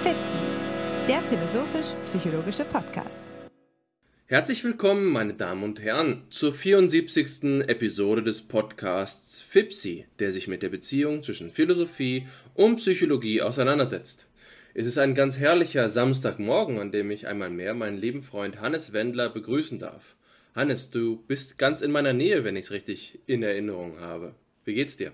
[0.00, 0.38] FIPSI,
[1.06, 3.20] der philosophisch-psychologische Podcast.
[4.26, 7.66] Herzlich willkommen, meine Damen und Herren, zur 74.
[7.66, 14.28] Episode des Podcasts FIPSI, der sich mit der Beziehung zwischen Philosophie und Psychologie auseinandersetzt.
[14.74, 18.92] Es ist ein ganz herrlicher Samstagmorgen, an dem ich einmal mehr meinen lieben Freund Hannes
[18.92, 20.14] Wendler begrüßen darf.
[20.54, 24.34] Hannes, du bist ganz in meiner Nähe, wenn ich es richtig in Erinnerung habe.
[24.64, 25.12] Wie geht's dir?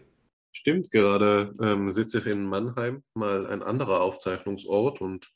[0.57, 5.31] Stimmt, gerade ähm, sitze ich in Mannheim, mal ein anderer Aufzeichnungsort und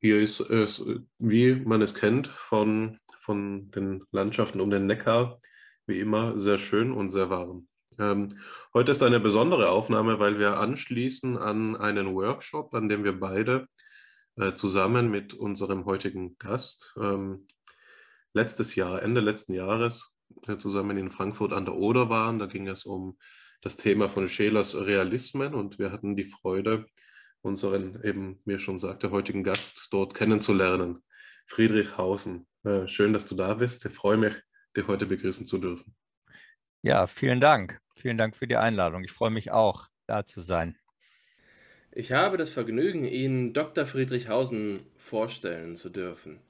[0.00, 0.84] hier ist es,
[1.18, 5.40] wie man es kennt, von von den Landschaften um den Neckar,
[5.86, 7.68] wie immer, sehr schön und sehr warm.
[7.98, 8.28] Ähm,
[8.74, 13.66] heute ist eine besondere Aufnahme, weil wir anschließen an einen Workshop, an dem wir beide
[14.36, 17.46] äh, zusammen mit unserem heutigen Gast ähm,
[18.34, 20.14] letztes Jahr, Ende letzten Jahres,
[20.46, 22.38] äh, zusammen in Frankfurt an der Oder waren.
[22.38, 23.16] Da ging es um
[23.64, 26.84] das Thema von Schelers Realismen und wir hatten die Freude,
[27.40, 31.02] unseren, eben mir schon sagte, heutigen Gast dort kennenzulernen,
[31.46, 32.46] Friedrich Hausen.
[32.64, 33.86] Äh, schön, dass du da bist.
[33.86, 34.34] Ich freue mich,
[34.76, 35.94] dich heute begrüßen zu dürfen.
[36.82, 37.80] Ja, vielen Dank.
[37.96, 39.02] Vielen Dank für die Einladung.
[39.02, 40.76] Ich freue mich auch, da zu sein.
[41.90, 43.86] Ich habe das Vergnügen, Ihnen Dr.
[43.86, 46.40] Friedrichhausen vorstellen zu dürfen.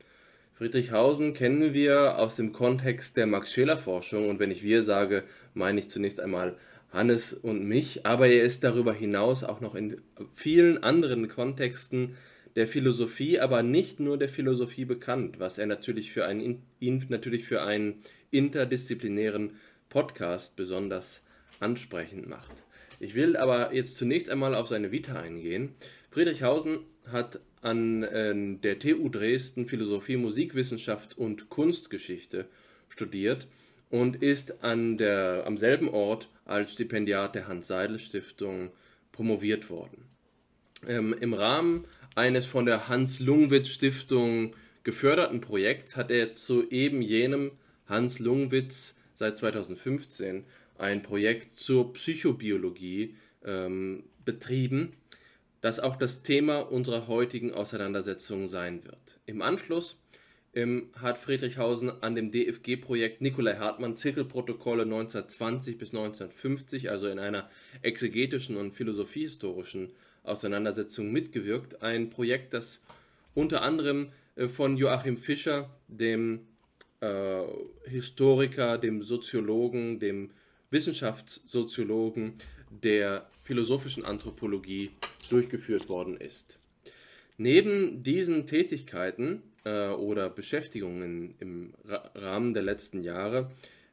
[0.54, 5.90] Friedrichhausen kennen wir aus dem Kontext der Max-Scheler-Forschung und wenn ich wir sage, meine ich
[5.90, 6.56] zunächst einmal
[6.94, 10.00] Hannes und mich, aber er ist darüber hinaus auch noch in
[10.34, 12.14] vielen anderen Kontexten
[12.56, 17.44] der Philosophie, aber nicht nur der Philosophie bekannt, was er natürlich für einen, ihn natürlich
[17.44, 19.56] für einen interdisziplinären
[19.88, 21.22] Podcast besonders
[21.60, 22.62] ansprechend macht.
[23.00, 25.74] Ich will aber jetzt zunächst einmal auf seine Vita eingehen.
[26.10, 26.78] Friedrich Hausen
[27.10, 32.46] hat an äh, der TU Dresden Philosophie, Musikwissenschaft und Kunstgeschichte
[32.88, 33.48] studiert
[33.90, 38.70] und ist an der, am selben Ort als Stipendiat der Hans-Seidel-Stiftung
[39.12, 40.04] promoviert worden.
[40.86, 47.52] Ähm, Im Rahmen eines von der Hans-Lungwitz-Stiftung geförderten Projekts hat er zu eben jenem
[47.86, 50.44] Hans Lungwitz seit 2015
[50.78, 54.92] ein Projekt zur Psychobiologie ähm, betrieben,
[55.60, 59.18] das auch das Thema unserer heutigen Auseinandersetzung sein wird.
[59.26, 59.96] Im Anschluss
[60.54, 67.48] ähm, hat Friedrichhausen an dem DFG-Projekt Nikolai Hartmann Zirkelprotokolle 1920 bis 1950, also in einer
[67.82, 69.92] exegetischen und philosophiehistorischen
[70.22, 71.82] Auseinandersetzung mitgewirkt.
[71.82, 72.82] Ein Projekt, das
[73.34, 76.46] unter anderem äh, von Joachim Fischer, dem
[77.00, 77.42] äh,
[77.86, 80.30] Historiker, dem Soziologen, dem
[80.70, 82.34] Wissenschaftssoziologen
[82.70, 84.90] der philosophischen Anthropologie
[85.30, 86.58] durchgeführt worden ist.
[87.36, 93.50] Neben diesen Tätigkeiten äh, oder Beschäftigungen im Ra Rahmen der letzten Jahre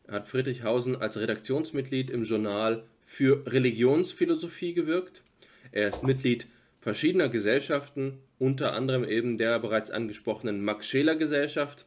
[0.08, 5.24] hat Friedrich Hausen als Redaktionsmitglied im Journal für Religionsphilosophie gewirkt
[5.72, 6.48] er ist Mitglied
[6.80, 11.86] verschiedener Gesellschaften, unter anderem eben der bereits angesprochenen Max-Scheler-Gesellschaft.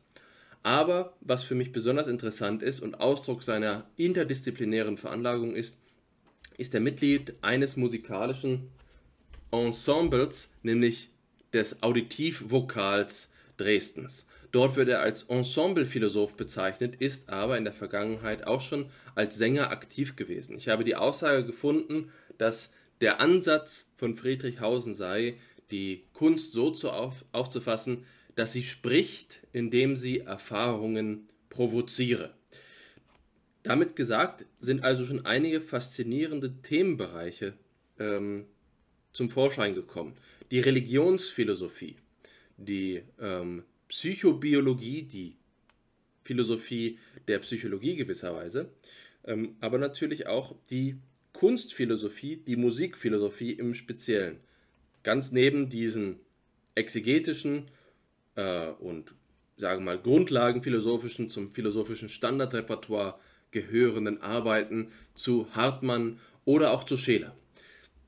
[0.63, 5.77] Aber was für mich besonders interessant ist und Ausdruck seiner interdisziplinären Veranlagung ist,
[6.57, 8.71] ist er Mitglied eines musikalischen
[9.51, 11.11] Ensembles, nämlich
[11.53, 14.27] des Auditivvokals Dresdens.
[14.53, 19.71] Dort wird er als Ensemblephilosoph bezeichnet, ist aber in der Vergangenheit auch schon als Sänger
[19.71, 20.57] aktiv gewesen.
[20.57, 25.39] Ich habe die Aussage gefunden, dass der Ansatz von Friedrich Hausen sei,
[25.71, 28.05] die Kunst so zu auf, aufzufassen,
[28.37, 32.35] dass sie spricht, indem sie Erfahrungen provoziere.
[33.63, 37.55] Damit gesagt sind also schon einige faszinierende Themenbereiche
[37.99, 38.45] ähm,
[39.13, 40.15] zum Vorschein gekommen.
[40.51, 41.97] Die Religionsphilosophie,
[42.57, 45.37] die ähm, Psychobiologie, die
[46.23, 46.99] Philosophie
[47.29, 48.71] der Psychologie gewisserweise,
[49.27, 50.97] ähm, aber natürlich auch die
[51.33, 54.39] Kunstphilosophie, die Musikphilosophie im Speziellen.
[55.03, 56.21] Ganz neben diesen
[56.75, 57.71] exegetischen
[58.37, 59.15] äh, und
[59.57, 63.19] sagen wir mal grundlagenphilosophischen zum philosophischen Standardrepertoire
[63.51, 67.37] gehörenden Arbeiten zu Hartmann oder auch zu Scheler.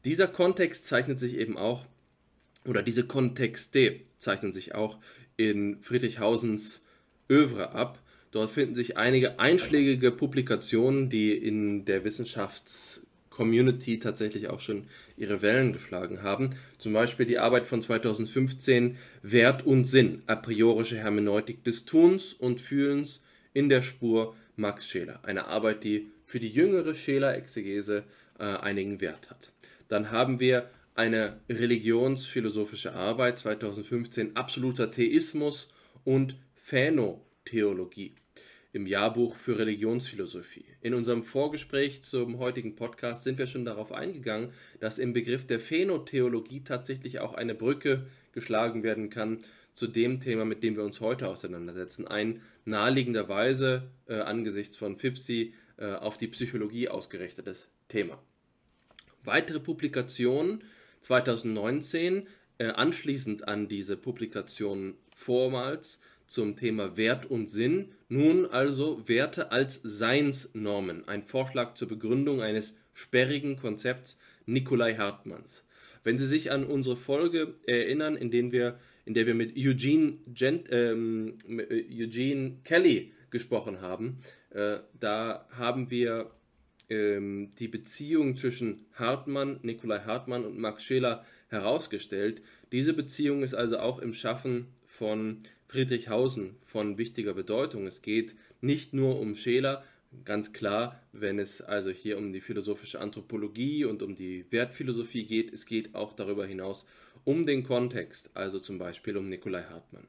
[0.05, 1.87] Dieser Kontext zeichnet sich eben auch,
[2.67, 4.99] oder diese Kontexte zeichnen sich auch
[5.37, 6.83] in Friedrichhausens
[7.31, 8.01] Övre ab.
[8.31, 14.87] Dort finden sich einige einschlägige Publikationen, die in der Wissenschafts- Community tatsächlich auch schon
[15.19, 16.49] ihre Wellen geschlagen haben.
[16.79, 22.63] Zum Beispiel die Arbeit von 2015 Wert und Sinn, a priorische Hermeneutik des Tuns und
[22.63, 23.23] Fühlens
[23.53, 25.21] in der Spur Max Scheler.
[25.23, 28.05] Eine Arbeit, die für die jüngere Scheler-Exegese
[28.39, 29.53] äh, einigen Wert hat.
[29.89, 35.69] Dann haben wir eine religionsphilosophische Arbeit 2015 Absoluter Theismus
[36.05, 38.15] und Phänotheologie.
[38.73, 40.67] im Jahrbuch für Religionsphilosophie.
[40.83, 44.51] In unserem Vorgespräch zum heutigen Podcast sind wir schon darauf eingegangen,
[44.81, 49.39] dass im Begriff der Phänotheologie tatsächlich auch eine Brücke geschlagen werden kann
[49.73, 52.07] zu dem Thema, mit dem wir uns heute auseinandersetzen.
[52.07, 58.23] Ein naheliegenderweise äh, angesichts von FIPSI äh, auf die Psychologie ausgerichtetes Thema.
[59.25, 60.63] Weitere Publikationen
[61.07, 62.27] 2019,
[62.59, 69.79] äh, anschließend an diese Publikation vormals zum Thema Wert und Sinn, nun also Werte als
[69.85, 75.63] Seinsnormen, ein Vorschlag zur Begründung eines sperrigen Konzepts Nikolai Hartmanns.
[76.03, 80.19] Wenn Sie sich an unsere Folge erinnern, in, denen wir, in der wir mit Eugene,
[80.35, 84.19] Gent, ähm, äh, Eugene Kelly gesprochen haben,
[84.51, 86.33] äh, da haben wir
[86.89, 92.43] ähm, die Beziehung zwischen Hartmann, Nikolai Hartmann und Max Scheler herausgestellt.
[92.73, 97.87] Diese Beziehung ist also auch im Schaffen von Friedrichhausen von wichtiger Bedeutung.
[97.87, 99.85] Es geht nicht nur um Scheler,
[100.25, 105.53] ganz klar, wenn es also hier um die philosophische Anthropologie und um die Wertphilosophie geht,
[105.53, 106.87] es geht auch darüber hinaus
[107.25, 110.07] um den Kontext, also zum Beispiel um Nikolai Hartmann.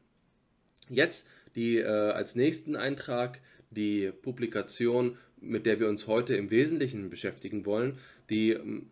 [0.90, 3.42] Jetzt die äh, als nächsten Eintrag
[3.72, 7.98] die Publikation, mit der wir uns heute im Wesentlichen beschäftigen wollen,
[8.30, 8.88] die ähm,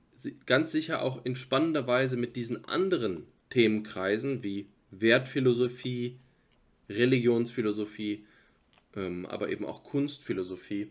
[0.46, 6.18] ganz sicher auch in spannender Weise mit diesen anderen Themenkreisen wie Wertphilosophie,
[6.90, 8.26] Religionsphilosophie,
[8.96, 10.88] ähm, aber eben auch Kunstphilosophie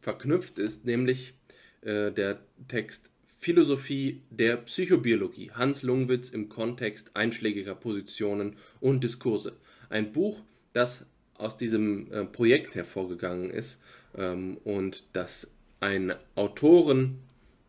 [0.00, 1.34] verknüpft ist, nämlich
[1.82, 9.56] äh, der Text Philosophie der Psychobiologie, Hans Lungwitz im Kontext einschlägiger Positionen und Diskurse.
[9.88, 11.06] Ein Buch, das
[11.38, 13.80] aus diesem äh, Projekt hervorgegangen ist
[14.16, 15.50] ähm, und das
[15.80, 17.18] einen Autoren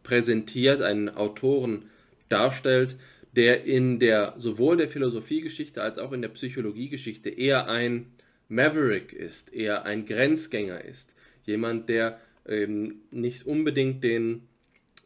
[0.04, 1.90] präsentiert, einen Autoren
[2.30, 2.96] darstellt,
[3.36, 8.08] der in der sowohl der Philosophiegeschichte als auch in der Psychologiegeschichte eher ein
[8.50, 14.48] Maverick ist, eher ein Grenzgänger ist, jemand, der ähm, nicht unbedingt den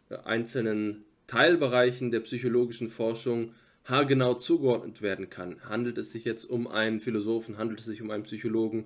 [0.09, 3.53] äh, einzelnen Teilbereichen der psychologischen Forschung
[3.85, 5.61] haargenau zugeordnet werden kann.
[5.63, 8.85] Handelt es sich jetzt um einen Philosophen, handelt es sich um einen Psychologen,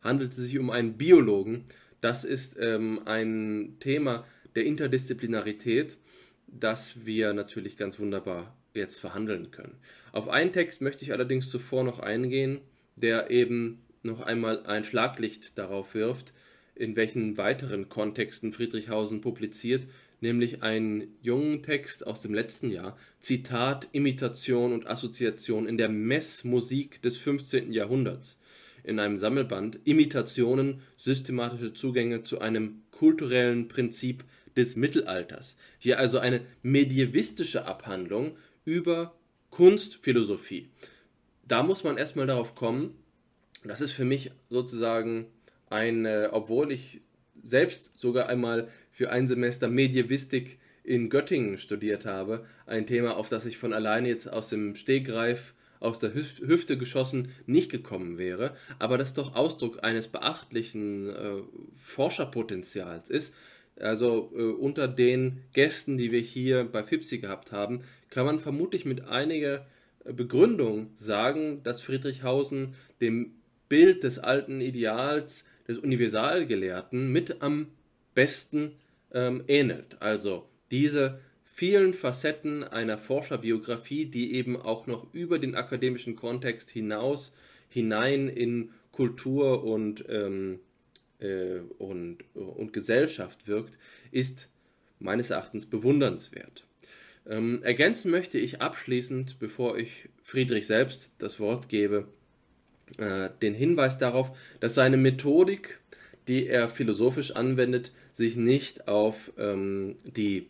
[0.00, 1.64] handelt es sich um einen Biologen?
[2.00, 5.98] Das ist ähm, ein Thema der Interdisziplinarität,
[6.46, 9.76] das wir natürlich ganz wunderbar jetzt verhandeln können.
[10.12, 12.60] Auf einen Text möchte ich allerdings zuvor noch eingehen,
[12.96, 16.32] der eben noch einmal ein Schlaglicht darauf wirft,
[16.74, 19.86] in welchen weiteren Kontexten Friedrichhausen publiziert,
[20.20, 27.02] nämlich einen jungen Text aus dem letzten Jahr, Zitat, Imitation und Assoziation in der Messmusik
[27.02, 27.72] des 15.
[27.72, 28.38] Jahrhunderts,
[28.84, 34.24] in einem Sammelband Imitationen, systematische Zugänge zu einem kulturellen Prinzip
[34.56, 35.56] des Mittelalters.
[35.78, 39.14] Hier also eine medievistische Abhandlung über
[39.50, 40.68] Kunstphilosophie.
[41.46, 42.94] Da muss man erstmal darauf kommen,
[43.64, 45.26] das ist für mich sozusagen
[45.68, 47.00] ein, obwohl ich
[47.42, 48.68] selbst sogar einmal
[49.00, 54.08] für ein Semester Medievistik in Göttingen studiert habe, ein Thema, auf das ich von alleine
[54.08, 59.82] jetzt aus dem Stegreif, aus der Hüfte geschossen nicht gekommen wäre, aber das doch Ausdruck
[59.82, 61.36] eines beachtlichen äh,
[61.72, 63.34] Forscherpotenzials ist.
[63.76, 67.80] Also äh, unter den Gästen, die wir hier bei FIPSI gehabt haben,
[68.10, 69.64] kann man vermutlich mit einiger
[70.04, 73.32] Begründung sagen, dass Friedrichhausen dem
[73.70, 77.68] Bild des alten Ideals des Universalgelehrten mit am
[78.14, 78.72] besten
[79.12, 80.00] ähm, ähnelt.
[80.00, 87.34] Also diese vielen Facetten einer Forscherbiografie, die eben auch noch über den akademischen Kontext hinaus
[87.68, 90.60] hinein in Kultur und, ähm,
[91.18, 93.78] äh, und, und Gesellschaft wirkt,
[94.10, 94.48] ist
[94.98, 96.66] meines Erachtens bewundernswert.
[97.28, 102.08] Ähm, ergänzen möchte ich abschließend, bevor ich Friedrich selbst das Wort gebe,
[102.98, 105.80] äh, den Hinweis darauf, dass seine Methodik,
[106.28, 110.46] die er philosophisch anwendet, sich nicht auf ähm, die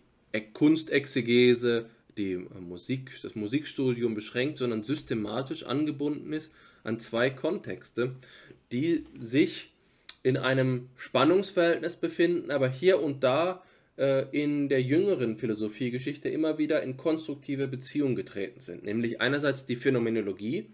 [0.53, 1.87] Kunstexegese,
[2.17, 6.51] die äh, Musik, das Musikstudium beschränkt, sondern systematisch angebunden ist
[6.85, 8.15] an zwei Kontexte,
[8.73, 9.73] die sich
[10.23, 13.63] in einem Spannungsverhältnis befinden, aber hier und da
[13.97, 18.85] äh, in der jüngeren Philosophiegeschichte immer wieder in konstruktive Beziehung getreten sind.
[18.85, 20.67] Nämlich einerseits die Phänomenologie,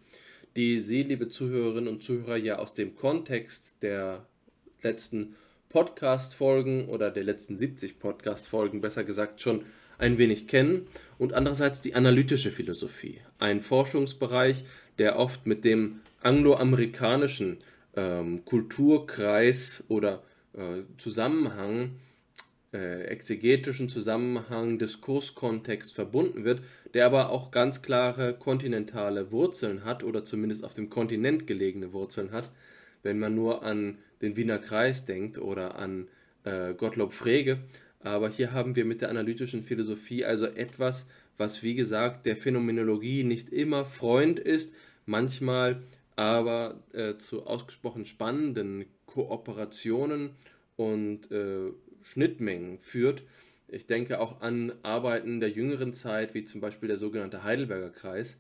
[0.57, 4.27] die Sie, liebe Zuhörerinnen und Zuhörer, ja aus dem Kontext der
[4.83, 5.37] letzten
[5.69, 9.65] Podcast-Folgen oder der letzten 70 Podcast-Folgen besser gesagt schon
[9.99, 10.87] ein wenig kennen.
[11.19, 14.65] Und andererseits die analytische Philosophie, ein Forschungsbereich,
[14.99, 17.59] der oft mit dem angloamerikanischen
[17.95, 20.23] ähm, Kulturkreis oder
[20.55, 21.97] äh, Zusammenhang,
[22.73, 26.63] äh, exegetischen Zusammenhang, Diskurskontext verbunden wird,
[26.95, 32.33] der aber auch ganz klare kontinentale Wurzeln hat oder zumindest auf dem Kontinent gelegene Wurzeln
[32.33, 32.51] hat,
[33.07, 36.09] wenn man nur an den Wiener Kreis denkt oder an
[36.45, 37.59] äh, Gottlob Frege.
[38.01, 41.07] Aber hier haben wir mit der analytischen Philosophie also etwas,
[41.39, 44.75] was wie gesagt der Phänomenologie nicht immer Freund ist,
[45.07, 45.83] manchmal
[46.17, 50.31] aber äh, zu ausgesprochen spannenden Kooperationen
[50.77, 51.73] und äh,
[52.03, 53.23] Schnittmengen führt.
[53.69, 58.37] Ich denke auch an Arbeiten der jüngeren Zeit, wie zum Beispiel der sogenannte Heidelberger Kreis.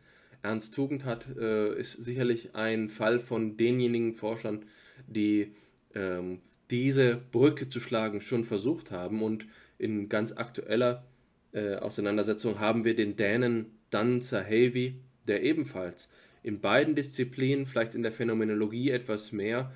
[0.47, 4.65] Ernst Tugendhat äh, ist sicherlich ein Fall von denjenigen Forschern,
[5.09, 5.53] die
[5.95, 6.39] ähm,
[6.71, 9.23] diese Brücke zu schlagen schon versucht haben.
[9.23, 9.47] Und
[9.79, 11.05] in ganz aktueller
[11.53, 14.95] äh, Auseinandersetzung haben wir den Dänen Dan Zahavi,
[15.27, 16.09] der ebenfalls
[16.43, 19.73] in beiden Disziplinen, vielleicht in der Phänomenologie etwas mehr,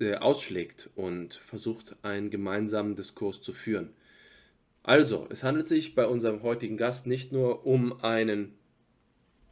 [0.00, 3.90] äh, ausschlägt und versucht, einen gemeinsamen Diskurs zu führen.
[4.82, 8.54] Also, es handelt sich bei unserem heutigen Gast nicht nur um einen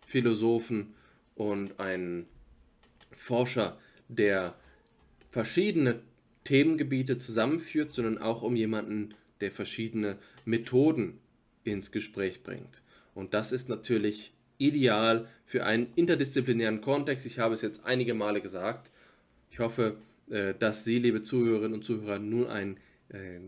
[0.09, 0.95] Philosophen
[1.35, 2.25] und einen
[3.13, 4.55] Forscher, der
[5.31, 6.01] verschiedene
[6.45, 11.19] Themengebiete zusammenführt, sondern auch um jemanden, der verschiedene Methoden
[11.65, 12.81] ins Gespräch bringt.
[13.15, 17.27] Und das ist natürlich ideal für einen interdisziplinären Kontext.
[17.27, 18.91] Ich habe es jetzt einige Male gesagt.
[19.51, 19.99] Ich hoffe,
[20.31, 22.79] äh, dass Sie, liebe Zuhörerinnen und Zuhörer, nun einen
[23.11, 23.41] äh,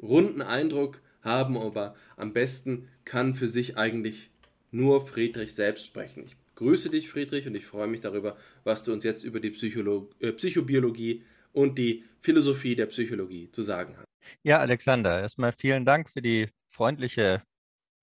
[0.00, 4.30] runden Eindruck haben, aber am besten kann für sich eigentlich
[4.70, 6.24] nur Friedrich selbst sprechen.
[6.26, 9.50] Ich grüße dich, Friedrich, und ich freue mich darüber, was du uns jetzt über die
[9.50, 14.06] Psycholo äh, Psychobiologie und die Philosophie der Psychologie zu sagen hast.
[14.42, 17.42] Ja, Alexander, erstmal vielen Dank für die freundliche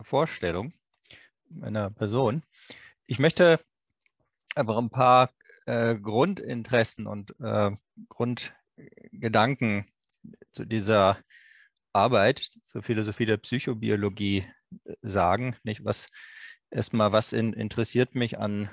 [0.01, 0.73] Vorstellung
[1.49, 2.43] meiner Person.
[3.05, 3.59] Ich möchte
[4.55, 5.31] einfach ein paar
[5.65, 7.71] äh, Grundinteressen und äh,
[8.09, 9.85] Grundgedanken
[10.51, 11.17] zu dieser
[11.93, 14.45] Arbeit zur Philosophie der Psychobiologie
[14.85, 15.55] äh, sagen.
[15.63, 16.09] Nicht was
[16.69, 18.69] erstmal, was in, interessiert mich an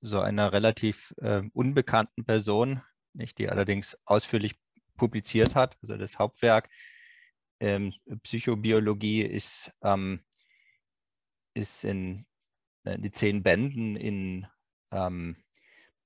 [0.00, 2.82] so einer relativ äh, unbekannten Person,
[3.14, 4.58] nicht die allerdings ausführlich
[4.96, 5.76] publiziert hat.
[5.82, 6.68] Also das Hauptwerk
[7.60, 10.20] ähm, Psychobiologie ist ähm,
[11.58, 12.26] ist in,
[12.84, 14.46] in äh, die zehn Bänden in,
[14.92, 15.36] ähm,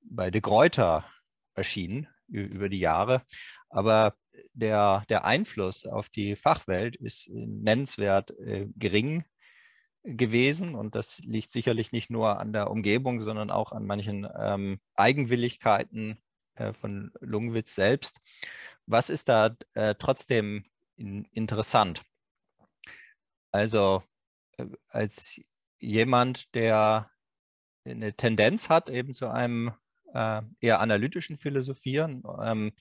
[0.03, 1.07] bei De Gruyter
[1.55, 3.23] erschienen über die Jahre.
[3.69, 4.17] Aber
[4.55, 9.25] der, der Einfluss auf die Fachwelt ist nennenswert äh, gering
[10.05, 10.75] gewesen.
[10.75, 16.19] Und das liegt sicherlich nicht nur an der Umgebung, sondern auch an manchen ähm, Eigenwilligkeiten
[16.55, 18.21] äh, von Lungwitz selbst.
[18.87, 20.65] Was ist da äh, trotzdem
[20.97, 22.03] in, interessant?
[23.53, 24.03] Also
[24.57, 25.41] äh, als
[25.79, 27.11] jemand, der
[27.85, 29.73] eine Tendenz hat, eben zu einem
[30.15, 32.73] äh, eher analytischen Philosophieren, ähm,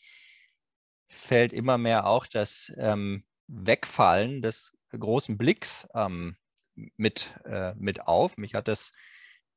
[1.09, 6.37] fällt immer mehr auch das ähm, Wegfallen des großen Blicks ähm,
[6.75, 8.37] mit, äh, mit auf.
[8.37, 8.91] Mich hat das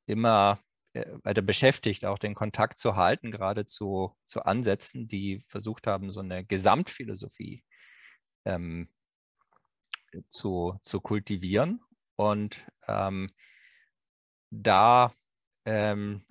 [0.06, 0.61] immer
[0.92, 6.11] äh, weiter beschäftigt, auch den Kontakt zu halten, gerade zu, zu Ansätzen, die versucht haben,
[6.11, 7.64] so eine Gesamtphilosophie
[8.44, 8.88] ähm,
[10.28, 11.80] zu, zu kultivieren.
[12.16, 13.30] Und ähm,
[14.50, 15.12] da
[15.64, 16.25] ähm,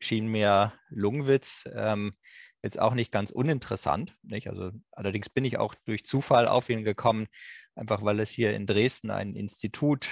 [0.00, 2.16] schien mir Lungwitz ähm,
[2.62, 4.16] jetzt auch nicht ganz uninteressant.
[4.22, 4.48] Nicht?
[4.48, 7.26] Also allerdings bin ich auch durch Zufall auf ihn gekommen,
[7.74, 10.08] einfach weil es hier in Dresden ein Institut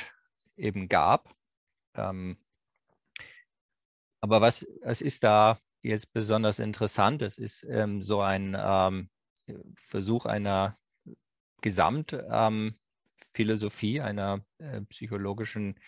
[0.56, 1.34] eben gab.
[1.94, 2.38] Ähm,
[4.20, 7.22] aber was, was ist da jetzt besonders interessant?
[7.22, 9.10] Es ist ähm, so ein ähm,
[9.76, 10.76] Versuch einer
[11.60, 15.78] Gesamtphilosophie, ähm, einer äh, psychologischen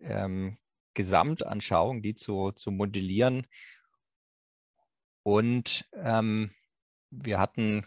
[0.00, 0.58] ähm,
[0.94, 3.46] Gesamtanschauung, die zu, zu modellieren.
[5.22, 6.50] Und ähm,
[7.10, 7.86] wir hatten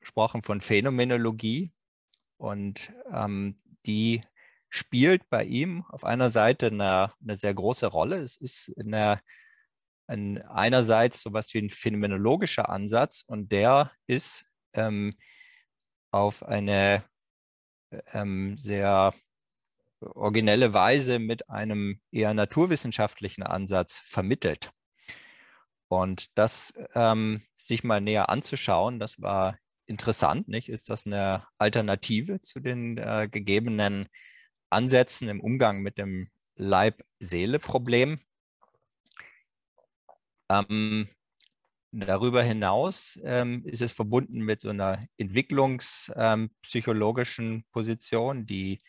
[0.00, 1.72] gesprochen von Phänomenologie
[2.36, 4.22] und ähm, die
[4.68, 8.18] spielt bei ihm auf einer Seite eine, eine sehr große Rolle.
[8.18, 9.20] Es ist eine,
[10.06, 15.14] ein, einerseits so etwas wie ein phänomenologischer Ansatz und der ist ähm,
[16.10, 17.04] auf eine
[18.12, 19.14] ähm, sehr
[20.00, 24.72] originelle Weise mit einem eher naturwissenschaftlichen Ansatz vermittelt.
[26.00, 30.68] Und das ähm, sich mal näher anzuschauen, das war interessant, nicht?
[30.68, 34.08] Ist das eine Alternative zu den äh, gegebenen
[34.70, 38.18] Ansätzen im Umgang mit dem Leib-Seele-Problem?
[40.48, 41.08] Ähm,
[41.92, 48.80] darüber hinaus ähm, ist es verbunden mit so einer entwicklungspsychologischen ähm, Position, die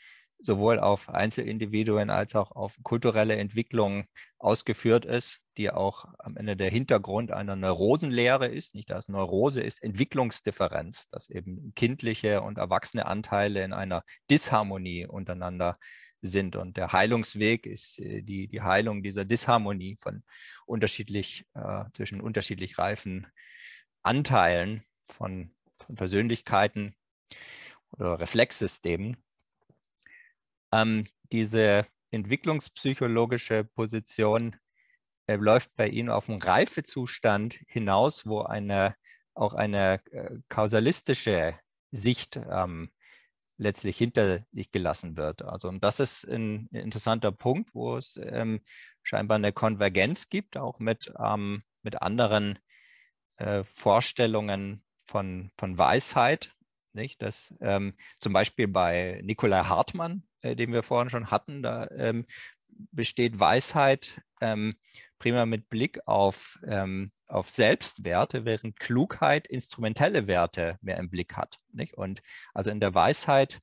[0.45, 4.05] sowohl auf Einzelindividuen als auch auf kulturelle Entwicklung
[4.37, 8.75] ausgeführt ist, die auch am Ende der Hintergrund einer Neurosenlehre ist.
[8.75, 15.77] Nicht dass Neurose ist Entwicklungsdifferenz, dass eben kindliche und erwachsene Anteile in einer Disharmonie untereinander
[16.21, 16.55] sind.
[16.55, 20.23] Und der Heilungsweg ist äh, die, die Heilung dieser Disharmonie von
[20.65, 23.27] unterschiedlich, äh, zwischen unterschiedlich reifen
[24.03, 26.95] Anteilen von, von Persönlichkeiten
[27.97, 29.17] oder Reflexsystemen.
[30.75, 34.55] Ähm, diese entwicklungspsychologische Position
[35.27, 38.96] äh, läuft bei Ihnen auf einen Reifezustand hinaus, wo eine
[39.36, 41.60] auch eine äh, kausalistische
[41.91, 42.91] Sicht ähm,
[43.58, 45.44] letztlich hinter sich gelassen wird.
[45.44, 48.62] Also und das ist ein interessanter Punkt, wo es ähm,
[49.03, 52.60] scheinbar eine Konvergenz gibt, auch mit, ähm, mit anderen
[53.38, 56.53] äh, Vorstellungen von, von Weisheit.
[56.94, 57.22] Nicht?
[57.22, 62.25] Das, ähm, zum Beispiel bei Nikolai Hartmann, äh, den wir vorhin schon hatten, da ähm,
[62.91, 64.75] besteht Weisheit ähm,
[65.17, 71.57] prima mit Blick auf, ähm, auf Selbstwerte, während Klugheit instrumentelle Werte mehr im Blick hat.
[71.71, 71.95] Nicht?
[71.95, 72.21] Und
[72.53, 73.59] also in der Weisheit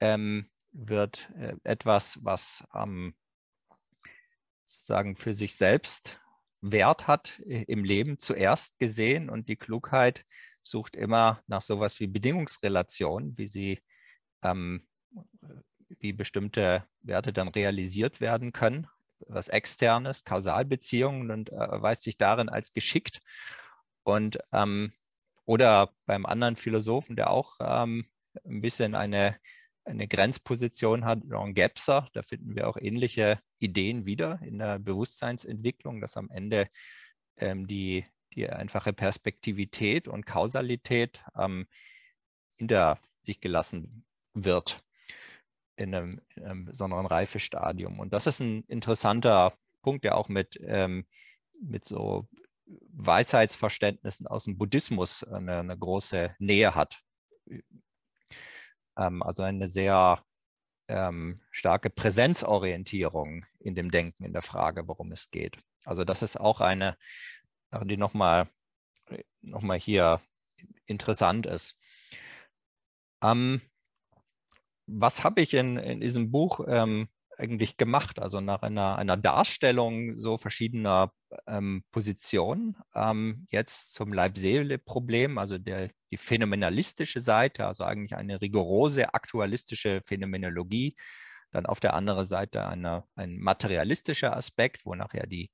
[0.00, 2.64] ähm, wird äh, etwas, was
[4.64, 6.20] sozusagen für sich selbst
[6.60, 10.24] Wert hat im Leben zuerst gesehen und die Klugheit
[10.62, 13.80] sucht immer nach sowas wie Bedingungsrelationen, wie sie
[14.42, 14.86] ähm,
[15.98, 18.86] wie bestimmte Werte dann realisiert werden können
[19.28, 23.20] was Externes, Kausalbeziehungen und äh, erweist sich darin als geschickt.
[24.02, 24.92] Und ähm,
[25.44, 28.06] oder beim anderen Philosophen, der auch ähm,
[28.44, 29.36] ein bisschen eine,
[29.84, 36.00] eine Grenzposition hat, Ron Gebser, da finden wir auch ähnliche Ideen wieder in der Bewusstseinsentwicklung,
[36.00, 36.68] dass am Ende
[37.36, 38.04] ähm, die,
[38.34, 41.66] die einfache Perspektivität und Kausalität ähm,
[42.56, 44.04] hinter sich gelassen
[44.34, 44.82] wird
[45.80, 47.98] in einem, in einem besonderen Reifestadium.
[47.98, 51.06] Und das ist ein interessanter Punkt, der auch mit, ähm,
[51.60, 52.28] mit so
[52.66, 57.00] Weisheitsverständnissen aus dem Buddhismus eine, eine große Nähe hat.
[58.96, 60.22] Ähm, also eine sehr
[60.88, 65.56] ähm, starke Präsenzorientierung in dem Denken, in der Frage, worum es geht.
[65.84, 66.96] Also das ist auch eine,
[67.84, 68.48] die nochmal
[69.40, 70.20] noch mal hier
[70.86, 71.78] interessant ist.
[73.22, 73.60] Ähm,
[74.90, 78.18] was habe ich in, in diesem Buch ähm, eigentlich gemacht?
[78.18, 81.12] Also nach einer, einer Darstellung so verschiedener
[81.46, 82.76] ähm, Positionen.
[82.94, 90.96] Ähm, jetzt zum Leib-Seele-Problem, also der, die phänomenalistische Seite, also eigentlich eine rigorose aktualistische Phänomenologie.
[91.52, 95.50] Dann auf der anderen Seite eine, ein materialistischer Aspekt, wo nachher die,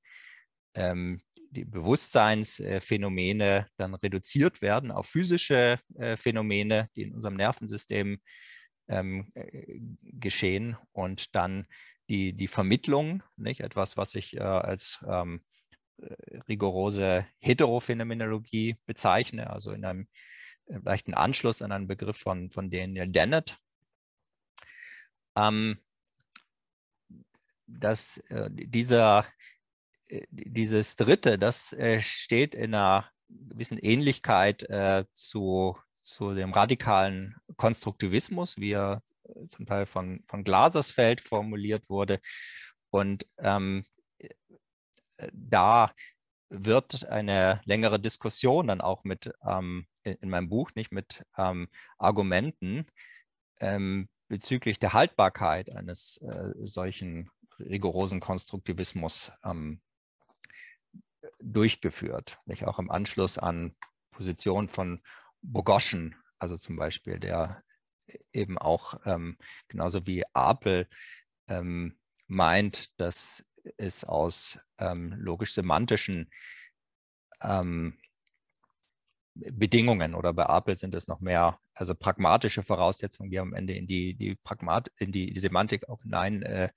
[0.75, 8.19] ähm, die Bewusstseinsphänomene dann reduziert werden auf physische äh, Phänomene, die in unserem Nervensystem
[8.87, 11.67] ähm, äh, geschehen und dann
[12.09, 13.61] die, die Vermittlung, nicht?
[13.61, 15.41] etwas, was ich äh, als ähm,
[15.97, 20.07] äh, rigorose Heterophänomenologie bezeichne, also in einem
[20.67, 23.57] äh, leichten Anschluss an einen Begriff von, von Daniel Dennett.
[25.35, 25.77] Ähm,
[27.67, 29.25] dass äh, dieser,
[30.29, 38.57] dieses dritte, das äh, steht in einer gewissen Ähnlichkeit äh, zu zu dem radikalen Konstruktivismus,
[38.57, 42.19] wie er äh, zum Teil von, von Glasersfeld formuliert wurde.
[42.89, 43.83] Und ähm,
[44.19, 44.29] äh,
[45.33, 45.91] da
[46.49, 51.67] wird eine längere Diskussion dann auch mit ähm, in meinem Buch, nicht mit ähm,
[51.97, 52.87] Argumenten
[53.59, 59.81] ähm, bezüglich der Haltbarkeit eines äh, solchen rigorosen Konstruktivismus ähm,
[61.39, 62.39] durchgeführt.
[62.45, 62.65] Nicht?
[62.65, 63.75] Auch im Anschluss an
[64.11, 65.01] Positionen von
[65.41, 67.63] Bogoschen, also zum Beispiel, der
[68.31, 70.87] eben auch ähm, genauso wie Apel
[71.47, 71.97] ähm,
[72.27, 73.43] meint, dass
[73.77, 76.29] es aus ähm, logisch-semantischen
[77.41, 77.97] ähm,
[79.35, 83.87] Bedingungen oder bei Apel sind es noch mehr, also pragmatische Voraussetzungen, die am Ende in
[83.87, 86.69] die, die, Pragmat in die, die Semantik auch hinein äh,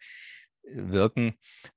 [0.62, 1.34] wirken,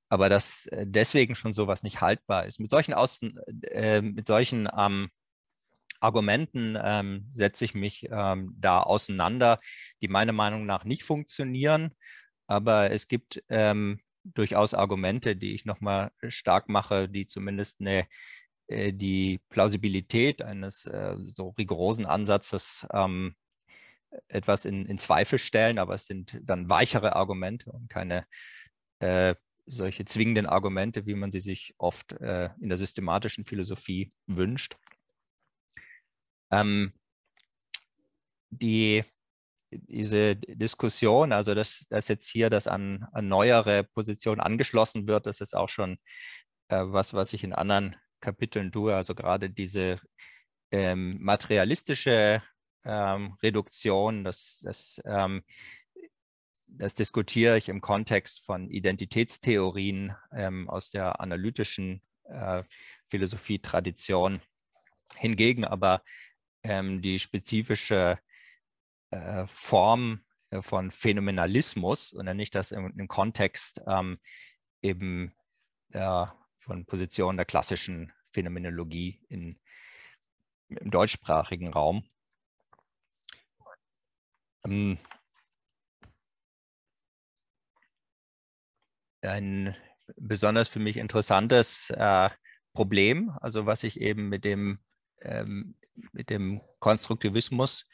[0.08, 2.60] aber dass äh, deswegen schon sowas nicht haltbar ist.
[2.60, 5.10] Mit solchen, Außen, äh, mit solchen ähm,
[6.04, 9.58] Argumenten ähm, setze ich mich ähm, da auseinander,
[10.02, 11.94] die meiner Meinung nach nicht funktionieren.
[12.46, 18.06] Aber es gibt ähm, durchaus Argumente, die ich nochmal stark mache, die zumindest eine,
[18.66, 23.34] äh, die Plausibilität eines äh, so rigorosen Ansatzes ähm,
[24.28, 25.78] etwas in, in, Zweifel stellen.
[25.78, 28.26] Aber es sind dann weichere Argumente und keine
[29.00, 29.34] äh,
[29.66, 34.76] solche zwingenden Argumente, wie man sie sich oft äh, in der systematischen Philosophie wünscht.
[36.50, 36.92] Ähm,
[38.50, 39.04] die,
[39.70, 45.40] diese Diskussion, also dass, dass jetzt hier das an, an neuere Positionen angeschlossen wird, das
[45.40, 45.98] ist auch schon
[46.68, 48.94] äh, was, was ich in anderen Kapiteln tue.
[48.94, 49.98] Also gerade diese
[50.70, 52.42] ähm, materialistische
[52.84, 55.42] ähm, Reduktion, dass, dass ähm,
[56.66, 62.62] das diskutiere ich im Kontext von Identitätstheorien ähm, aus der analytischen äh,
[63.08, 64.40] Philosophie-Tradition.
[65.16, 66.02] Hingegen aber
[66.64, 68.18] ähm, die spezifische
[69.10, 74.18] äh, Form äh, von Phänomenalismus, und dann nicht das im, im Kontext ähm,
[74.82, 75.32] eben
[75.88, 79.60] der, von Position der klassischen Phänomenologie in,
[80.68, 82.08] im deutschsprachigen Raum.
[84.64, 84.98] Ähm,
[89.22, 89.76] ein
[90.16, 92.30] besonders für mich interessantes äh,
[92.72, 94.80] Problem, also was ich eben mit dem,
[95.24, 95.74] ähm,
[96.12, 97.86] mit dem Konstruktivismus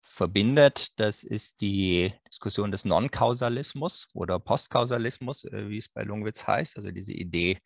[0.00, 6.76] verbindet, das ist die Diskussion des Non-Kausalismus oder Postkausalismus, äh, wie es bei Lungwitz heißt,
[6.76, 7.58] also diese Idee,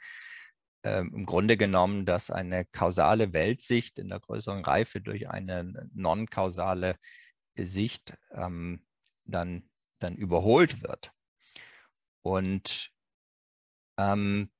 [0.83, 6.96] äh, im Grunde genommen, dass eine kausale Weltsicht in der größeren Reife durch eine non-kausale
[7.57, 8.85] Sicht ähm,
[9.25, 11.11] dann, dann überholt wird.
[12.22, 12.90] Und
[13.98, 14.51] ähm,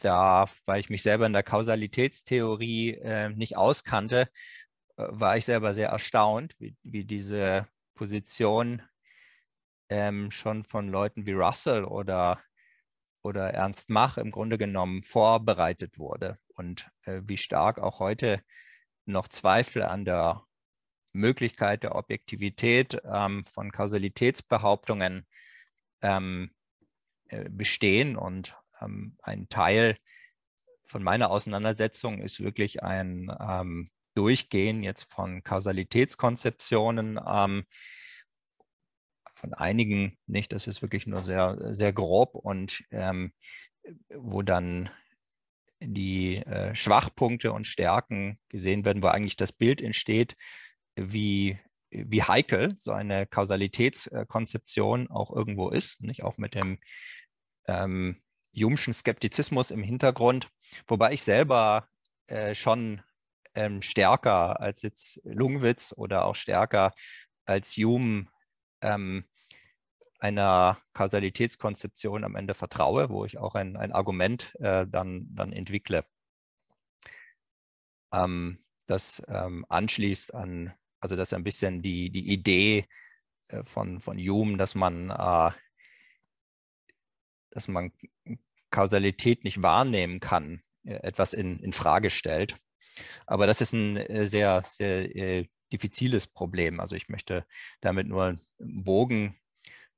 [0.00, 4.28] da, weil ich mich selber in der Kausalitätstheorie äh, nicht auskannte,
[4.96, 8.82] äh, war ich selber sehr erstaunt, wie, wie diese Position
[9.88, 12.40] ähm, schon von Leuten wie Russell oder,
[13.22, 18.42] oder Ernst Mach im Grunde genommen vorbereitet wurde und äh, wie stark auch heute
[19.06, 20.42] noch Zweifel an der
[21.12, 25.26] Möglichkeit der Objektivität ähm, von Kausalitätsbehauptungen
[26.02, 26.50] ähm,
[27.28, 28.16] äh, bestehen.
[28.16, 29.96] Und ähm, ein Teil
[30.82, 37.64] von meiner Auseinandersetzung ist wirklich ein ähm, Durchgehen jetzt von Kausalitätskonzeptionen, ähm,
[39.34, 43.32] von einigen nicht, das ist wirklich nur sehr, sehr grob und ähm,
[44.08, 44.90] wo dann
[45.80, 50.36] die äh, Schwachpunkte und Stärken gesehen werden, wo eigentlich das Bild entsteht,
[50.96, 51.58] wie,
[51.90, 56.22] wie heikel so eine Kausalitätskonzeption auch irgendwo ist, nicht?
[56.22, 56.78] Auch mit dem
[57.66, 58.22] ähm,
[58.54, 60.48] Jungschen Skeptizismus im Hintergrund,
[60.86, 61.88] wobei ich selber
[62.26, 63.02] äh, schon
[63.54, 66.92] ähm, stärker als jetzt Lungwitz oder auch stärker
[67.44, 68.26] als Hume
[68.80, 69.24] ähm,
[70.18, 76.02] einer Kausalitätskonzeption am Ende vertraue, wo ich auch ein, ein Argument äh, dann, dann entwickle,
[78.12, 82.86] ähm, das ähm, anschließt an, also das ist ein bisschen die, die Idee
[83.48, 85.50] äh, von, von Hume, dass man, äh,
[87.54, 87.92] dass man
[88.70, 92.58] Kausalität nicht wahrnehmen kann, äh, etwas in, in Frage stellt.
[93.26, 96.80] Aber das ist ein äh, sehr, sehr äh, diffiziles Problem.
[96.80, 97.46] Also ich möchte
[97.80, 99.36] damit nur einen Bogen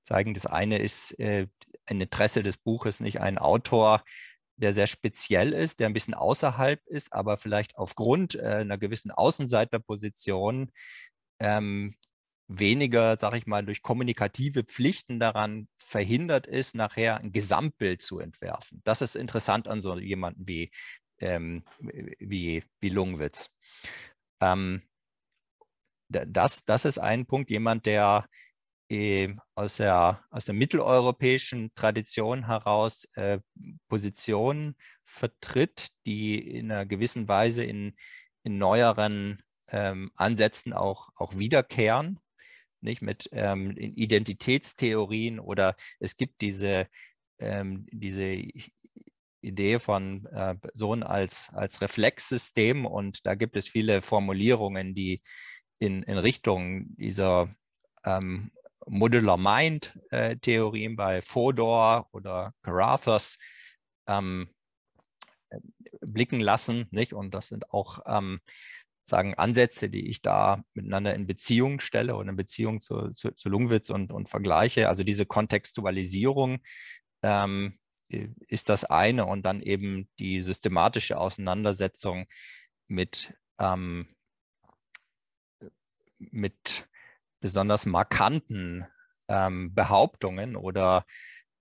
[0.02, 0.34] zeigen.
[0.34, 1.48] Das eine ist äh,
[1.86, 4.04] ein Interesse des Buches, nicht ein Autor,
[4.56, 9.10] der sehr speziell ist, der ein bisschen außerhalb ist, aber vielleicht aufgrund äh, einer gewissen
[9.10, 10.70] Außenseiterposition
[11.40, 11.94] ähm,
[12.48, 18.80] weniger, sage ich mal, durch kommunikative Pflichten daran verhindert ist, nachher ein Gesamtbild zu entwerfen.
[18.84, 20.70] Das ist interessant an so jemanden wie,
[21.18, 23.50] ähm, wie, wie Lungwitz.
[24.40, 24.82] Ähm,
[26.08, 28.28] das, das ist ein Punkt, jemand, der
[28.88, 33.40] äh, aus, der, aus der mitteleuropäischen Tradition heraus äh,
[33.88, 37.96] Positionen vertritt, die in einer gewissen Weise in,
[38.44, 42.20] in neueren ähm, Ansätzen auch, auch wiederkehren
[42.80, 46.88] nicht mit ähm, Identitätstheorien oder es gibt diese,
[47.38, 48.42] ähm, diese
[49.40, 55.20] Idee von äh, Personen als, als Reflexsystem und da gibt es viele Formulierungen, die
[55.78, 57.54] in, in Richtung dieser
[58.04, 58.50] ähm,
[58.86, 63.38] Modular Mind äh, Theorien bei Fodor oder Carruthers
[64.06, 64.48] ähm,
[66.00, 67.12] blicken lassen, nicht?
[67.12, 68.40] Und das sind auch ähm,
[69.08, 73.48] sagen Ansätze, die ich da miteinander in Beziehung stelle oder in Beziehung zu, zu, zu
[73.48, 74.88] Lungwitz und, und vergleiche.
[74.88, 76.58] Also diese Kontextualisierung
[77.22, 82.26] ähm, ist das eine und dann eben die systematische Auseinandersetzung
[82.88, 84.08] mit, ähm,
[86.18, 86.88] mit
[87.40, 88.86] besonders markanten
[89.28, 91.04] ähm, Behauptungen oder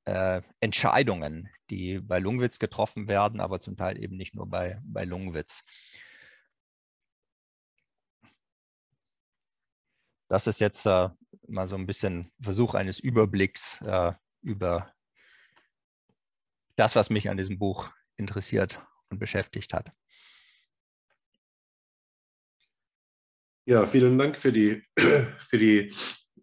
[0.05, 5.03] äh, Entscheidungen, die bei Lungwitz getroffen werden, aber zum Teil eben nicht nur bei, bei
[5.03, 5.62] Lungwitz.
[10.27, 11.09] Das ist jetzt äh,
[11.47, 14.91] mal so ein bisschen Versuch eines Überblicks äh, über
[16.75, 19.91] das, was mich an diesem Buch interessiert und beschäftigt hat.
[23.65, 24.83] Ja, vielen Dank für die,
[25.39, 25.91] für die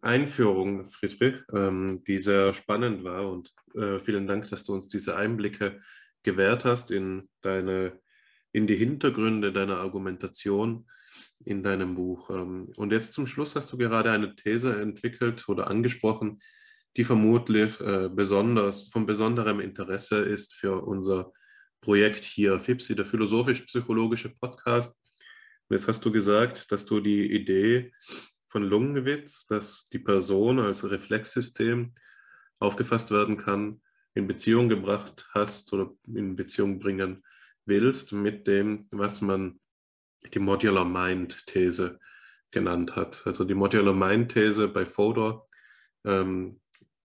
[0.00, 3.30] Einführung, Friedrich, ähm, die sehr spannend war.
[3.30, 5.80] Und äh, vielen Dank, dass du uns diese Einblicke
[6.24, 8.00] gewährt hast in, deine,
[8.50, 10.88] in die Hintergründe deiner Argumentation
[11.44, 12.30] in deinem Buch.
[12.30, 16.40] Ähm, und jetzt zum Schluss hast du gerade eine These entwickelt oder angesprochen,
[16.96, 21.32] die vermutlich äh, besonders von besonderem Interesse ist für unser
[21.80, 24.96] Projekt hier, FIPSI, der philosophisch-psychologische Podcast.
[25.70, 27.92] jetzt hast du gesagt, dass du die Idee
[28.48, 31.94] von Lungenwitz, dass die Person als Reflexsystem
[32.58, 33.80] aufgefasst werden kann,
[34.14, 37.24] in Beziehung gebracht hast oder in Beziehung bringen
[37.64, 39.58] willst mit dem, was man
[40.30, 41.98] die Modular Mind These
[42.50, 43.22] genannt hat.
[43.26, 45.48] Also die Modular Mind These bei Fodor
[46.04, 46.60] ähm,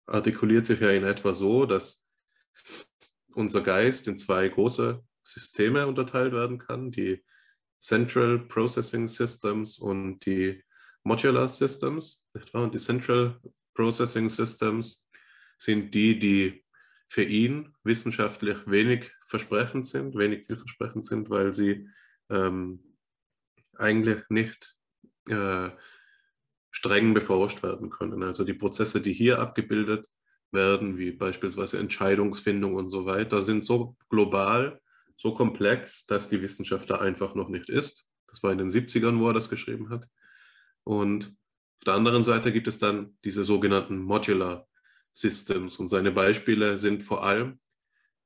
[0.07, 2.05] artikuliert sich ja in etwa so, dass
[3.35, 7.25] unser Geist in zwei große Systeme unterteilt werden kann, die
[7.81, 10.63] Central Processing Systems und die
[11.03, 12.27] Modular Systems.
[12.53, 13.39] Und die Central
[13.75, 15.07] Processing Systems
[15.59, 16.65] sind die, die
[17.09, 21.89] für ihn wissenschaftlich wenig versprechend sind, wenig vielversprechend sind, weil sie
[22.31, 22.94] ähm,
[23.79, 24.77] eigentlich nicht
[25.29, 25.71] äh,
[26.71, 28.23] streng beforscht werden können.
[28.23, 30.09] Also die Prozesse, die hier abgebildet
[30.51, 34.81] werden, wie beispielsweise Entscheidungsfindung und so weiter, sind so global,
[35.17, 38.07] so komplex, dass die Wissenschaft da einfach noch nicht ist.
[38.29, 40.09] Das war in den 70ern, wo er das geschrieben hat.
[40.85, 41.35] Und
[41.79, 44.67] auf der anderen Seite gibt es dann diese sogenannten Modular
[45.13, 45.79] Systems.
[45.79, 47.61] Und seine Beispiele sind vor allem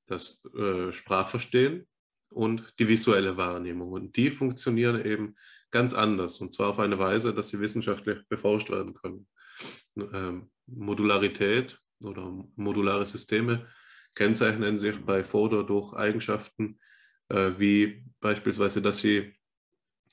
[0.07, 1.88] das äh, Sprachverstehen
[2.31, 3.93] und die visuelle Wahrnehmung.
[3.93, 5.35] Und die funktionieren eben
[5.71, 6.41] ganz anders.
[6.41, 9.27] Und zwar auf eine Weise, dass sie wissenschaftlich beforscht werden können.
[9.97, 13.67] Ähm, Modularität oder modulare Systeme
[14.14, 16.79] kennzeichnen sich bei Fodor durch Eigenschaften
[17.29, 19.35] äh, wie beispielsweise, dass sie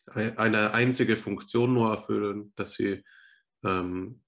[0.07, 3.03] eine einzige Funktion nur erfüllen, dass sie
[3.63, 4.21] ähm,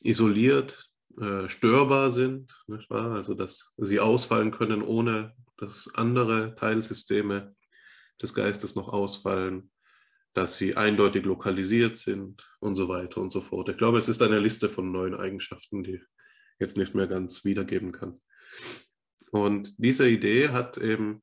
[0.00, 2.54] isoliert äh, störbar sind,
[2.90, 7.54] also dass sie ausfallen können, ohne dass andere Teilsysteme
[8.20, 9.70] des Geistes noch ausfallen,
[10.34, 13.68] dass sie eindeutig lokalisiert sind und so weiter und so fort.
[13.68, 16.02] Ich glaube, es ist eine Liste von neuen Eigenschaften, die ich
[16.58, 18.20] jetzt nicht mehr ganz wiedergeben kann.
[19.30, 21.22] Und diese Idee hat eben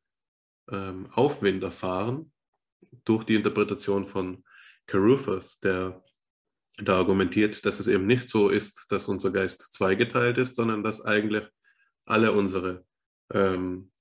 [0.70, 2.32] ähm, Aufwind erfahren
[3.06, 4.44] durch die Interpretation von
[4.88, 6.04] Caruthers, der
[6.78, 11.04] da argumentiert, dass es eben nicht so ist, dass unser Geist zweigeteilt ist, sondern dass
[11.06, 11.46] eigentlich
[12.06, 12.86] alle unsere,
[13.34, 13.92] ähm,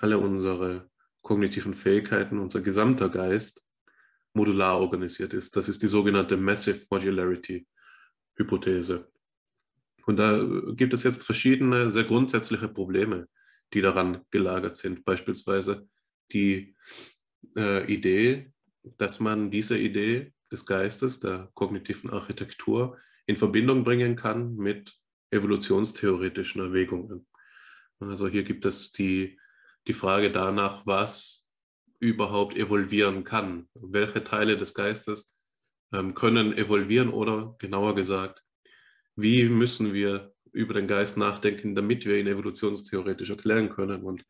[0.00, 0.90] alle unsere
[1.22, 3.64] kognitiven Fähigkeiten, unser gesamter Geist
[4.34, 5.56] modular organisiert ist.
[5.56, 7.66] Das ist die sogenannte Massive Modularity
[8.36, 9.10] Hypothese.
[10.06, 10.42] Und da
[10.74, 13.28] gibt es jetzt verschiedene sehr grundsätzliche Probleme,
[13.74, 15.04] die daran gelagert sind.
[15.04, 15.86] Beispielsweise
[16.32, 16.74] die
[17.56, 18.50] äh, Idee,
[18.96, 24.98] dass man diese Idee des Geistes, der kognitiven Architektur, in Verbindung bringen kann mit
[25.30, 27.27] evolutionstheoretischen Erwägungen.
[28.00, 29.38] Also hier gibt es die,
[29.86, 31.44] die Frage danach, was
[32.00, 33.68] überhaupt evolvieren kann.
[33.74, 35.34] Welche Teile des Geistes
[35.92, 38.44] ähm, können evolvieren oder genauer gesagt,
[39.16, 44.02] wie müssen wir über den Geist nachdenken, damit wir ihn evolutionstheoretisch erklären können.
[44.02, 44.24] Und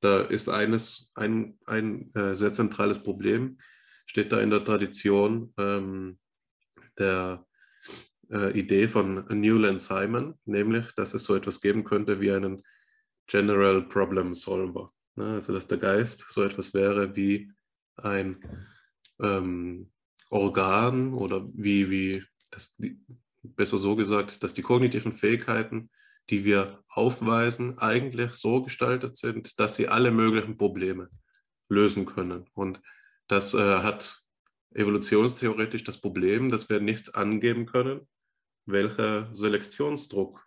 [0.00, 3.58] da ist eines ein, ein äh, sehr zentrales Problem,
[4.06, 6.18] steht da in der Tradition ähm,
[6.98, 7.46] der
[8.30, 12.64] äh, Idee von Newland Simon, nämlich, dass es so etwas geben könnte wie einen
[13.26, 14.92] General Problem Solver.
[15.16, 15.34] Ne?
[15.34, 17.52] Also, dass der Geist so etwas wäre wie
[17.96, 18.42] ein
[19.20, 19.90] ähm,
[20.30, 22.78] Organ oder wie, wie das,
[23.42, 25.90] besser so gesagt, dass die kognitiven Fähigkeiten,
[26.30, 31.10] die wir aufweisen, eigentlich so gestaltet sind, dass sie alle möglichen Probleme
[31.68, 32.48] lösen können.
[32.54, 32.80] Und
[33.28, 34.22] das äh, hat
[34.74, 38.08] evolutionstheoretisch das Problem, dass wir nicht angeben können,
[38.66, 40.46] welcher Selektionsdruck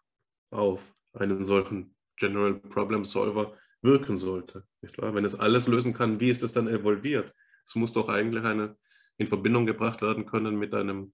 [0.52, 4.66] auf einen solchen General Problem Solver wirken sollte.
[4.82, 7.34] Wenn es alles lösen kann, wie ist es dann evolviert?
[7.66, 8.78] Es muss doch eigentlich eine,
[9.18, 11.14] in Verbindung gebracht werden können mit einem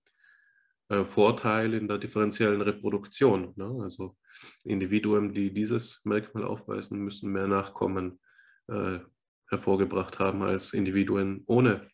[0.89, 3.53] äh, Vorteil in der differenziellen Reproduktion.
[3.55, 3.79] Ne?
[3.81, 4.17] Also
[4.63, 8.19] Individuen, die dieses Merkmal aufweisen, müssen mehr Nachkommen
[8.67, 8.99] äh,
[9.47, 11.89] hervorgebracht haben als Individuen ohne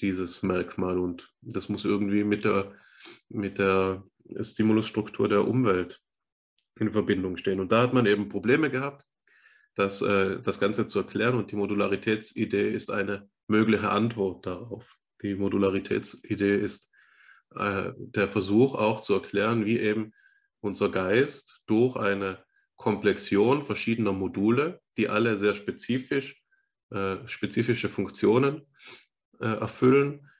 [0.00, 0.98] dieses Merkmal.
[0.98, 2.74] Und das muss irgendwie mit der,
[3.28, 4.04] mit der
[4.40, 6.02] Stimulusstruktur der Umwelt
[6.78, 7.60] in Verbindung stehen.
[7.60, 9.04] Und da hat man eben Probleme gehabt,
[9.74, 11.36] das, äh, das Ganze zu erklären.
[11.36, 14.96] Und die Modularitätsidee ist eine mögliche Antwort darauf.
[15.22, 16.92] Die Modularitätsidee ist
[17.54, 20.12] äh, der Versuch auch zu erklären, wie eben
[20.60, 22.44] unser Geist durch eine
[22.76, 26.42] Komplexion verschiedener Module, die alle sehr spezifisch
[26.90, 28.62] äh, spezifische Funktionen
[29.40, 30.30] äh, erfüllen,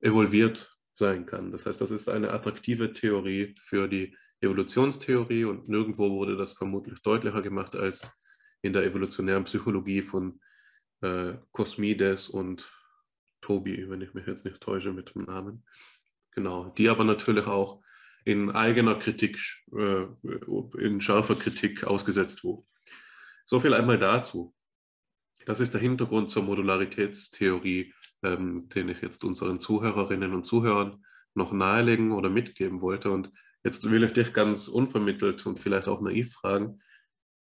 [0.00, 1.50] evolviert sein kann.
[1.50, 7.00] Das heißt, das ist eine attraktive Theorie für die Evolutionstheorie und nirgendwo wurde das vermutlich
[7.00, 8.02] deutlicher gemacht als
[8.62, 10.40] in der evolutionären Psychologie von
[11.00, 12.70] äh, Cosmides und
[13.40, 15.64] Tobi, wenn ich mich jetzt nicht täusche mit dem Namen.
[16.32, 17.80] Genau, die aber natürlich auch
[18.24, 19.38] in eigener Kritik,
[19.72, 20.06] äh,
[20.78, 22.64] in scharfer Kritik ausgesetzt wurde.
[23.44, 24.54] So viel einmal dazu.
[25.46, 31.52] Das ist der Hintergrund zur Modularitätstheorie, ähm, den ich jetzt unseren Zuhörerinnen und Zuhörern noch
[31.52, 33.10] nahelegen oder mitgeben wollte.
[33.10, 33.32] Und
[33.64, 36.78] jetzt will ich dich ganz unvermittelt und vielleicht auch naiv fragen,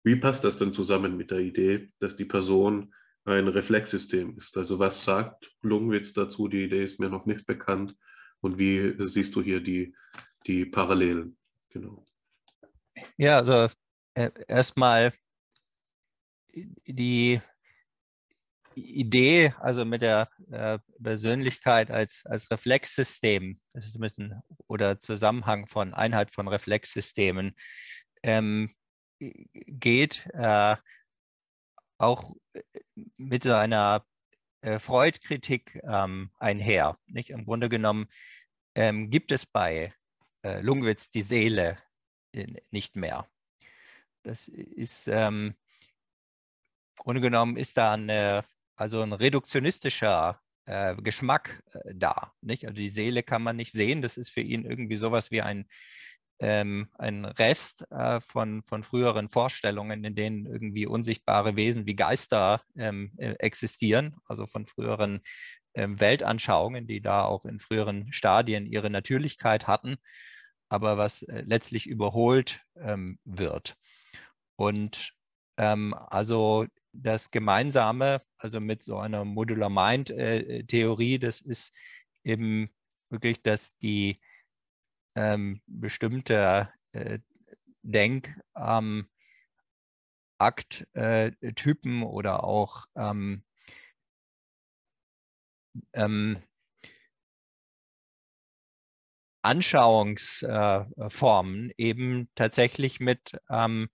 [0.03, 2.93] wie passt das denn zusammen mit der Idee, dass die Person
[3.25, 4.57] ein Reflexsystem ist?
[4.57, 6.47] Also was sagt Lungwitz dazu?
[6.47, 7.95] Die Idee ist mir noch nicht bekannt.
[8.39, 9.95] Und wie siehst du hier die,
[10.45, 11.37] die Parallelen?
[11.69, 12.05] Genau.
[13.17, 13.67] Ja, also
[14.13, 15.13] äh, erstmal
[16.53, 17.41] die
[18.77, 25.67] Idee, also mit der äh, Persönlichkeit als, als Reflexsystem, das ist ein bisschen, oder Zusammenhang
[25.67, 27.55] von Einheit von Reflexsystemen,
[28.23, 28.73] ähm,
[29.19, 30.75] geht äh,
[31.97, 32.35] auch
[33.17, 34.05] mit so einer
[34.61, 36.97] äh, Freud-Kritik ähm, einher.
[37.07, 37.31] Nicht?
[37.31, 38.07] Im Grunde genommen
[38.75, 39.93] ähm, gibt es bei
[40.43, 41.77] äh, Lungwitz die Seele
[42.69, 43.27] nicht mehr.
[44.23, 45.55] Das ist ähm,
[46.97, 48.43] im Grunde genommen ist da eine,
[48.77, 52.31] also ein reduktionistischer äh, Geschmack äh, da.
[52.41, 52.65] Nicht?
[52.65, 54.01] Also die Seele kann man nicht sehen.
[54.01, 55.65] Das ist für ihn irgendwie sowas wie ein,
[56.39, 62.61] ähm, ein Rest äh, von, von früheren Vorstellungen, in denen irgendwie unsichtbare Wesen wie Geister
[62.77, 65.21] ähm, äh, existieren, also von früheren
[65.73, 69.97] ähm, Weltanschauungen, die da auch in früheren Stadien ihre Natürlichkeit hatten,
[70.69, 73.75] aber was äh, letztlich überholt ähm, wird.
[74.55, 75.13] Und
[75.57, 76.67] ähm, also
[77.01, 81.73] das Gemeinsame, also mit so einer Modular Mind-Theorie, äh, das ist
[82.23, 82.69] eben
[83.09, 84.19] wirklich, dass die
[85.15, 87.19] ähm, bestimmte äh,
[87.83, 89.07] Denkakttypen
[90.95, 93.43] ähm, äh, oder auch ähm,
[95.93, 96.41] ähm,
[99.43, 103.87] Anschauungsformen eben tatsächlich mit ähm,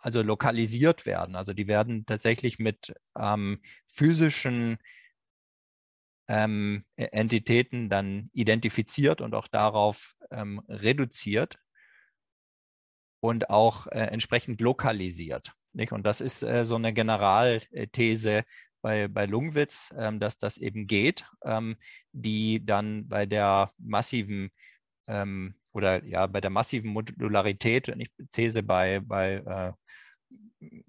[0.00, 1.34] also lokalisiert werden.
[1.36, 4.78] Also die werden tatsächlich mit ähm, physischen
[6.28, 11.56] ähm, e-, Entitäten dann identifiziert und auch darauf ähm, reduziert
[13.20, 15.52] und auch äh, entsprechend lokalisiert.
[15.72, 15.92] Nicht?
[15.92, 18.44] Und das ist äh, so eine Generalthese
[18.80, 21.76] bei, bei Lungwitz, ähm, dass das eben geht, ähm,
[22.12, 24.50] die dann bei der massiven
[25.08, 29.72] ähm, oder ja bei der massiven Modularität, ich These bei, bei äh,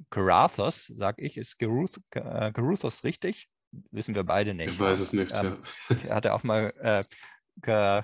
[0.10, 3.48] Carathos, sage ich, ist Caruth, äh, Caruthos richtig?
[3.92, 4.74] Wissen wir beide nicht.
[4.74, 5.60] Ich weiß es nicht, ähm,
[6.04, 6.16] ja.
[6.16, 8.04] Hat er auch mal äh,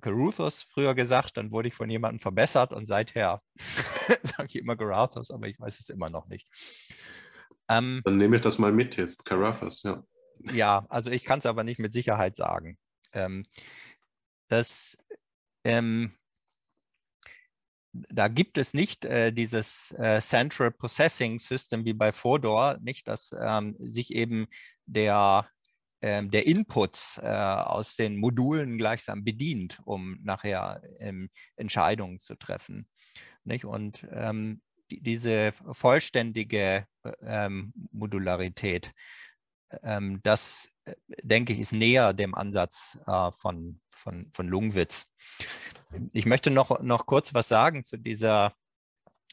[0.00, 3.42] Caruthos früher gesagt, dann wurde ich von jemandem verbessert und seither
[4.22, 6.48] sage ich immer Carathos, aber ich weiß es immer noch nicht.
[7.68, 10.02] Ähm, dann nehme ich das mal mit jetzt, Carathos, ja.
[10.54, 12.78] Ja, also ich kann es aber nicht mit Sicherheit sagen.
[13.12, 13.44] Ähm,
[14.52, 14.98] das
[15.64, 16.12] ähm,
[17.92, 23.36] da gibt es nicht äh, dieses äh, Central Processing System wie bei Fodor, nicht, dass
[23.38, 24.46] ähm, sich eben
[24.86, 25.46] der,
[26.00, 32.88] ähm, der Inputs äh, aus den Modulen gleichsam bedient, um nachher ähm, Entscheidungen zu treffen.
[33.44, 33.66] Nicht?
[33.66, 36.86] Und ähm, die, diese vollständige
[37.22, 38.92] ähm, Modularität,
[39.82, 40.71] ähm, das äh,
[41.22, 45.06] denke ich, ist näher dem Ansatz äh, von, von, von Lungwitz.
[46.12, 48.54] Ich möchte noch, noch kurz was sagen zu dieser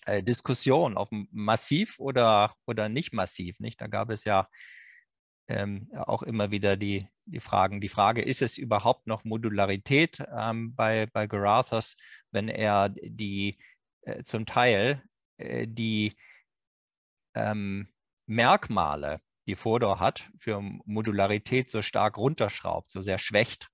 [0.05, 3.59] äh, Diskussion auf massiv oder, oder nicht massiv.
[3.59, 3.81] Nicht?
[3.81, 4.47] Da gab es ja
[5.47, 7.81] ähm, auch immer wieder die, die Fragen.
[7.81, 11.97] Die Frage, ist es überhaupt noch Modularität ähm, bei, bei Garathos,
[12.31, 13.57] wenn er die
[14.01, 15.03] äh, zum Teil
[15.37, 16.13] äh, die
[17.35, 17.87] ähm,
[18.27, 23.69] Merkmale, die Fodor hat, für Modularität so stark runterschraubt, so sehr schwächt.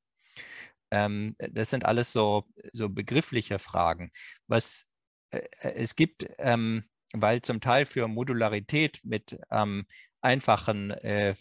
[0.89, 4.13] Ähm, das sind alles so, so begriffliche Fragen.
[4.47, 4.89] Was
[5.31, 9.85] äh, äh, es gibt, ähm, weil zum Teil für Modularität mit ähm,
[10.21, 11.35] einfachen äh,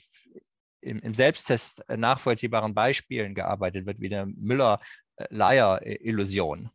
[0.81, 6.71] im, Selbsttest nachvollziehbaren Beispielen gearbeitet wird, wie der Müller-Leier-Illusion.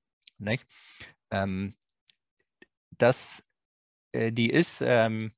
[1.32, 1.76] Ähm,
[2.98, 3.46] das,
[4.14, 5.34] äh, die ist ähm,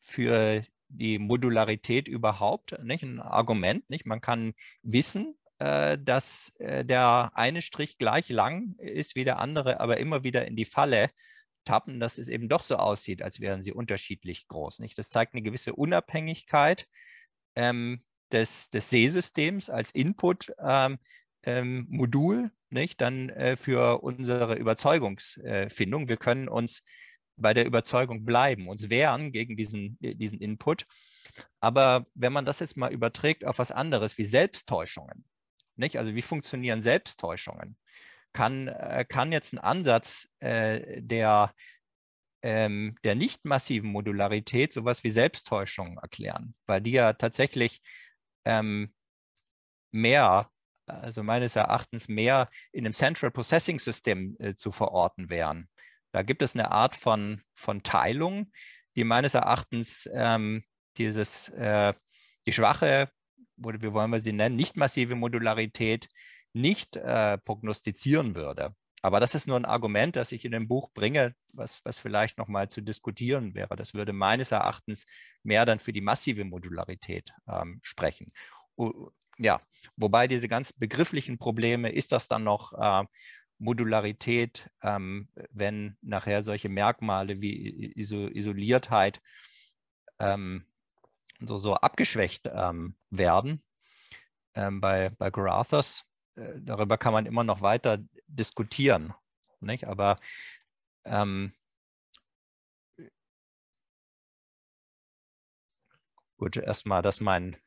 [0.00, 3.88] für die Modularität überhaupt nicht ein Argument.
[3.88, 4.06] Nicht?
[4.06, 9.80] Man kann wissen, äh, dass äh, der eine Strich gleich lang ist wie der andere,
[9.80, 11.10] aber immer wieder in die Falle
[11.64, 14.80] tappen, dass es eben doch so aussieht, als wären sie unterschiedlich groß.
[14.80, 14.98] Nicht?
[14.98, 16.88] Das zeigt eine gewisse Unabhängigkeit
[17.54, 20.98] ähm, des, des Sehsystems als Input-Modul,
[21.44, 21.70] ähm,
[22.44, 23.00] ähm, nicht?
[23.00, 26.08] dann äh, für unsere Überzeugungsfindung.
[26.08, 26.84] Wir können uns
[27.40, 30.84] bei der Überzeugung bleiben, uns wehren gegen diesen, diesen Input.
[31.60, 35.24] Aber wenn man das jetzt mal überträgt auf was anderes wie Selbsttäuschungen,
[35.76, 35.96] Nicht?
[35.96, 37.76] Also wie funktionieren Selbsttäuschungen?
[38.32, 41.52] Kann, äh, kann jetzt ein Ansatz äh, der,
[42.42, 47.80] ähm, der nicht massiven Modularität sowas wie Selbsttäuschungen erklären, weil die ja tatsächlich
[48.44, 48.94] ähm,
[49.92, 50.50] mehr,
[50.86, 55.68] also meines Erachtens mehr in einem Central Processing System äh, zu verorten wären.
[56.12, 58.52] Da gibt es eine Art von, von Teilung,
[58.96, 60.64] die meines Erachtens ähm,
[60.96, 61.94] dieses, äh,
[62.46, 63.10] die schwache,
[63.62, 66.08] oder wie wollen wir sie nennen, nicht massive Modularität
[66.52, 68.74] nicht äh, prognostizieren würde.
[69.02, 72.36] Aber das ist nur ein Argument, das ich in dem Buch bringe, was, was vielleicht
[72.36, 73.76] nochmal zu diskutieren wäre.
[73.76, 75.06] Das würde meines Erachtens
[75.42, 78.32] mehr dann für die massive Modularität ähm, sprechen.
[78.76, 79.58] Uh, ja,
[79.96, 83.06] wobei diese ganz begrifflichen Probleme, ist das dann noch äh,
[83.60, 89.20] Modularität, ähm, wenn nachher solche Merkmale wie Iso Isoliertheit
[90.18, 90.64] ähm,
[91.40, 93.62] so, so abgeschwächt ähm, werden
[94.54, 96.04] ähm, bei, bei Garathos.
[96.36, 97.98] Äh, darüber kann man immer noch weiter
[98.28, 99.12] diskutieren.
[99.60, 99.86] Nicht?
[99.86, 100.18] Aber
[101.04, 101.52] ähm,
[106.38, 107.58] gut, erstmal das mein,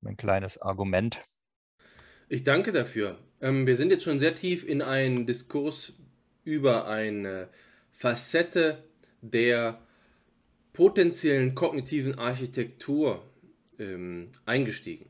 [0.00, 1.24] mein kleines Argument.
[2.30, 3.18] Ich danke dafür.
[3.40, 5.94] Ähm, wir sind jetzt schon sehr tief in einen Diskurs
[6.44, 7.48] über eine
[7.90, 8.84] Facette
[9.22, 9.80] der
[10.74, 13.24] potenziellen kognitiven Architektur
[13.78, 15.06] ähm, eingestiegen.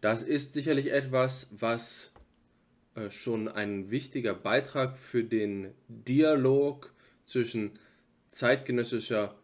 [0.00, 2.12] Das ist sicherlich etwas, was
[2.94, 6.94] äh, schon ein wichtiger Beitrag für den Dialog
[7.26, 7.72] zwischen
[8.30, 9.34] zeitgenössischer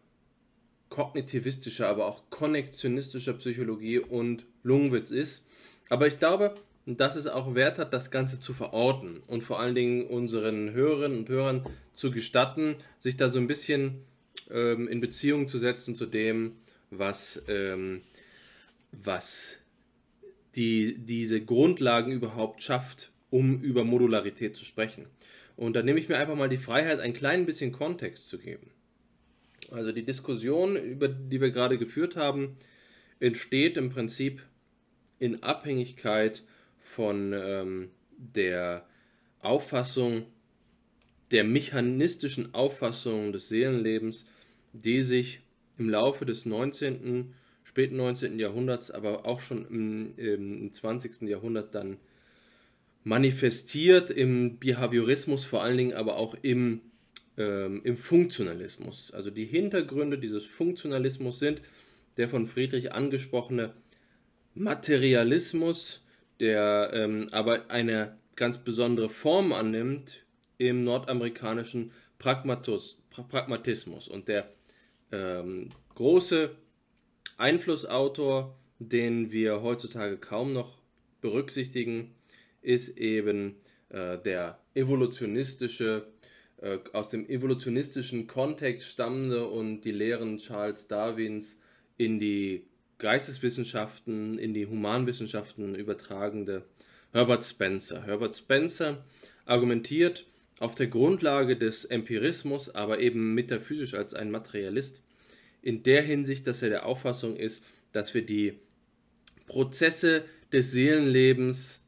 [0.87, 5.45] kognitivistischer, aber auch konnektionistischer Psychologie und Lungwitz ist.
[5.89, 6.55] Aber ich glaube,
[6.85, 11.19] dass es auch Wert hat, das Ganze zu verorten und vor allen Dingen unseren Hörerinnen
[11.19, 14.03] und Hörern zu gestatten, sich da so ein bisschen
[14.51, 16.53] ähm, in Beziehung zu setzen zu dem,
[16.91, 18.01] was, ähm,
[18.91, 19.57] was
[20.55, 25.07] die, diese Grundlagen überhaupt schafft, um über Modularität zu sprechen.
[25.55, 28.71] Und da nehme ich mir einfach mal die Freiheit, ein klein bisschen Kontext zu geben.
[29.71, 32.57] Also die Diskussion, über die wir gerade geführt haben,
[33.19, 34.43] entsteht im Prinzip
[35.17, 36.43] in Abhängigkeit
[36.85, 38.87] von ähm, der
[39.39, 40.27] Auffassung,
[41.31, 44.25] der mechanistischen Auffassung des Seelenlebens,
[44.73, 45.41] die sich
[45.77, 47.33] im Laufe des 19.,
[47.63, 48.37] späten 19.
[48.39, 51.23] Jahrhunderts, aber auch schon im, im 20.
[51.23, 51.97] Jahrhundert dann
[53.03, 56.81] manifestiert im Behaviorismus, vor allen Dingen aber auch im
[57.37, 59.11] ähm, im Funktionalismus.
[59.11, 61.61] Also die Hintergründe dieses Funktionalismus sind
[62.17, 63.73] der von Friedrich angesprochene
[64.53, 66.04] Materialismus,
[66.39, 70.25] der ähm, aber eine ganz besondere Form annimmt
[70.57, 74.07] im nordamerikanischen Pragmatus, Pragmatismus.
[74.07, 74.49] Und der
[75.11, 76.55] ähm, große
[77.37, 80.77] Einflussautor, den wir heutzutage kaum noch
[81.21, 82.13] berücksichtigen,
[82.61, 83.55] ist eben
[83.89, 86.07] äh, der evolutionistische
[86.57, 91.59] äh, aus dem evolutionistischen Kontext stammende und die Lehren Charles Darwins
[91.97, 92.67] in die
[92.97, 96.63] Geisteswissenschaften, in die Humanwissenschaften übertragende
[97.11, 98.03] Herbert Spencer.
[98.03, 99.03] Herbert Spencer
[99.45, 100.25] argumentiert
[100.59, 105.01] auf der Grundlage des Empirismus, aber eben metaphysisch als ein Materialist,
[105.61, 108.59] in der Hinsicht, dass er der Auffassung ist, dass wir die
[109.47, 111.81] Prozesse des Seelenlebens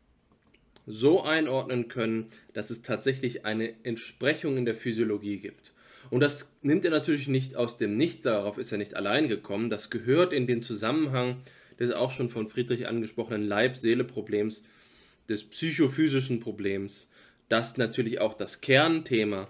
[0.85, 5.73] so einordnen können, dass es tatsächlich eine Entsprechung in der Physiologie gibt.
[6.09, 9.69] Und das nimmt er natürlich nicht aus dem Nichts, darauf ist er nicht allein gekommen.
[9.69, 11.37] Das gehört in den Zusammenhang
[11.79, 14.63] des auch schon von Friedrich angesprochenen Leib-Seele-Problems,
[15.29, 17.09] des psychophysischen Problems,
[17.49, 19.49] das natürlich auch das Kernthema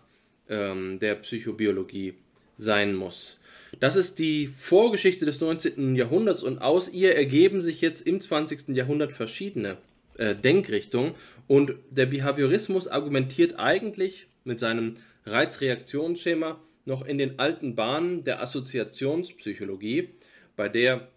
[0.49, 2.15] ähm, der Psychobiologie
[2.57, 3.39] sein muss.
[3.79, 5.95] Das ist die Vorgeschichte des 19.
[5.95, 8.69] Jahrhunderts und aus ihr ergeben sich jetzt im 20.
[8.69, 9.77] Jahrhundert verschiedene
[10.17, 11.15] äh, Denkrichtung.
[11.47, 14.95] Und der Behaviorismus argumentiert eigentlich mit seinem
[15.27, 20.09] Reizreaktionsschema noch in den alten Bahnen der Assoziationspsychologie,
[20.55, 21.09] bei der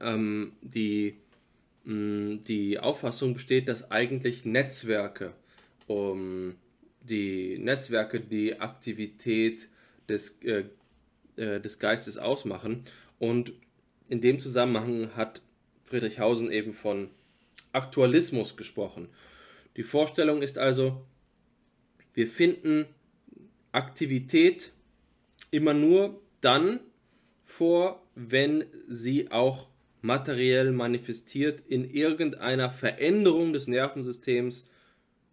[0.00, 1.16] ähm, die,
[1.84, 5.32] mh, die Auffassung besteht, dass eigentlich Netzwerke,
[5.86, 6.56] um,
[7.02, 9.68] die Netzwerke die Aktivität
[10.08, 10.64] des, äh,
[11.36, 12.84] äh, des Geistes ausmachen.
[13.18, 13.52] Und
[14.08, 15.40] in dem Zusammenhang hat
[15.84, 17.10] Friedrich Hausen eben von
[17.72, 19.08] Aktualismus gesprochen.
[19.76, 21.04] Die Vorstellung ist also,
[22.12, 22.86] wir finden
[23.72, 24.72] Aktivität
[25.50, 26.80] immer nur dann
[27.44, 29.68] vor, wenn sie auch
[30.02, 34.66] materiell manifestiert in irgendeiner Veränderung des Nervensystems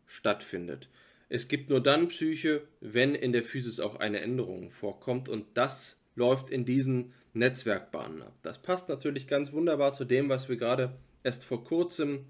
[0.06, 0.90] stattfindet.
[1.30, 6.00] Es gibt nur dann Psyche, wenn in der Physis auch eine Änderung vorkommt und das
[6.16, 8.34] läuft in diesen Netzwerkbahnen ab.
[8.42, 12.26] Das passt natürlich ganz wunderbar zu dem, was wir gerade erst vor kurzem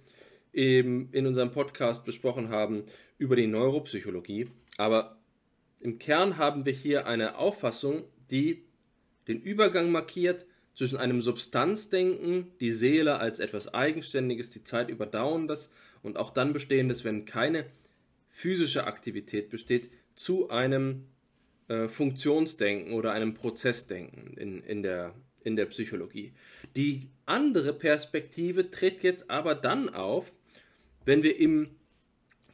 [0.51, 2.83] eben in unserem Podcast besprochen haben
[3.17, 4.49] über die Neuropsychologie.
[4.77, 5.16] Aber
[5.87, 8.65] im Kern haben wir hier eine Auffassung, die
[9.29, 15.69] den Übergang markiert zwischen einem Substanzdenken, die Seele als etwas Eigenständiges, die Zeit überdauerndes
[16.03, 17.67] und auch dann bestehendes, wenn keine
[18.29, 21.05] physische Aktivität besteht, zu einem
[21.69, 25.13] äh, Funktionsdenken oder einem Prozessdenken in, in, der,
[25.45, 26.33] in der Psychologie.
[26.75, 30.33] Die andere Perspektive tritt jetzt aber dann auf,
[31.05, 31.76] wenn wir im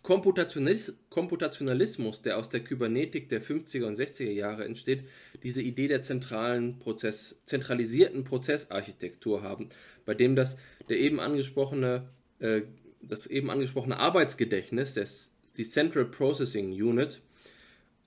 [0.04, 5.06] Komputationalismus, der aus der Kybernetik der 50er und 60er Jahre entsteht,
[5.44, 9.70] diese Idee der zentralen Prozess, zentralisierten Prozessarchitektur haben,
[10.06, 10.58] bei dem das
[10.90, 12.64] der eben angesprochene, äh,
[13.02, 17.22] das eben angesprochene Arbeitsgedächtnis, das, die Central Processing Unit,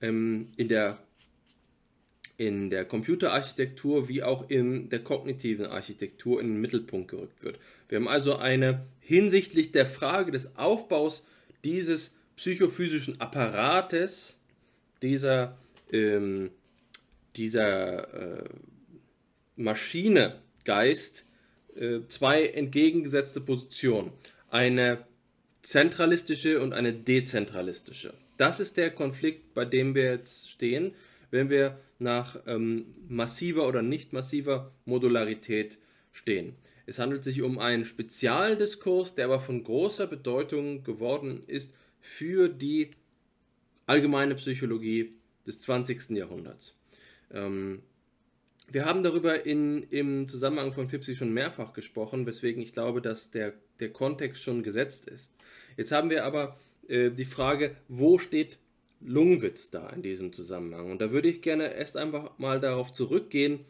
[0.01, 0.99] ähm, in der
[2.37, 7.57] in der Computerarchitektur wie auch in der kognitiven Architektur in den Mittelpunkt gerückt wird.
[7.89, 11.23] Wir haben also eine hinsichtlich der Frage des Aufbaus
[11.63, 14.37] dieses psychophysischen Apparates,
[15.01, 15.57] dieser,
[15.91, 16.51] ähm,
[17.35, 18.49] dieser äh,
[19.55, 21.25] Maschine Geist,
[21.75, 24.11] äh, zwei entgegengesetzte Positionen.
[24.49, 25.05] Eine
[25.61, 28.13] zentralistische und eine dezentralistische.
[28.37, 30.93] Das ist der Konflikt, bei dem wir jetzt stehen,
[31.31, 35.77] wenn wir nach ähm, massiver oder nicht massiver Modularität
[36.11, 36.55] stehen.
[36.87, 42.91] Es handelt sich um einen Spezialdiskurs, der aber von großer Bedeutung geworden ist für die
[43.85, 45.13] allgemeine Psychologie
[45.45, 46.11] des 20.
[46.11, 46.77] Jahrhunderts.
[47.31, 47.83] Ähm,
[48.69, 53.31] wir haben darüber in, im Zusammenhang von FIPSI schon mehrfach gesprochen, weswegen ich glaube, dass
[53.31, 55.33] der, der Kontext schon gesetzt ist.
[55.75, 56.57] Jetzt haben wir aber
[56.87, 58.59] äh, die Frage, wo steht
[59.01, 60.89] Lungwitz da in diesem Zusammenhang?
[60.89, 63.65] Und da würde ich gerne erst einfach mal darauf zurückgehen,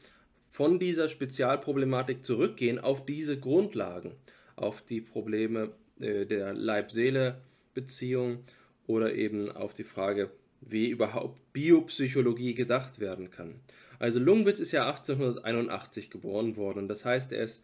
[0.47, 4.13] von dieser Spezialproblematik zurückgehen auf diese Grundlagen,
[4.55, 8.39] auf die Probleme äh, der Leib-Seele-Beziehung
[8.87, 10.31] oder eben auf die Frage,
[10.61, 13.55] wie überhaupt Biopsychologie gedacht werden kann.
[13.99, 17.63] Also Lungwitz ist ja 1881 geboren worden das heißt, er ist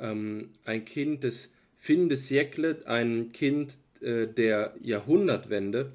[0.00, 5.92] ähm, ein Kind des Fin de siècle, ein Kind äh, der Jahrhundertwende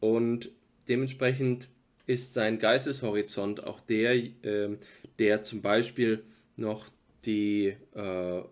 [0.00, 0.50] und
[0.88, 1.68] dementsprechend
[2.06, 4.76] ist sein Geisteshorizont auch der, äh,
[5.18, 6.24] der zum Beispiel
[6.56, 6.88] noch
[7.24, 8.42] die äh,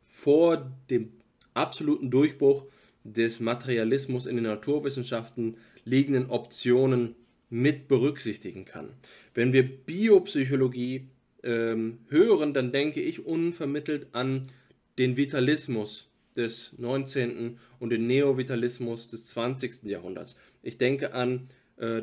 [0.00, 1.12] vor dem
[1.54, 2.66] absoluten Durchbruch
[3.04, 7.14] des Materialismus in den Naturwissenschaften liegenden Optionen
[7.48, 8.90] mit berücksichtigen kann.
[9.34, 11.08] Wenn wir Biopsychologie
[11.42, 14.52] ähm, hören, dann denke ich unvermittelt an
[14.98, 17.58] den Vitalismus des 19.
[17.78, 19.84] und den Neovitalismus des 20.
[19.84, 20.36] Jahrhunderts.
[20.62, 22.02] Ich denke an äh,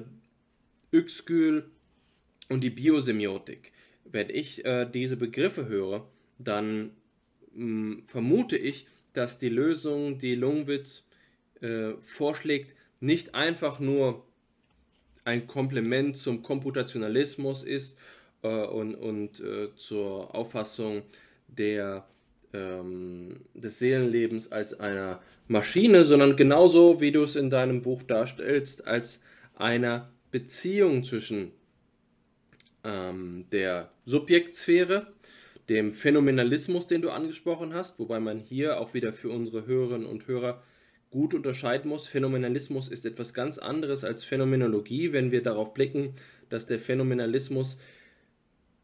[0.91, 1.69] Uexküll
[2.49, 3.71] und die Biosemiotik.
[4.05, 6.07] Wenn ich äh, diese Begriffe höre,
[6.39, 6.91] dann
[7.53, 11.07] mh, hm, vermute ich, dass die Lösung, die Lungwitz
[11.61, 14.23] äh, vorschlägt, nicht einfach nur
[15.25, 17.97] ein Komplement zum Komputationalismus ist
[18.43, 21.03] äh, und, und äh, zur Auffassung
[21.47, 22.07] der,
[22.53, 28.87] ähm, des Seelenlebens als einer Maschine, sondern genauso, wie du es in deinem Buch darstellst,
[28.87, 29.19] als
[29.55, 31.51] einer Beziehung zwischen
[32.87, 35.13] ähm, der Subjektsphäre,
[35.69, 40.27] dem Phänomenalismus, den du angesprochen hast, wobei man hier auch wieder für unsere Hörerinnen und
[40.27, 40.63] Hörer
[41.09, 42.07] gut unterscheiden muss.
[42.07, 46.13] Phänomenalismus ist etwas ganz anderes als Phänomenologie, wenn wir darauf blicken,
[46.49, 47.77] dass der Phänomenalismus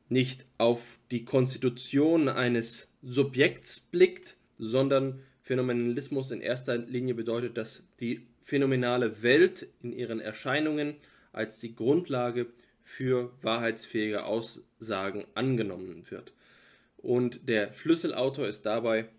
[0.09, 8.27] nicht auf die Konstitution eines Subjekts blickt, sondern Phänomenalismus in erster Linie bedeutet, dass die
[8.41, 10.95] phänomenale Welt in ihren Erscheinungen
[11.31, 12.47] als die Grundlage
[12.83, 16.33] für wahrheitsfähige Aussagen angenommen wird.
[16.97, 19.09] Und der Schlüsselautor ist dabei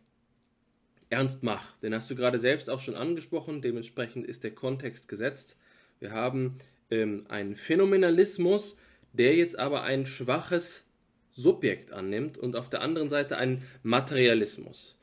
[1.11, 1.77] Ernst Mach.
[1.79, 5.57] Den hast du gerade selbst auch schon angesprochen, dementsprechend ist der Kontext gesetzt.
[6.01, 6.59] Wir haben
[6.91, 8.77] ähm, einen Phänomenalismus,
[9.13, 10.85] der jetzt aber ein schwaches
[11.33, 14.97] Subjekt annimmt und auf der anderen Seite einen Materialismus.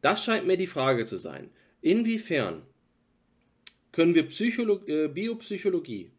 [0.00, 1.50] Das scheint mir die Frage zu sein.
[1.80, 2.62] Inwiefern
[3.92, 6.10] können wir Psycholo äh, Biopsychologie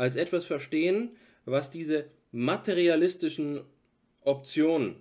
[0.00, 1.10] als etwas verstehen,
[1.44, 3.60] was diese materialistischen
[4.22, 4.96] Optionen,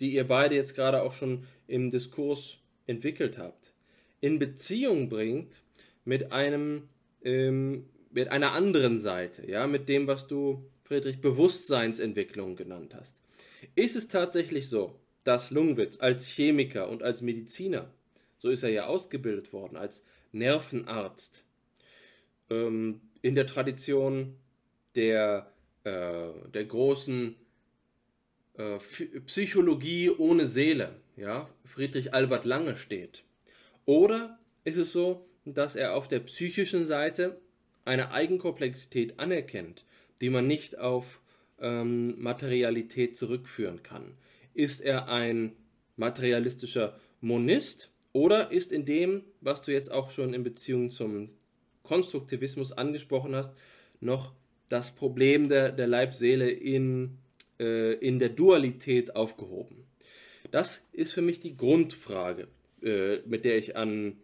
[0.00, 3.72] die ihr beide jetzt gerade auch schon im Diskurs entwickelt habt,
[4.20, 5.62] in Beziehung bringt
[6.04, 6.88] mit einem
[7.22, 13.16] ähm, mit einer anderen Seite, ja, mit dem, was du Friedrich Bewusstseinsentwicklung genannt hast.
[13.76, 17.88] Ist es tatsächlich so, dass Lungwitz als Chemiker und als Mediziner,
[18.38, 21.44] so ist er ja ausgebildet worden, als Nervenarzt,
[22.50, 24.36] ähm, in der Tradition
[24.94, 25.50] der,
[25.84, 27.36] äh, der großen
[28.58, 28.78] äh,
[29.26, 33.24] Psychologie ohne Seele, ja, Friedrich Albert Lange steht?
[33.84, 37.40] Oder ist es so, dass er auf der psychischen Seite
[37.84, 39.84] eine Eigenkomplexität anerkennt,
[40.20, 41.20] die man nicht auf
[41.60, 44.14] ähm, Materialität zurückführen kann?
[44.54, 45.52] Ist er ein
[45.96, 51.30] materialistischer Monist oder ist in dem, was du jetzt auch schon in Beziehung zum
[51.82, 53.52] Konstruktivismus angesprochen hast,
[54.00, 54.34] noch
[54.68, 57.18] das Problem der, der Leib-Seele in,
[57.58, 59.84] äh, in der Dualität aufgehoben?
[60.50, 62.48] Das ist für mich die Grundfrage,
[62.82, 64.18] äh, mit der ich an,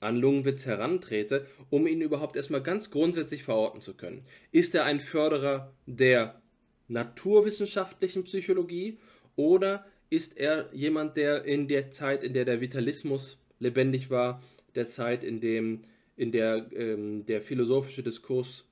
[0.00, 4.22] an Lungenwitz herantrete, um ihn überhaupt erstmal ganz grundsätzlich verorten zu können.
[4.50, 6.40] Ist er ein Förderer der
[6.88, 8.98] naturwissenschaftlichen Psychologie
[9.36, 14.42] oder ist er jemand, der in der Zeit, in der der Vitalismus lebendig war,
[14.74, 15.82] der Zeit, in, dem,
[16.16, 18.64] in der ähm, der philosophische Diskurs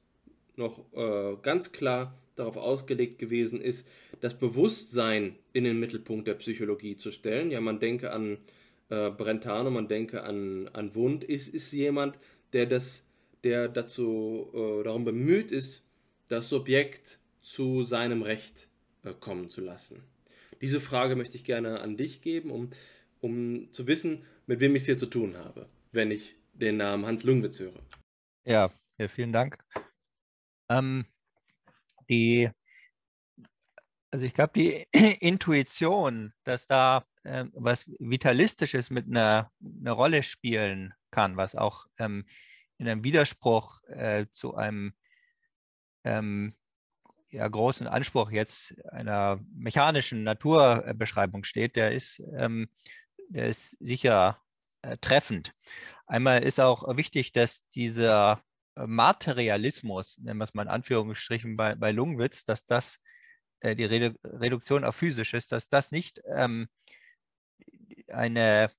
[0.56, 3.86] noch äh, ganz klar darauf ausgelegt gewesen ist,
[4.20, 7.50] das Bewusstsein in den Mittelpunkt der Psychologie zu stellen.
[7.50, 8.38] Ja, man denke an
[8.88, 12.18] äh, Brentano, man denke an, an Wundt, ist, ist jemand,
[12.52, 13.02] der, das,
[13.44, 15.84] der dazu äh, darum bemüht ist,
[16.28, 18.68] das Subjekt zu seinem Recht
[19.04, 20.02] äh, kommen zu lassen.
[20.60, 22.70] Diese Frage möchte ich gerne an dich geben, um,
[23.20, 27.06] um zu wissen, mit wem ich es hier zu tun habe, wenn ich den Namen
[27.06, 27.74] Hans Lungwitz höre.
[28.44, 29.58] Ja, ja vielen Dank.
[30.68, 31.06] Ähm,
[32.08, 32.50] die,
[34.10, 34.86] also ich glaube, die
[35.20, 42.24] Intuition, dass da äh, was Vitalistisches mit einer, einer Rolle spielen kann, was auch ähm,
[42.78, 44.94] in einem Widerspruch äh, zu einem
[46.04, 46.54] ähm,
[47.30, 52.68] ja, großen Anspruch jetzt einer mechanischen Naturbeschreibung steht, der ist, ähm,
[53.28, 54.40] der ist sicher
[54.82, 55.52] äh, treffend.
[56.06, 58.42] Einmal ist auch wichtig, dass dieser
[58.74, 63.00] Materialismus, nennen wir es mal in Anführungsstrichen bei, bei Lungwitz, dass das
[63.60, 66.68] äh, die Redu Reduktion auf physisch ist, dass das nicht ähm,
[68.08, 68.70] eine,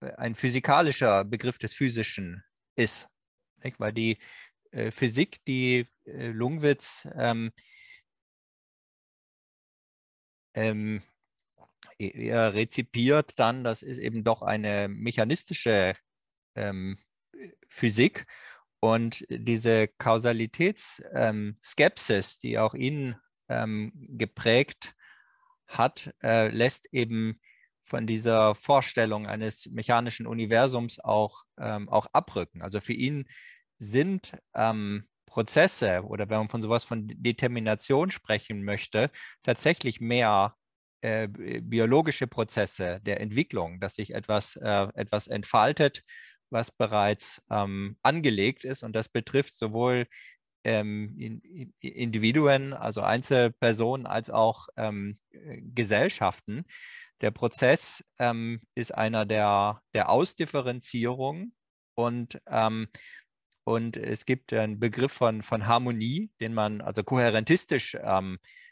[0.00, 2.42] ein physikalischer Begriff des Physischen
[2.76, 3.08] ist.
[3.62, 3.78] Nicht?
[3.80, 4.18] Weil die
[4.70, 7.52] äh, Physik, die äh, Lungwitz ähm,
[10.54, 11.02] ähm,
[12.00, 15.94] rezipiert dann, das ist eben doch eine mechanistische
[16.54, 16.98] ähm,
[17.68, 18.26] Physik
[18.80, 23.16] und diese Kausalitätsskepsis, ähm, die auch ihn
[23.48, 24.94] ähm, geprägt
[25.66, 27.40] hat, äh, lässt eben
[27.82, 32.62] von dieser Vorstellung eines mechanischen Universums auch, ähm, auch abrücken.
[32.62, 33.24] Also für ihn
[33.78, 39.10] sind ähm, Prozesse oder wenn man von sowas von Determination sprechen möchte,
[39.42, 40.56] tatsächlich mehr
[41.04, 46.02] äh, biologische Prozesse der Entwicklung, dass sich etwas, äh, etwas entfaltet,
[46.48, 48.82] was bereits ähm, angelegt ist.
[48.82, 50.06] Und das betrifft sowohl
[50.64, 55.18] ähm, in, in Individuen, also Einzelpersonen, als auch ähm,
[55.74, 56.64] Gesellschaften.
[57.20, 61.52] Der Prozess ähm, ist einer der, der Ausdifferenzierung
[61.94, 62.88] und ähm,
[63.66, 68.63] und es gibt einen Begriff von, von Harmonie, den man also kohärentistisch ähm, äh,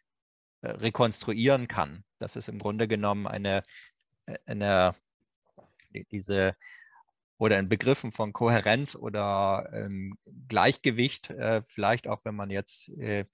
[0.63, 2.05] rekonstruieren kann.
[2.19, 3.63] Das ist im Grunde genommen eine,
[4.27, 4.95] äh, eine
[6.11, 6.57] diese
[7.39, 10.17] oder in Begriffen von Kohärenz oder ähm,
[10.49, 13.25] Gleichgewicht, äh, vielleicht auch wenn man jetzt äh,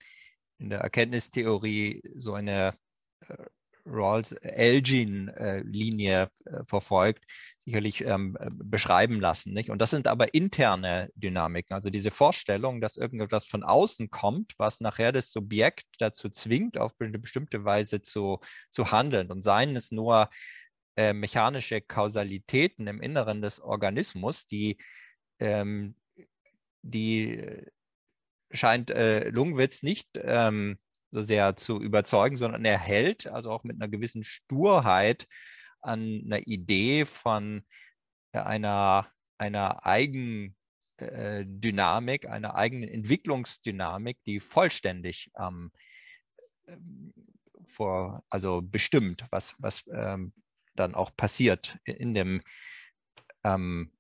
[0.59, 2.73] in der Erkenntnistheorie so eine
[3.29, 3.37] äh,
[3.85, 7.27] Rawls-Elgin-Linie äh, verfolgt,
[7.69, 9.53] sicherlich ähm, beschreiben lassen.
[9.53, 9.69] Nicht?
[9.69, 14.81] Und das sind aber interne Dynamiken, also diese Vorstellung, dass irgendetwas von außen kommt, was
[14.81, 18.41] nachher das Subjekt dazu zwingt, auf eine bestimmte Weise zu,
[18.71, 19.31] zu handeln.
[19.31, 20.31] Und seien es nur
[20.97, 24.79] äh, mechanische Kausalitäten im Inneren des Organismus, die,
[25.39, 25.95] ähm,
[26.81, 27.67] die
[28.51, 30.79] scheint äh, Lungwitz nicht ähm,
[31.11, 35.27] so sehr zu überzeugen, sondern er hält also auch mit einer gewissen Sturheit
[35.81, 37.63] an einer Idee von
[38.33, 39.07] äh, einer,
[39.39, 45.71] einer Eigendynamik, äh, einer eigenen Entwicklungsdynamik, die vollständig ähm,
[47.67, 50.33] vor, also bestimmt, was, was ähm,
[50.75, 52.43] dann auch passiert in dem
[53.45, 53.93] ähm,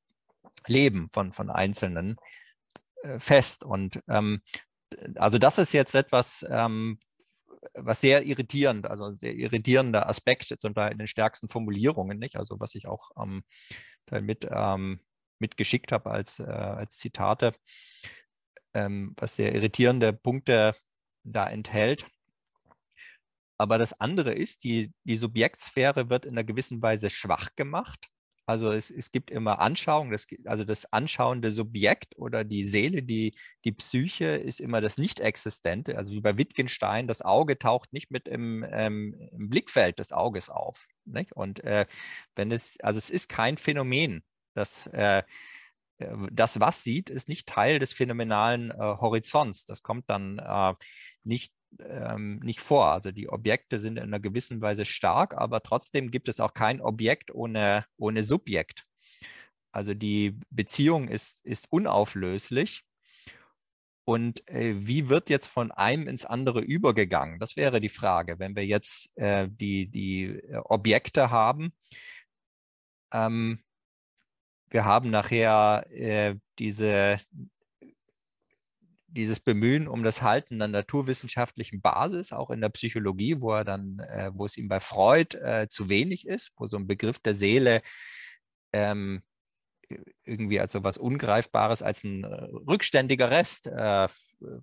[0.66, 2.16] Leben von, von Einzelnen
[3.02, 3.64] äh, fest.
[3.64, 4.42] Und ähm,
[5.16, 6.98] also das ist jetzt etwas, ähm,
[7.74, 12.36] was sehr irritierend, also ein sehr irritierender Aspekt zum Teil in den stärksten Formulierungen, nicht?
[12.36, 13.42] Also was ich auch ähm,
[14.10, 15.00] mit, ähm,
[15.38, 17.52] mitgeschickt habe als, äh, als Zitate,
[18.74, 20.74] ähm, was sehr irritierende Punkte
[21.24, 22.06] da enthält.
[23.58, 28.08] Aber das andere ist, die, die Subjektsphäre wird in einer gewissen Weise schwach gemacht.
[28.48, 33.34] Also es, es gibt immer Anschauung, das, also das anschauende Subjekt oder die Seele, die,
[33.66, 35.98] die Psyche ist immer das Nicht-Existente.
[35.98, 40.48] Also wie bei Wittgenstein, das Auge taucht nicht mit im, ähm, im Blickfeld des Auges
[40.48, 40.86] auf.
[41.04, 41.32] Nicht?
[41.32, 41.84] Und äh,
[42.36, 44.22] wenn es, also es ist kein Phänomen,
[44.54, 45.24] das äh,
[46.30, 49.64] das, was sieht, ist nicht Teil des phänomenalen äh, Horizonts.
[49.64, 50.74] Das kommt dann äh,
[51.24, 52.86] nicht ähm, nicht vor.
[52.92, 56.80] Also die Objekte sind in einer gewissen Weise stark, aber trotzdem gibt es auch kein
[56.80, 58.84] Objekt ohne, ohne Subjekt.
[59.72, 62.84] Also die Beziehung ist, ist unauflöslich.
[64.04, 67.38] Und äh, wie wird jetzt von einem ins andere übergegangen?
[67.38, 68.38] Das wäre die Frage.
[68.38, 71.74] Wenn wir jetzt äh, die, die äh, Objekte haben,
[73.12, 73.62] ähm,
[74.70, 77.18] wir haben nachher äh, diese
[79.08, 83.98] dieses Bemühen um das Halten einer naturwissenschaftlichen Basis, auch in der Psychologie, wo er dann,
[84.00, 87.34] äh, wo es ihm bei Freud äh, zu wenig ist, wo so ein Begriff der
[87.34, 87.82] Seele
[88.72, 89.22] ähm,
[90.24, 94.08] irgendwie als so was Ungreifbares, als ein äh, rückständiger Rest äh,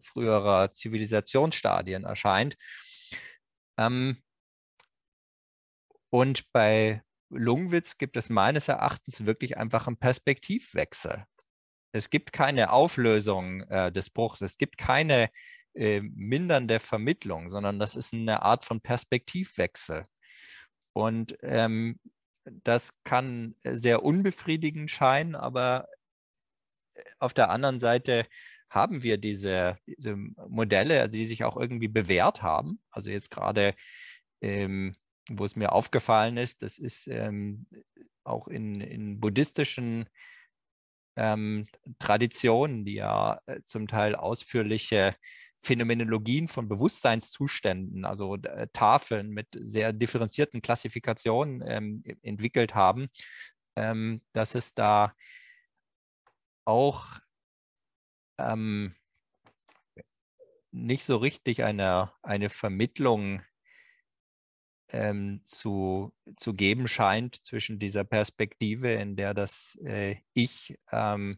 [0.01, 2.55] früherer Zivilisationsstadien erscheint.
[3.77, 4.17] Ähm,
[6.11, 11.25] und bei Lungwitz gibt es meines Erachtens wirklich einfach einen Perspektivwechsel.
[11.95, 15.29] Es gibt keine Auflösung äh, des Bruchs, es gibt keine
[15.75, 20.03] äh, mindernde Vermittlung, sondern das ist eine Art von Perspektivwechsel.
[20.91, 21.97] Und ähm,
[22.43, 25.87] das kann sehr unbefriedigend scheinen, aber
[26.95, 28.25] äh, auf der anderen Seite
[28.69, 32.81] haben wir diese, diese Modelle, die sich auch irgendwie bewährt haben.
[32.91, 33.73] Also jetzt gerade,
[34.41, 34.95] ähm,
[35.29, 37.67] wo es mir aufgefallen ist, das ist ähm,
[38.25, 40.09] auch in, in buddhistischen
[41.15, 41.67] ähm,
[41.99, 45.15] Traditionen, die ja äh, zum Teil ausführliche
[45.63, 53.07] Phänomenologien von Bewusstseinszuständen, also äh, Tafeln mit sehr differenzierten Klassifikationen ähm, entwickelt haben,
[53.75, 55.13] ähm, dass es da
[56.65, 57.19] auch
[58.37, 58.95] ähm,
[60.71, 63.41] nicht so richtig eine, eine Vermittlung
[64.95, 71.37] ähm, zu, zu geben scheint zwischen dieser Perspektive, in der das äh, Ich ähm,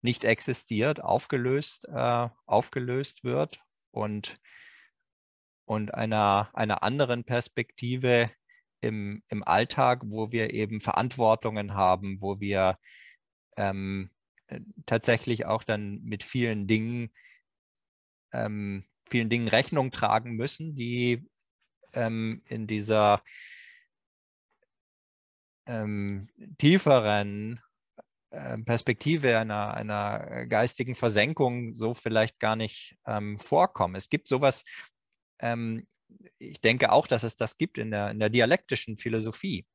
[0.00, 3.60] nicht existiert, aufgelöst, äh, aufgelöst wird
[3.90, 4.36] und,
[5.64, 8.30] und einer, einer anderen Perspektive
[8.80, 12.78] im, im Alltag, wo wir eben Verantwortungen haben, wo wir
[13.56, 14.10] ähm,
[14.46, 17.12] äh, tatsächlich auch dann mit vielen Dingen,
[18.32, 21.24] ähm, vielen Dingen Rechnung tragen müssen, die
[21.92, 23.22] ähm, in dieser
[25.66, 26.28] ähm,
[26.58, 27.60] tieferen
[28.30, 33.94] äh, Perspektive einer, einer geistigen Versenkung so vielleicht gar nicht ähm, vorkommen.
[33.94, 34.64] Es gibt sowas,
[35.38, 35.86] ähm,
[36.38, 39.66] ich denke auch, dass es das gibt in der, in der dialektischen Philosophie.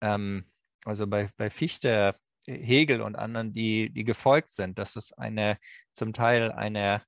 [0.00, 0.50] Ähm,
[0.84, 2.16] also bei, bei Fichte,
[2.46, 5.58] Hegel und anderen, die, die gefolgt sind, dass es eine
[5.92, 7.02] zum Teil eine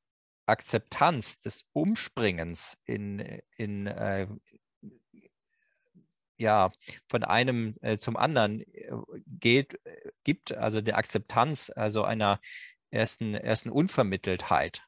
[0.47, 3.21] Akzeptanz des Umspringens in,
[3.57, 4.27] in äh,
[6.37, 6.73] ja,
[7.09, 8.91] von einem äh, zum anderen äh,
[9.27, 9.79] geht,
[10.25, 12.41] gibt, also der Akzeptanz, also einer
[12.91, 14.83] ersten, ersten Unvermitteltheit.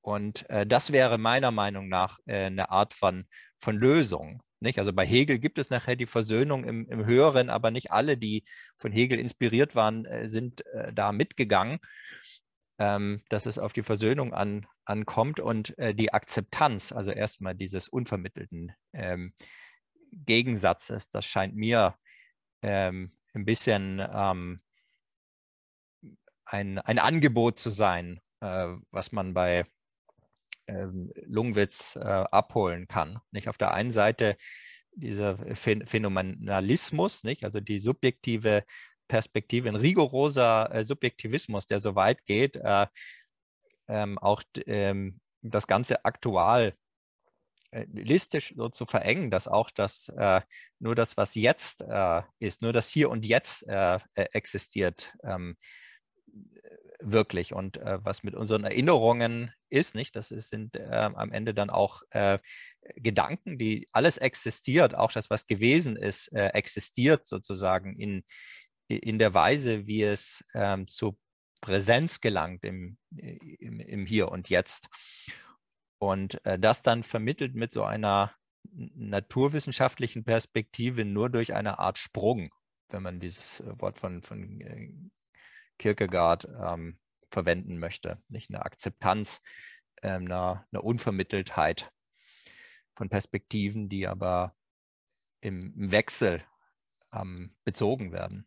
[0.00, 3.26] Und äh, das wäre meiner Meinung nach äh, eine Art von,
[3.58, 4.42] von Lösung.
[4.60, 4.78] Nicht?
[4.78, 8.44] Also bei Hegel gibt es nachher die Versöhnung im, im Höheren, aber nicht alle, die
[8.78, 11.80] von Hegel inspiriert waren, sind da mitgegangen
[13.28, 18.72] dass es auf die Versöhnung an, ankommt und äh, die Akzeptanz, also erstmal dieses unvermittelten
[18.92, 19.34] ähm,
[20.12, 21.94] Gegensatzes, das scheint mir
[22.62, 24.60] ähm, ein bisschen ähm,
[26.44, 29.64] ein, ein Angebot zu sein, äh, was man bei
[30.66, 33.20] ähm, Lungwitz äh, abholen kann.
[33.30, 34.36] Nicht auf der einen Seite
[34.94, 37.44] dieser Phänomenalismus, nicht?
[37.44, 38.64] also die subjektive
[39.12, 42.86] Perspektive, ein rigoroser äh, Subjektivismus, der so weit geht, äh,
[43.86, 46.72] ähm, auch ähm, das Ganze aktual
[47.72, 50.40] äh, listisch so zu verengen, dass auch das äh,
[50.78, 55.58] nur das, was jetzt äh, ist, nur das Hier und Jetzt äh, existiert, ähm,
[57.04, 60.14] wirklich und was mit unseren Erinnerungen ist, nicht?
[60.14, 62.02] Das ist, sind am Ende dann auch
[62.94, 68.22] Gedanken, die alles existiert, auch das, was gewesen ist, existiert sozusagen in,
[68.96, 71.16] in der Weise, wie es ähm, zur
[71.60, 74.88] Präsenz gelangt im, im, im, Hier und Jetzt.
[75.98, 78.34] Und äh, das dann vermittelt mit so einer
[78.64, 82.52] naturwissenschaftlichen Perspektive nur durch eine Art Sprung,
[82.88, 84.92] wenn man dieses äh, Wort von, von äh,
[85.78, 86.98] Kierkegaard ähm,
[87.30, 88.22] verwenden möchte.
[88.28, 89.42] Nicht eine Akzeptanz,
[89.96, 91.92] äh, eine, eine Unvermitteltheit
[92.94, 94.54] von Perspektiven, die aber
[95.40, 96.42] im, Wechsel
[97.12, 98.46] ähm, bezogen werden.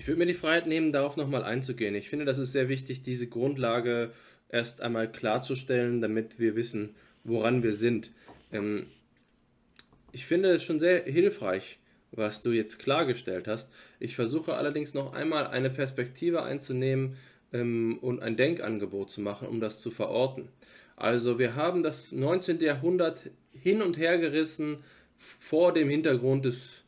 [0.00, 1.94] Ich würde mir die Freiheit nehmen, darauf nochmal einzugehen.
[1.94, 4.12] Ich finde, das ist sehr wichtig, diese Grundlage
[4.48, 8.10] erst einmal klarzustellen, damit wir wissen, woran wir sind.
[8.50, 8.86] Ähm,
[10.10, 11.80] ich finde es schon sehr hilfreich,
[12.12, 13.68] was du jetzt klargestellt hast.
[13.98, 17.18] Ich versuche allerdings noch einmal eine Perspektive einzunehmen
[17.52, 20.48] ähm, und ein Denkangebot zu machen, um das zu verorten.
[20.96, 22.62] Also wir haben das 19.
[22.62, 24.78] Jahrhundert hin und her gerissen
[25.18, 26.84] vor dem Hintergrund des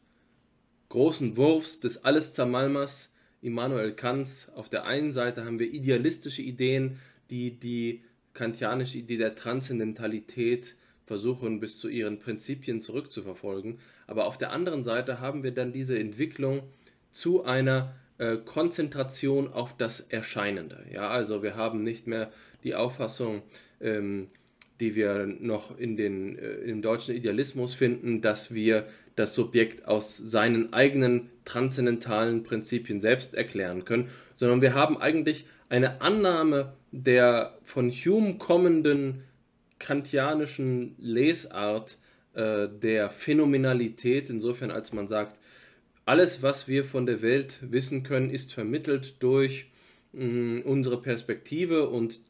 [0.93, 3.09] großen Wurfs des Alleszermalmers
[3.41, 4.53] Immanuel Kants.
[4.55, 6.99] Auf der einen Seite haben wir idealistische Ideen,
[7.31, 8.03] die die
[8.35, 10.77] kantianische Idee der Transzendentalität
[11.07, 13.79] versuchen bis zu ihren Prinzipien zurückzuverfolgen.
[14.07, 16.63] Aber auf der anderen Seite haben wir dann diese Entwicklung
[17.11, 20.85] zu einer äh, Konzentration auf das Erscheinende.
[20.93, 22.31] Ja, also wir haben nicht mehr
[22.65, 23.41] die Auffassung,
[23.81, 24.29] ähm,
[24.79, 28.87] die wir noch in den, äh, im deutschen Idealismus finden, dass wir
[29.17, 36.01] das Subjekt aus seinen eigenen transzendentalen Prinzipien selbst erklären können, sondern wir haben eigentlich eine
[36.01, 39.25] Annahme der von Hume kommenden
[39.79, 41.99] kantianischen Lesart
[42.35, 45.39] äh, der Phänomenalität, insofern als man sagt,
[46.05, 49.71] alles, was wir von der Welt wissen können, ist vermittelt durch
[50.13, 52.21] mh, mm, unsere Perspektive und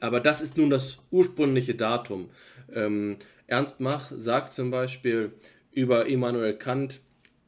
[0.00, 2.30] aber das ist nun das ursprüngliche Datum.
[2.72, 3.16] Ähm,
[3.48, 5.32] Ernst Mach sagt zum Beispiel
[5.78, 6.98] über Immanuel Kant,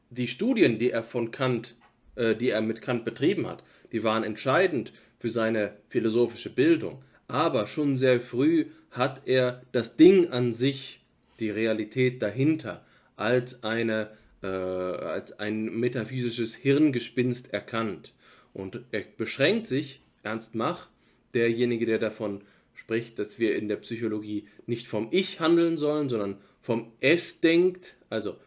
[0.09, 1.75] die Studien, die er von Kant,
[2.15, 3.61] äh, die er mit Kant betrieben hat,
[3.91, 7.03] die waren entscheidend für seine philosophische Bildung.
[7.27, 11.01] Aber schon sehr früh hat er das Ding an sich,
[11.41, 12.85] die Realität dahinter,
[13.17, 14.11] als, eine,
[14.41, 18.13] äh, als ein metaphysisches Hirngespinst erkannt.
[18.53, 20.87] Und er beschränkt sich, Ernst Mach,
[21.33, 22.43] derjenige, der davon
[22.75, 27.97] spricht, dass wir in der Psychologie nicht vom Ich handeln sollen, sondern vom Es denkt,
[28.11, 28.37] also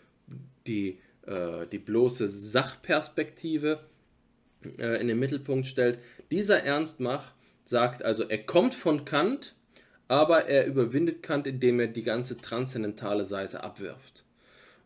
[0.67, 3.81] die, äh, die bloße Sachperspektive
[4.79, 5.99] äh, in den Mittelpunkt stellt.
[6.31, 7.33] Dieser Ernst Mach
[7.65, 9.55] sagt also, er kommt von Kant,
[10.07, 14.25] aber er überwindet Kant, indem er die ganze transzendentale Seite abwirft.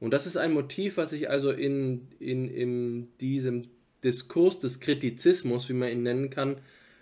[0.00, 3.68] Und das ist ein Motiv, was ich also in, in, in diesem
[4.04, 6.58] Diskurs des Kritizismus, wie man ihn nennen kann,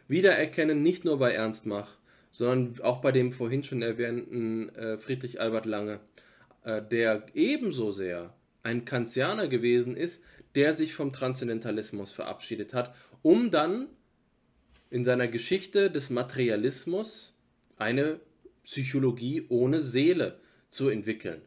[0.09, 1.99] wiedererkennen, nicht nur bei Ernst Mach,
[2.33, 6.01] sondern auch bei dem vorhin schon erwähnten äh, Friedrich Albert Lange,
[6.67, 10.21] der ebenso sehr ein Kantianer gewesen ist,
[10.57, 13.87] der sich vom Transzendentalismus verabschiedet hat, um dann
[14.91, 17.35] in seiner Geschichte des Materialismus
[17.77, 18.21] eine
[18.65, 21.43] Psychologie ohne Seele zu entwickeln.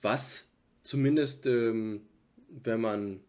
[0.00, 0.46] Was
[0.82, 2.02] zumindest, ähm,
[2.48, 3.20] wenn man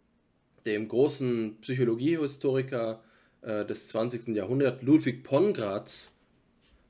[0.66, 3.04] dem großen Psychologiehistoriker
[3.42, 4.30] äh, des 20.
[4.30, 6.12] Jahrhunderts, Ludwig Pongratz,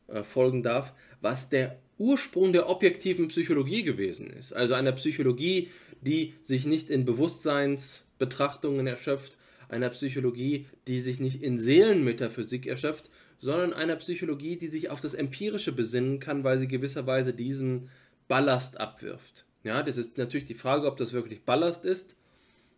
[0.08, 4.54] äh, folgen darf, was der Ursprung der objektiven Psychologie gewesen ist.
[4.54, 5.70] Also einer Psychologie,
[6.02, 9.38] die sich nicht in Bewusstseinsbetrachtungen erschöpft,
[9.70, 15.14] einer Psychologie, die sich nicht in Seelenmetaphysik erschöpft, sondern einer Psychologie, die sich auf das
[15.14, 17.90] Empirische besinnen kann, weil sie gewisserweise diesen
[18.28, 19.46] Ballast abwirft.
[19.64, 22.16] Ja, das ist natürlich die Frage, ob das wirklich Ballast ist.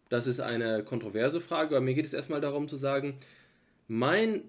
[0.09, 3.17] Das ist eine kontroverse Frage, aber mir geht es erstmal darum zu sagen,
[3.87, 4.43] meine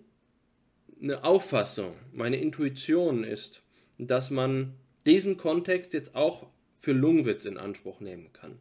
[1.23, 3.63] Auffassung, meine Intuition ist,
[3.99, 4.75] dass man
[5.05, 8.59] diesen Kontext jetzt auch für Lungwitz in Anspruch nehmen kann.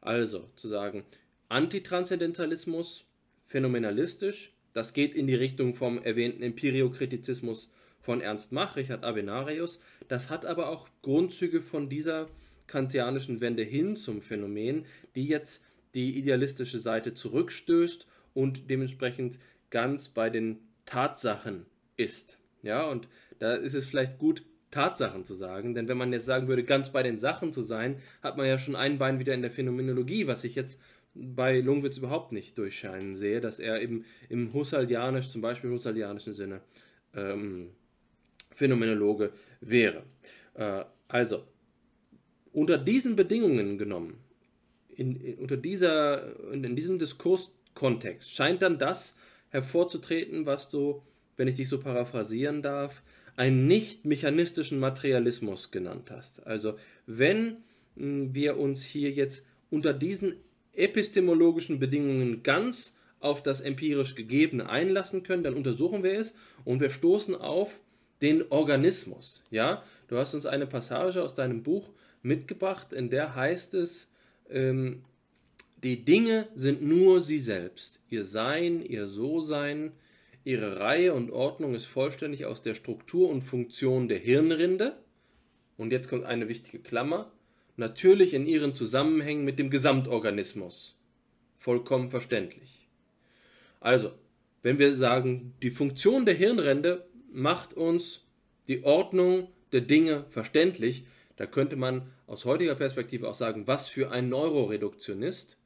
[0.00, 1.04] Also zu sagen,
[1.48, 3.04] Antitranscendentalismus,
[3.40, 7.70] phänomenalistisch, das geht in die Richtung vom erwähnten Empiriokritizismus
[8.00, 9.80] von Ernst Mach, Richard Avenarius.
[10.08, 12.28] Das hat aber auch Grundzüge von dieser
[12.66, 15.64] kantianischen Wende hin zum Phänomen, die jetzt
[15.94, 19.38] die idealistische Seite zurückstößt und dementsprechend
[19.70, 21.66] ganz bei den Tatsachen
[21.96, 22.38] ist.
[22.62, 23.08] Ja, und
[23.38, 24.42] da ist es vielleicht gut,
[24.72, 28.00] Tatsachen zu sagen, denn wenn man jetzt sagen würde, ganz bei den Sachen zu sein,
[28.22, 30.80] hat man ja schon ein Bein wieder in der Phänomenologie, was ich jetzt
[31.14, 36.62] bei Lungwitz überhaupt nicht durchscheinen sehe, dass er eben im Husserlianisch, zum Beispiel Husserlianischen Sinne,
[37.14, 37.70] ähm,
[38.50, 40.02] Phänomenologe wäre.
[40.54, 41.44] Äh, also,
[42.52, 44.18] unter diesen Bedingungen genommen,
[44.88, 49.14] in, in, unter dieser, in, in diesem Diskurskontext, scheint dann das
[49.50, 51.02] hervorzutreten, was du,
[51.36, 53.02] wenn ich dich so paraphrasieren darf,
[53.36, 56.46] einen nicht mechanistischen Materialismus genannt hast.
[56.46, 56.74] Also
[57.06, 57.58] wenn
[57.96, 60.34] hm, wir uns hier jetzt unter diesen
[60.74, 66.90] epistemologischen Bedingungen ganz auf das empirisch Gegebene einlassen können, dann untersuchen wir es und wir
[66.90, 67.80] stoßen auf
[68.20, 69.42] den Organismus.
[69.50, 71.90] Ja, du hast uns eine Passage aus deinem Buch
[72.22, 74.08] mitgebracht, in der heißt es,
[74.50, 75.04] ähm,
[75.82, 78.00] die Dinge sind nur sie selbst.
[78.08, 79.92] Ihr Sein, ihr So-Sein,
[80.44, 84.96] ihre Reihe und Ordnung ist vollständig aus der Struktur und Funktion der Hirnrinde.
[85.76, 87.32] Und jetzt kommt eine wichtige Klammer.
[87.76, 90.96] Natürlich in ihren Zusammenhängen mit dem Gesamtorganismus
[91.56, 92.88] vollkommen verständlich.
[93.80, 94.12] Also,
[94.62, 98.26] wenn wir sagen, die Funktion der Hirnrinde macht uns
[98.68, 104.10] die Ordnung der Dinge verständlich, da könnte man aus heutiger Perspektive auch sagen, was für
[104.10, 105.56] ein Neuroreduktionist.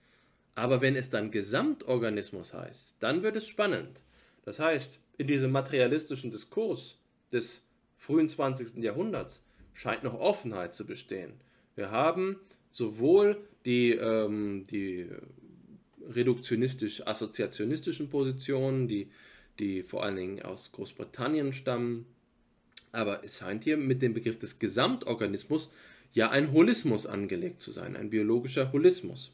[0.54, 4.02] Aber wenn es dann Gesamtorganismus heißt, dann wird es spannend.
[4.46, 6.96] Das heißt, in diesem materialistischen Diskurs
[7.32, 7.66] des
[7.98, 8.82] frühen 20.
[8.82, 9.44] Jahrhunderts
[9.74, 11.34] scheint noch Offenheit zu bestehen.
[11.74, 12.40] Wir haben
[12.70, 13.36] sowohl
[13.66, 15.10] die, ähm, die
[16.08, 19.10] reduktionistisch-assoziationistischen Positionen, die,
[19.58, 22.06] die vor allen Dingen aus Großbritannien stammen,
[22.92, 25.70] aber es scheint hier mit dem Begriff des Gesamtorganismus
[26.12, 29.32] ja ein Holismus angelegt zu sein, ein biologischer Holismus.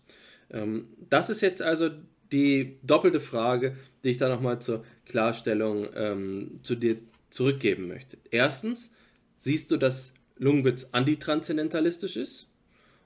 [0.51, 1.91] Ähm, das ist jetzt also
[2.33, 6.99] die doppelte Frage, die ich da nochmal zur Klarstellung ähm, zu dir
[7.31, 8.19] zurückgeben möchte.
[8.31, 8.91] Erstens,
[9.37, 12.49] siehst du, dass Lungwitz antitranszendentalistisch ist?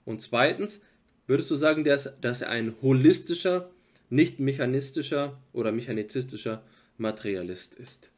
[0.04, 0.80] Und zweitens,
[1.26, 3.70] würdest du sagen, dass, dass er ein holistischer,
[4.08, 6.62] nicht mechanistischer oder mechanizistischer
[6.96, 8.12] Materialist ist?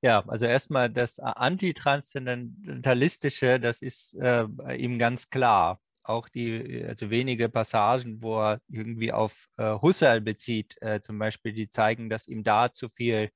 [0.00, 4.46] Ja, also erstmal das Antitranszendentalistische, das ist äh,
[4.76, 5.81] ihm ganz klar.
[6.04, 11.52] Auch die, also wenige Passagen, wo er irgendwie auf äh, Husserl bezieht, äh, zum Beispiel,
[11.52, 13.30] die zeigen, dass ihm da zu viel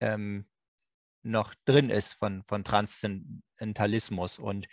[0.00, 0.48] ähm,
[1.22, 4.38] noch drin ist von, von Transzendentalismus.
[4.38, 4.66] Und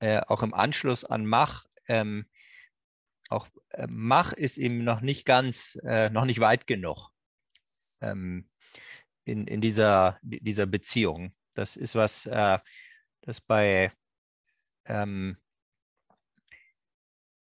[0.00, 2.26] äh, auch im Anschluss an Mach, ähm,
[3.28, 7.10] auch äh, Mach ist ihm noch nicht ganz, äh, noch nicht weit genug.
[8.00, 8.48] Ähm,
[9.24, 11.34] in, in dieser, dieser Beziehung.
[11.54, 12.58] Das ist was, äh,
[13.20, 13.92] das bei,
[14.86, 15.36] ähm,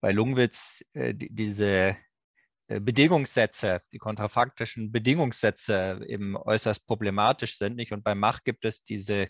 [0.00, 1.96] bei Lungwitz äh, die, diese
[2.68, 7.76] äh, Bedingungssätze, die kontrafaktischen Bedingungssätze eben äußerst problematisch sind.
[7.76, 7.92] Nicht?
[7.92, 9.28] Und bei Macht gibt es diese,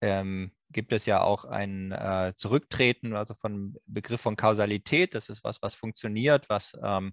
[0.00, 5.14] ähm, gibt es ja auch ein äh, Zurücktreten, also von Begriff von Kausalität.
[5.14, 7.12] Das ist was, was funktioniert, was, ähm,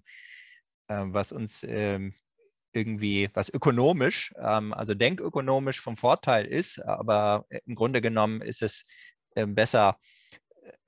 [0.88, 2.14] äh, was uns ähm,
[2.72, 8.84] irgendwie was ökonomisch, ähm, also denkökonomisch vom Vorteil ist, aber im Grunde genommen ist es
[9.34, 9.98] äh, besser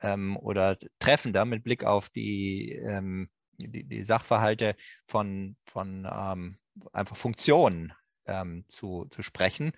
[0.00, 4.76] ähm, oder treffender mit Blick auf die, ähm, die, die, Sachverhalte
[5.06, 6.58] von, von ähm,
[6.92, 7.92] einfach Funktionen
[8.26, 9.72] ähm, zu, zu sprechen.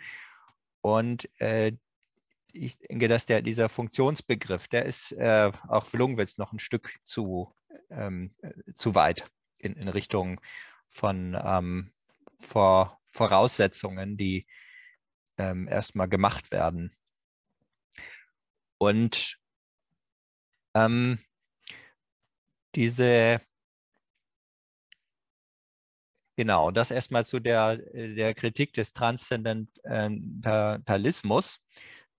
[0.80, 1.72] Und äh,
[2.52, 6.96] ich denke, dass der, dieser Funktionsbegriff, der ist äh, auch für Lungenwitz noch ein Stück
[7.04, 7.50] zu,
[7.90, 8.34] ähm,
[8.74, 10.40] zu weit in, in Richtung
[10.88, 11.92] von ähm,
[12.38, 14.46] Vor Voraussetzungen, die
[15.36, 16.94] erstmal gemacht werden.
[18.78, 19.38] Und
[20.74, 21.18] ähm,
[22.74, 23.40] diese,
[26.36, 31.60] genau, das erstmal zu der, der Kritik des Transzendentalismus.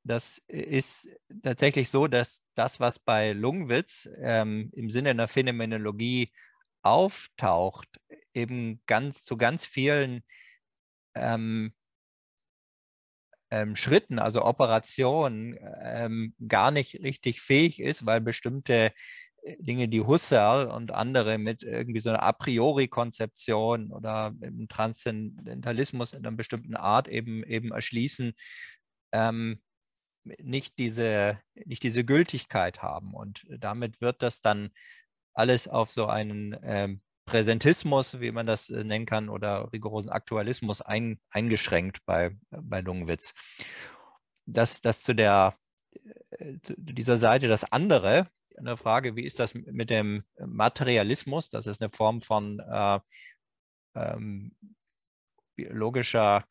[0.05, 1.09] Das ist
[1.43, 6.33] tatsächlich so, dass das, was bei Lungwitz ähm, im Sinne einer Phänomenologie
[6.81, 7.87] auftaucht,
[8.33, 10.23] eben ganz zu ganz vielen
[11.15, 11.73] ähm,
[13.53, 18.91] ähm, Schritten, also Operationen, ähm, gar nicht richtig fähig ist, weil bestimmte
[19.43, 26.13] äh, Dinge, die Husserl und andere mit irgendwie so einer A priori-Konzeption oder im Transzendentalismus
[26.13, 28.33] in einer bestimmten Art eben, eben erschließen,
[29.11, 29.61] ähm,
[30.23, 33.13] nicht, diese, nicht diese Gültigkeit haben.
[33.13, 34.71] Und damit wird das dann
[35.35, 40.82] alles auf so einen ähm, Präsentismus, wie man das äh, nennen kann, oder rigorosen Aktualismus
[40.82, 43.34] ein, eingeschränkt bei, bei Lungenwitz.
[44.45, 45.55] Das, das zu der
[46.32, 51.49] äh, zu dieser Seite das andere, eine Frage, wie ist das mit dem Materialismus?
[51.49, 52.99] Das ist eine Form von äh,
[53.95, 54.55] ähm,
[55.55, 56.45] biologischer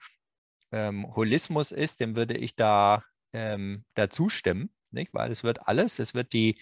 [0.72, 5.12] ähm, Holismus ist, dem würde ich da, ähm, da zustimmen, nicht?
[5.14, 6.60] weil es wird alles, es wird die,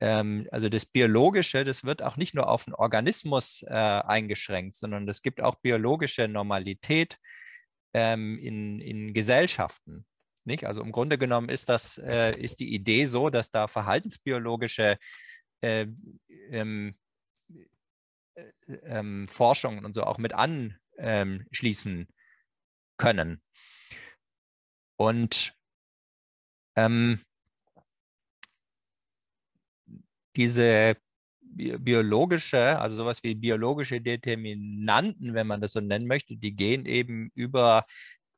[0.00, 5.08] ähm, also das Biologische, das wird auch nicht nur auf den Organismus äh, eingeschränkt, sondern
[5.08, 7.18] es gibt auch biologische Normalität
[7.94, 10.06] ähm, in, in Gesellschaften.
[10.44, 10.64] Nicht?
[10.64, 14.98] Also im Grunde genommen ist das, äh, ist die Idee so, dass da verhaltensbiologische
[15.60, 15.86] äh,
[16.50, 16.96] ähm,
[17.54, 18.44] äh,
[18.84, 22.08] ähm, Forschungen und so auch mit anschließen
[22.96, 23.42] können.
[24.96, 25.54] Und
[26.76, 27.20] ähm,
[30.38, 30.96] diese
[31.40, 37.30] biologische, also sowas wie biologische Determinanten, wenn man das so nennen möchte, die gehen eben
[37.34, 37.84] über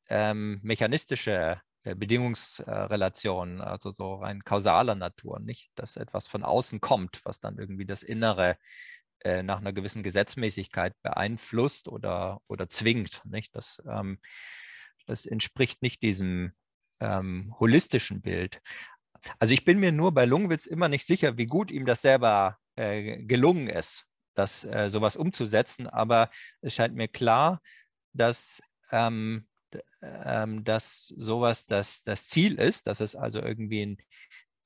[0.08, 7.20] ähm, mechanistische äh, Bedingungsrelationen, also so rein kausaler Natur, nicht, dass etwas von außen kommt,
[7.24, 8.56] was dann irgendwie das Innere
[9.20, 13.22] äh, nach einer gewissen Gesetzmäßigkeit beeinflusst oder, oder zwingt.
[13.26, 13.54] Nicht?
[13.54, 14.18] Das, ähm,
[15.06, 16.52] das entspricht nicht diesem
[17.00, 18.60] ähm, holistischen Bild.
[19.38, 22.58] Also ich bin mir nur bei Lungwitz immer nicht sicher, wie gut ihm das selber
[22.76, 25.86] äh, gelungen ist, das äh, sowas umzusetzen.
[25.86, 27.60] Aber es scheint mir klar,
[28.12, 29.46] dass, ähm,
[30.02, 33.98] ähm, dass sowas das, das Ziel ist, dass es also irgendwie ein,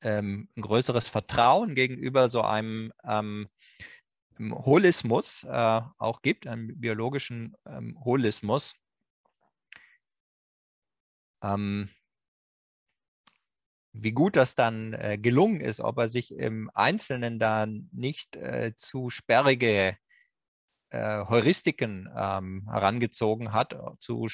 [0.02, 3.48] ähm, ein größeres Vertrauen gegenüber so einem ähm,
[4.38, 8.74] Holismus äh, auch gibt, einem biologischen ähm, Holismus.
[11.42, 11.88] Ähm,
[13.94, 18.74] wie gut das dann äh, gelungen ist, ob er sich im Einzelnen da nicht äh,
[18.76, 19.96] zu sperrige
[20.90, 24.26] äh, Heuristiken ähm, herangezogen hat, zu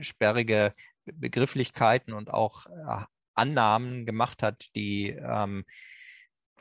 [0.00, 0.74] sperrige
[1.04, 5.64] Begrifflichkeiten und auch äh, Annahmen gemacht hat, die, ähm,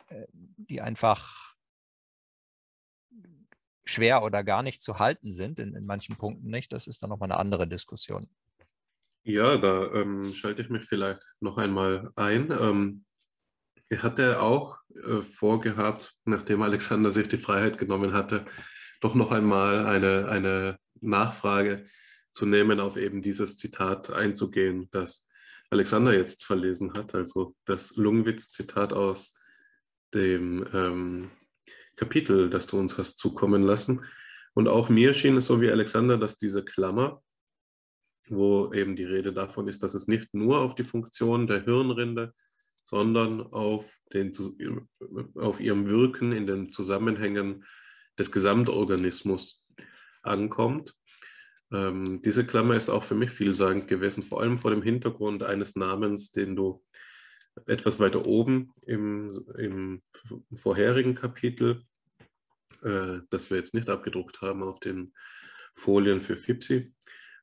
[0.10, 1.56] äh, die einfach
[3.84, 6.72] schwer oder gar nicht zu halten sind, in, in manchen Punkten nicht.
[6.72, 8.30] Das ist dann nochmal eine andere Diskussion.
[9.30, 12.50] Ja, da ähm, schalte ich mich vielleicht noch einmal ein.
[12.50, 13.04] Ähm,
[13.90, 18.46] er hatte auch äh, vorgehabt, nachdem Alexander sich die Freiheit genommen hatte,
[19.02, 21.88] doch noch einmal eine, eine Nachfrage
[22.32, 25.28] zu nehmen, auf eben dieses Zitat einzugehen, das
[25.72, 29.34] Alexander jetzt verlesen hat, also das Lungwitz-Zitat aus
[30.14, 31.32] dem ähm,
[31.98, 34.06] Kapitel, das du uns hast zukommen lassen.
[34.54, 37.22] Und auch mir schien es so wie Alexander, dass diese Klammer,
[38.30, 42.34] wo eben die Rede davon ist, dass es nicht nur auf die Funktion der Hirnrinde,
[42.84, 44.32] sondern auf, den,
[45.36, 47.66] auf ihrem Wirken in den Zusammenhängen
[48.18, 49.68] des Gesamtorganismus
[50.24, 50.96] ankommt.
[51.72, 55.76] Ähm, diese Klammer ist auch für mich vielsagend gewesen, vor allem vor dem Hintergrund eines
[55.76, 56.84] Namens, den du
[57.66, 60.02] etwas weiter oben im, im
[60.56, 61.84] vorherigen Kapitel,
[62.84, 65.14] äh, das wir jetzt nicht abgedruckt haben auf den
[65.74, 66.94] Folien für FIPSI,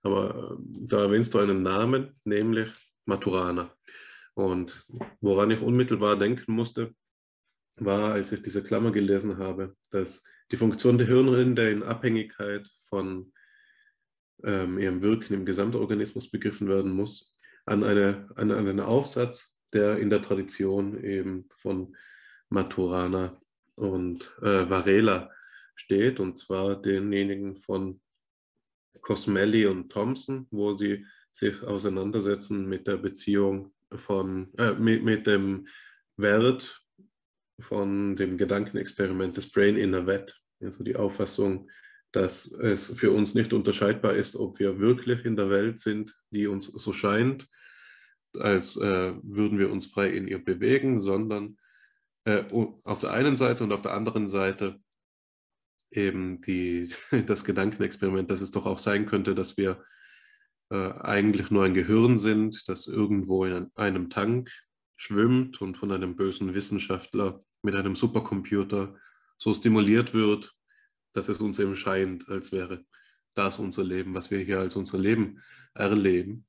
[0.04, 2.70] aber äh, da erwähnst du einen Namen, nämlich
[3.06, 3.74] Maturana.
[4.34, 4.86] Und
[5.20, 6.94] woran ich unmittelbar denken musste,
[7.76, 13.32] war, als ich diese Klammer gelesen habe, dass die Funktion der Hirnrinde in Abhängigkeit von
[14.44, 17.34] ähm, ihrem Wirken im Gesamtorganismus begriffen werden muss,
[17.66, 21.96] an, eine, an einen Aufsatz, der in der Tradition eben von
[22.50, 23.40] Maturana
[23.74, 25.30] und äh, Varela
[25.74, 28.00] steht, und zwar denjenigen von
[29.04, 35.66] Cosmelli und Thompson, wo sie sich auseinandersetzen mit der Beziehung von, äh, mit, mit dem
[36.16, 36.82] Wert
[37.60, 40.40] von dem Gedankenexperiment des Brain in a Vet.
[40.60, 41.70] Also die Auffassung,
[42.12, 46.46] dass es für uns nicht unterscheidbar ist, ob wir wirklich in der Welt sind, die
[46.46, 47.48] uns so scheint,
[48.38, 51.56] als äh, würden wir uns frei in ihr bewegen, sondern
[52.24, 52.44] äh,
[52.84, 54.80] auf der einen Seite und auf der anderen Seite
[55.96, 56.92] eben die,
[57.26, 59.84] das Gedankenexperiment, dass es doch auch sein könnte, dass wir
[60.70, 64.50] äh, eigentlich nur ein Gehirn sind, das irgendwo in einem Tank
[64.96, 68.96] schwimmt und von einem bösen Wissenschaftler mit einem Supercomputer
[69.38, 70.54] so stimuliert wird,
[71.12, 72.84] dass es uns eben scheint, als wäre
[73.34, 75.42] das unser Leben, was wir hier als unser Leben
[75.74, 76.46] erleben.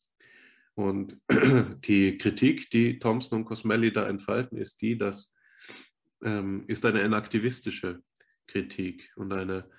[0.75, 1.19] Und
[1.87, 5.33] die Kritik, die Thompson und Cosmelli da entfalten, ist die, dass
[6.23, 8.01] ähm, ist eine enaktivistische
[8.47, 9.69] Kritik und eine,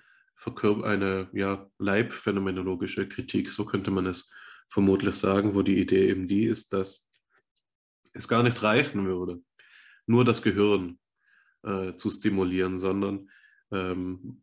[0.83, 4.29] eine ja, leibphänomenologische Kritik, so könnte man es
[4.69, 7.07] vermutlich sagen, wo die Idee eben die ist, dass
[8.13, 9.41] es gar nicht reichen würde,
[10.05, 10.99] nur das Gehirn
[11.63, 13.29] äh, zu stimulieren, sondern
[13.71, 14.41] ähm,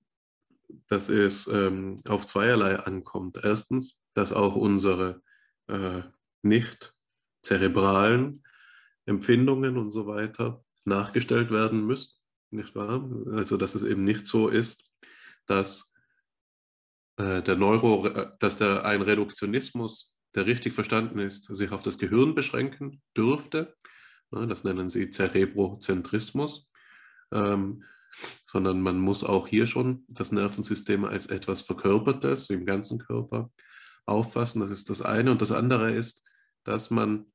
[0.89, 3.39] dass es ähm, auf zweierlei ankommt.
[3.43, 5.23] Erstens, dass auch unsere
[5.69, 6.03] äh,
[6.43, 6.95] nicht
[7.43, 8.43] zerebralen
[9.07, 12.15] Empfindungen und so weiter nachgestellt werden müssen,
[12.55, 13.09] nicht wahr?
[13.33, 14.85] Also dass es eben nicht so ist,
[15.47, 15.93] dass
[17.17, 22.35] äh, der Neuro, dass der ein Reduktionismus, der richtig verstanden ist, sich auf das Gehirn
[22.35, 23.75] beschränken dürfte.
[24.31, 26.71] Das nennen sie Cerebrozentrismus.
[27.33, 27.85] Ähm,
[28.45, 33.51] sondern man muss auch hier schon das Nervensystem als etwas Verkörpertes im ganzen Körper
[34.07, 34.61] auffassen.
[34.61, 35.31] Das ist das eine.
[35.31, 36.23] Und das andere ist,
[36.65, 37.27] dass man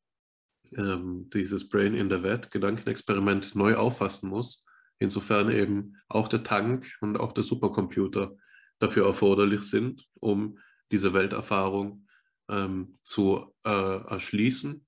[0.76, 4.66] ähm, dieses Brain in the Vat Gedankenexperiment neu auffassen muss.
[5.00, 8.36] Insofern eben auch der Tank und auch der Supercomputer
[8.80, 10.60] dafür erforderlich sind, um
[10.92, 12.06] diese Welterfahrung
[12.50, 13.70] ähm, zu äh,
[14.06, 14.86] erschließen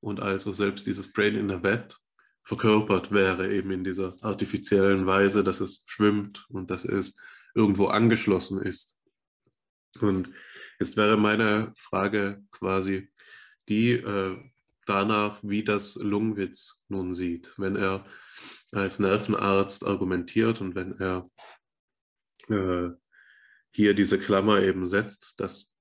[0.00, 1.98] und also selbst dieses Brain in the Vat
[2.44, 7.16] verkörpert wäre, eben in dieser artifiziellen Weise, dass es schwimmt und dass es
[7.54, 8.96] irgendwo angeschlossen ist.
[10.00, 10.30] Und
[10.78, 13.10] jetzt wäre meine Frage quasi
[13.68, 14.36] die äh,
[14.88, 18.06] danach, wie das Lungwitz nun sieht, wenn er
[18.72, 21.30] als Nervenarzt argumentiert und wenn er
[22.48, 22.90] äh,
[23.72, 25.74] hier diese Klammer eben setzt, dass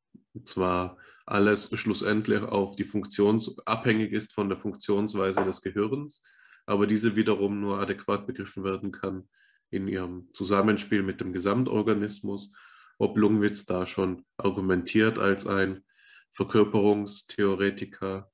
[0.44, 6.24] zwar alles schlussendlich auf die Funktions abhängig ist von der Funktionsweise des Gehirns,
[6.66, 9.28] aber diese wiederum nur adäquat begriffen werden kann,
[9.70, 12.52] in ihrem Zusammenspiel mit dem Gesamtorganismus,
[12.98, 15.84] ob Lungwitz da schon argumentiert als ein
[16.32, 18.32] Verkörperungstheoretiker,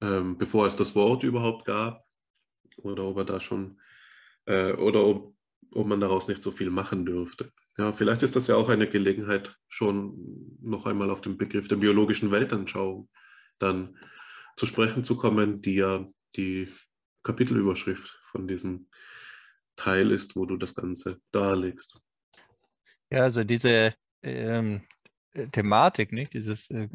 [0.00, 2.04] ähm, bevor es das Wort überhaupt gab,
[2.78, 3.80] oder ob er da schon,
[4.46, 5.34] äh, oder ob,
[5.72, 7.52] ob man daraus nicht so viel machen dürfte.
[7.78, 11.76] Ja, vielleicht ist das ja auch eine Gelegenheit, schon noch einmal auf den Begriff der
[11.76, 13.08] biologischen Weltanschauung
[13.58, 13.98] dann
[14.56, 16.06] zu sprechen zu kommen, die ja
[16.36, 16.72] die
[17.22, 18.88] Kapitelüberschrift von diesem
[19.76, 22.00] Teil ist, wo du das Ganze darlegst.
[23.10, 23.92] Ja, also diese
[24.22, 24.82] ähm,
[25.52, 26.32] Thematik, nicht?
[26.32, 26.88] dieses äh,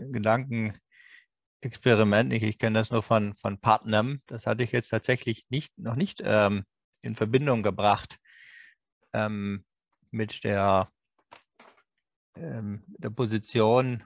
[1.61, 2.43] Gedankenexperiment, nicht?
[2.43, 6.21] ich kenne das nur von, von Putnam, das hatte ich jetzt tatsächlich nicht, noch nicht
[6.23, 6.65] ähm,
[7.01, 8.17] in Verbindung gebracht
[9.13, 9.63] ähm,
[10.09, 10.91] mit der,
[12.35, 14.03] ähm, der Position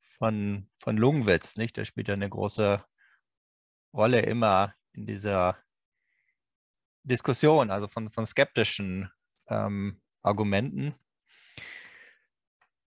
[0.00, 1.76] von, von Lungwitz, nicht?
[1.76, 2.84] Der spielt ja eine große
[3.94, 5.56] Rolle immer in dieser
[7.04, 9.10] Diskussion, also von, von skeptischen
[9.48, 10.94] ähm, Argumenten.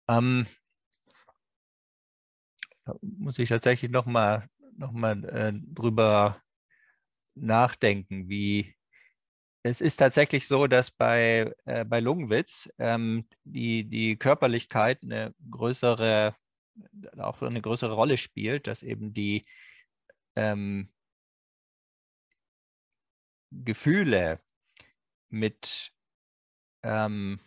[0.08, 0.46] Ähm,
[3.02, 4.48] muss ich tatsächlich nochmal
[4.78, 6.42] noch mal, äh, drüber
[7.36, 8.76] nachdenken, wie
[9.64, 16.36] es ist tatsächlich so, dass bei, äh, bei Lungenwitz ähm, die, die Körperlichkeit eine größere,
[17.18, 19.44] auch eine größere Rolle spielt, dass eben die
[20.36, 20.94] ähm,
[23.52, 24.40] Gefühle
[25.30, 25.92] mit,
[26.84, 27.40] ähm,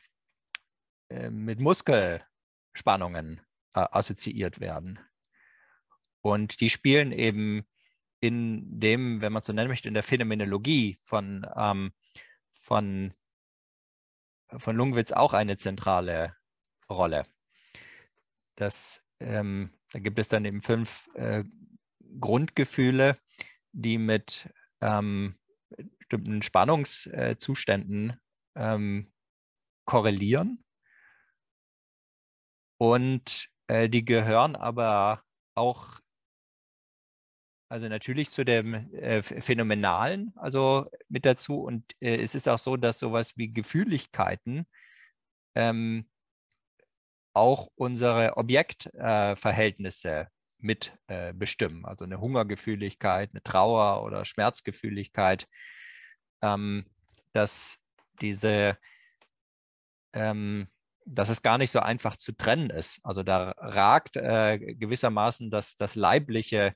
[1.09, 3.41] äh, mit Muskelspannungen
[3.75, 4.99] äh, assoziiert werden.
[6.21, 7.67] Und die spielen eben
[8.21, 11.93] in dem, wenn man so nennen möchte, in der Phänomenologie von, ähm,
[12.53, 13.15] von,
[14.57, 16.37] von Lungwitz auch eine zentrale
[16.91, 17.25] Rolle.
[18.57, 21.45] Das, ähm, da gibt es dann eben fünf äh,
[22.19, 23.19] Grundgefühle,
[23.73, 24.49] die mit
[24.81, 25.39] ähm,
[25.99, 28.19] bestimmten Spannungszuständen
[28.57, 29.13] ähm,
[29.85, 30.65] korrelieren.
[32.79, 35.23] Und äh, die gehören aber
[35.55, 36.01] auch,
[37.69, 41.61] also natürlich zu dem äh, Phänomenalen, also mit dazu.
[41.63, 44.67] Und äh, es ist auch so, dass sowas wie Gefühligkeiten
[45.55, 46.09] ähm,
[47.35, 50.29] auch unsere Objektverhältnisse
[50.59, 51.85] mit äh, bestimmen.
[51.85, 55.47] Also eine Hungergefühligkeit, eine Trauer oder Schmerzgefühligkeit
[56.43, 56.85] ähm,
[57.33, 57.79] dass
[58.21, 58.77] diese,
[60.13, 60.69] ähm,
[61.05, 63.01] dass es gar nicht so einfach zu trennen ist.
[63.03, 66.73] Also da ragt äh, gewissermaßen das, das Leibliche äh,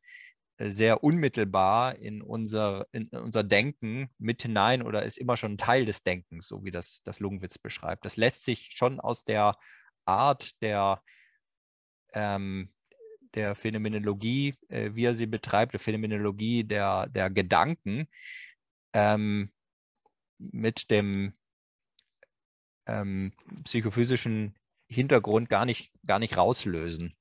[0.58, 6.02] sehr unmittelbar in unser, in unser Denken mit hinein oder ist immer schon Teil des
[6.02, 8.04] Denkens, so wie das, das Lungenwitz beschreibt.
[8.04, 9.56] Das lässt sich schon aus der
[10.04, 11.02] Art der,
[12.12, 12.72] ähm,
[13.34, 18.06] der Phänomenologie, äh, wie er sie betreibt, der Phänomenologie der, der Gedanken,
[18.92, 19.50] ähm,
[20.38, 21.32] mit dem
[22.86, 23.32] ähm,
[23.64, 24.54] psychophysischen
[24.88, 27.16] Hintergrund gar nicht, gar nicht rauslösen.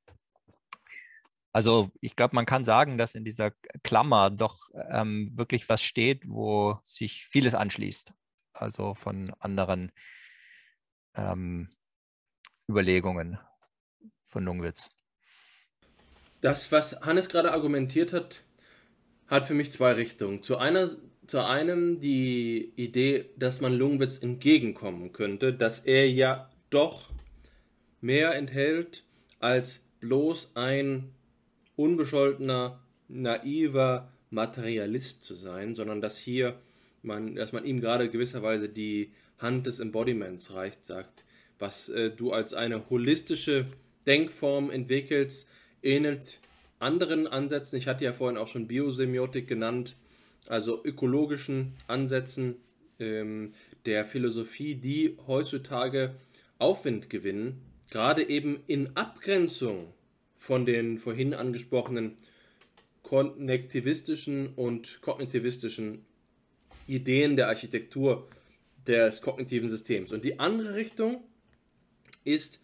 [1.54, 3.52] Also ich glaube, man kann sagen, dass in dieser
[3.84, 8.14] Klammer doch ähm, wirklich was steht, wo sich vieles anschließt.
[8.54, 9.92] Also von anderen
[11.16, 11.70] ähm,
[12.70, 13.38] Überlegungen
[14.28, 14.90] von Lungwitz.
[16.40, 18.44] Das, was Hannes gerade argumentiert hat,
[19.28, 20.44] hat für mich zwei Richtungen.
[20.44, 20.90] Zu einer
[21.28, 27.10] zu einem die Idee, dass man Lungwitz entgegenkommen könnte, dass er ja doch
[28.02, 29.06] mehr enthält
[29.40, 31.14] als bloß ein
[31.82, 36.56] unbescholtener, naiver Materialist zu sein, sondern dass hier
[37.04, 41.26] man, dass man ihm gerade gewisserweise die Hand des Embodiments reicht, sagt,
[41.60, 43.66] was äh, du als eine holistische
[44.06, 45.48] Denkform entwickelst,
[45.84, 46.40] ähnelt
[46.80, 47.78] anderen Ansätzen.
[47.78, 49.96] Ich hatte ja vorhin auch schon Biosemiotik genannt,
[50.48, 52.56] also ökologischen Ansätzen
[53.00, 53.54] ähm,
[53.86, 56.16] der Philosophie, die heutzutage
[56.58, 59.94] Aufwind gewinnen, gerade eben in Abgrenzung
[60.42, 62.18] von den vorhin angesprochenen
[63.04, 66.04] konnektivistischen und kognitivistischen
[66.88, 68.28] Ideen der Architektur
[68.88, 70.12] des kognitiven Systems.
[70.12, 71.24] Und die andere Richtung
[72.24, 72.60] ist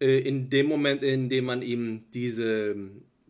[0.00, 2.74] äh, in dem Moment, in dem man ihm diese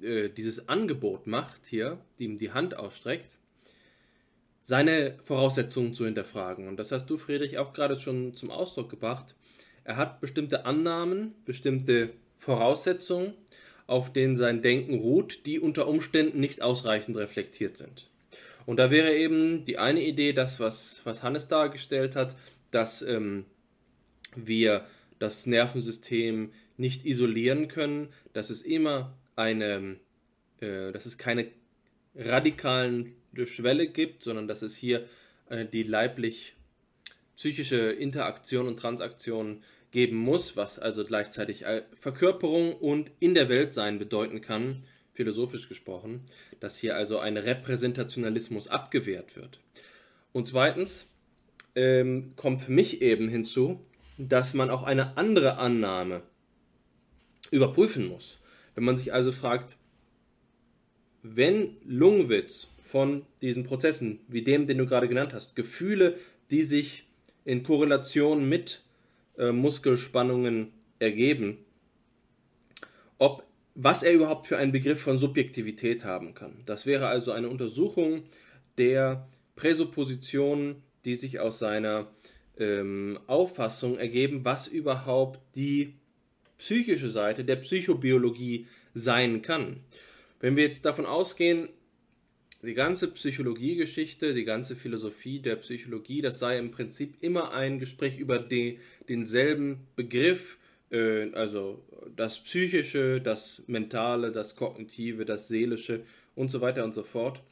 [0.01, 3.37] äh, dieses Angebot macht hier, die ihm die Hand ausstreckt,
[4.63, 6.69] seine Voraussetzungen zu hinterfragen.
[6.69, 9.35] Und das hast du, Friedrich, auch gerade schon zum Ausdruck gebracht.
[9.85, 13.35] Er hat bestimmte Annahmen, bestimmte Voraussetzungen,
[13.87, 18.09] auf denen sein Denken ruht, die unter Umständen nicht ausreichend reflektiert sind.
[18.67, 22.37] Und da wäre eben die eine Idee, das, was, was Hannes dargestellt hat,
[22.73, 23.45] dass ähm,
[24.35, 24.87] wir
[25.19, 29.97] das Nervensystem nicht isolieren können, dass es immer eine,
[30.61, 31.49] äh, dass es keine
[32.15, 33.15] radikalen
[33.45, 35.07] Schwelle gibt, sondern dass es hier
[35.49, 36.55] äh, die leiblich
[37.37, 39.63] psychische Interaktion und Transaktion
[39.97, 41.65] geben muss, was also gleichzeitig
[41.99, 46.21] Verkörperung und in der Welt sein bedeuten kann, philosophisch gesprochen,
[46.61, 49.59] dass hier also ein Repräsentationalismus abgewehrt wird.
[50.33, 51.11] Und zweitens
[51.75, 53.87] ähm, kommt für mich eben hinzu,
[54.19, 56.21] dass man auch eine andere Annahme
[57.51, 58.39] überprüfen muss.
[58.75, 59.79] Wenn man sich also fragt,
[61.23, 66.19] wenn Lungwitz von diesen Prozessen, wie dem, den du gerade genannt hast, Gefühle,
[66.51, 67.09] die sich
[67.47, 68.83] in Korrelation mit
[69.39, 71.59] äh, Muskelspannungen ergeben,
[73.19, 73.45] ob
[73.79, 76.63] was er überhaupt für einen Begriff von Subjektivität haben kann.
[76.65, 78.23] Das wäre also eine Untersuchung
[78.79, 82.11] der Präsuppositionen, die sich aus seiner
[82.59, 85.95] ähm, Auffassung ergeben, was überhaupt die
[86.57, 89.81] psychische Seite der Psychobiologie sein kann.
[90.41, 91.69] Wenn wir jetzt davon ausgehen,
[92.67, 98.19] die ganze Psychologiegeschichte, die ganze Philosophie der Psychologie, das sei im Prinzip immer ein Gespräch
[98.19, 100.59] über die, denselben Begriff,
[100.91, 101.83] äh, also
[102.15, 106.03] das Psychische, das Mentale, das Kognitive, das Seelische
[106.35, 107.43] und so weiter und so fort,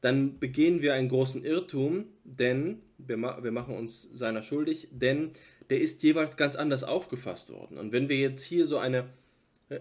[0.00, 5.30] dann begehen wir einen großen Irrtum, denn wir, ma wir machen uns seiner schuldig, denn
[5.68, 7.76] der ist jeweils ganz anders aufgefasst worden.
[7.76, 9.10] Und wenn wir jetzt hier so eine,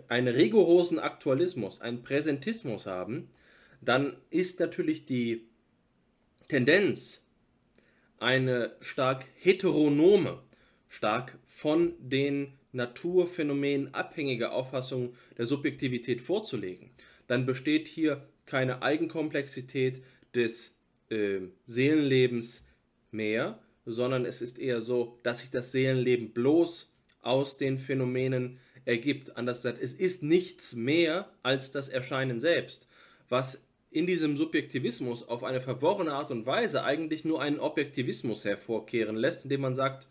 [0.07, 3.29] einen rigorosen Aktualismus, einen Präsentismus haben,
[3.81, 5.47] dann ist natürlich die
[6.47, 7.21] Tendenz
[8.19, 10.41] eine stark heteronome,
[10.89, 16.91] stark von den Naturphänomenen abhängige Auffassung der Subjektivität vorzulegen.
[17.27, 20.03] Dann besteht hier keine Eigenkomplexität
[20.33, 20.75] des
[21.09, 22.65] äh, Seelenlebens
[23.11, 26.91] mehr, sondern es ist eher so, dass sich das Seelenleben bloß
[27.21, 29.37] aus den Phänomenen ergibt.
[29.37, 32.87] Anders gesagt, es ist nichts mehr als das Erscheinen selbst,
[33.29, 39.15] was in diesem Subjektivismus auf eine verworrene Art und Weise eigentlich nur einen Objektivismus hervorkehren
[39.15, 40.07] lässt, indem man sagt,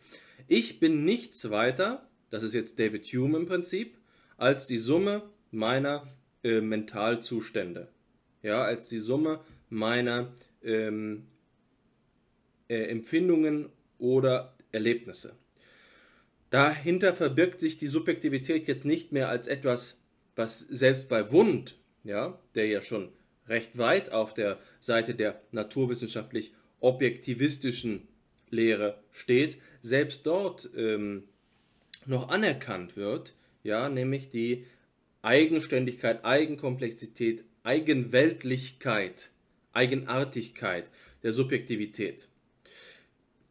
[0.49, 3.99] ich bin nichts weiter, das ist jetzt David Hume im Prinzip,
[4.37, 6.09] als die Summe meiner
[6.43, 7.89] äh, Mentalzustände.
[8.43, 10.33] Ja, als die Summe meiner
[10.63, 11.27] ähm,
[12.69, 15.37] äh, Empfindungen oder Erlebnisse.
[16.51, 20.01] Dahinter verbirgt sich die Subjektivität jetzt nicht mehr als etwas,
[20.37, 23.13] was selbst bei Wund, ja, der ja schon
[23.49, 28.09] recht weit auf der Seite der naturwissenschaftlich objektivistischen
[28.51, 31.25] Lehre steht, selbst dort ähm,
[32.07, 34.65] noch anerkannt wird, ja, nämlich die
[35.23, 39.31] Eigenständigkeit, Eigenkomplexität, Eigenweltlichkeit,
[39.73, 40.91] Eigenartigkeit
[41.23, 42.29] der Subjektivität.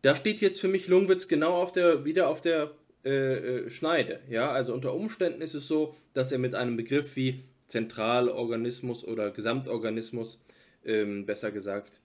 [0.01, 2.71] Da steht jetzt für mich Lungwitz genau auf der, wieder auf der
[3.03, 4.21] äh, äh, Schneide.
[4.29, 4.51] Ja?
[4.51, 10.39] Also unter Umständen ist es so, dass er mit einem Begriff wie Zentralorganismus oder Gesamtorganismus,
[10.85, 12.01] ähm, besser gesagt,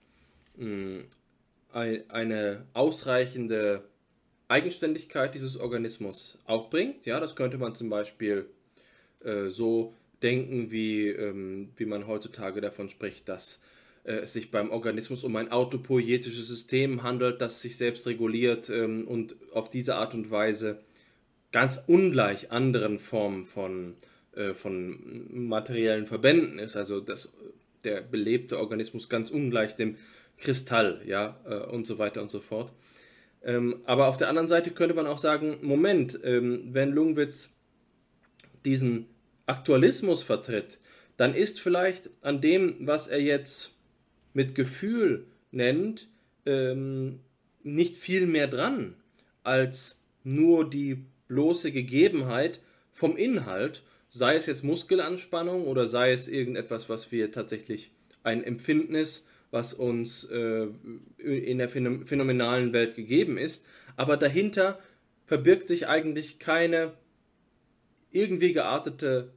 [0.57, 1.03] mh,
[1.71, 3.83] eine ausreichende
[4.47, 7.05] Eigenständigkeit dieses Organismus aufbringt.
[7.05, 8.45] Ja, das könnte man zum Beispiel
[9.23, 13.59] äh, so denken, wie, ähm, wie man heutzutage davon spricht, dass
[14.03, 19.07] äh, es sich beim Organismus um ein autopoietisches System handelt, das sich selbst reguliert ähm,
[19.07, 20.81] und auf diese Art und Weise
[21.51, 23.95] ganz ungleich anderen Formen von,
[24.35, 26.75] äh, von materiellen Verbänden ist.
[26.75, 27.33] Also das,
[27.83, 29.97] der belebte Organismus ganz ungleich dem
[30.37, 32.71] Kristall, ja, äh, und so weiter und so fort.
[33.43, 37.57] Ähm, aber auf der anderen Seite könnte man auch sagen, Moment, ähm, wenn Lungwitz
[38.65, 39.07] diesen
[39.45, 40.79] Aktualismus vertritt,
[41.17, 43.75] dann ist vielleicht an dem, was er jetzt
[44.33, 46.07] mit Gefühl nennt,
[46.45, 47.19] ähm,
[47.63, 48.95] nicht viel mehr dran
[49.43, 52.61] als nur die bloße Gegebenheit
[52.91, 53.83] vom Inhalt,
[54.13, 57.91] sei es jetzt Muskelanspannung oder sei es irgendetwas, was wir tatsächlich
[58.21, 60.67] ein Empfinden ist, was uns äh,
[61.17, 63.65] in der phänomenalen Welt gegeben ist,
[63.97, 64.79] aber dahinter
[65.25, 66.93] verbirgt sich eigentlich keine
[68.11, 69.33] irgendwie geartete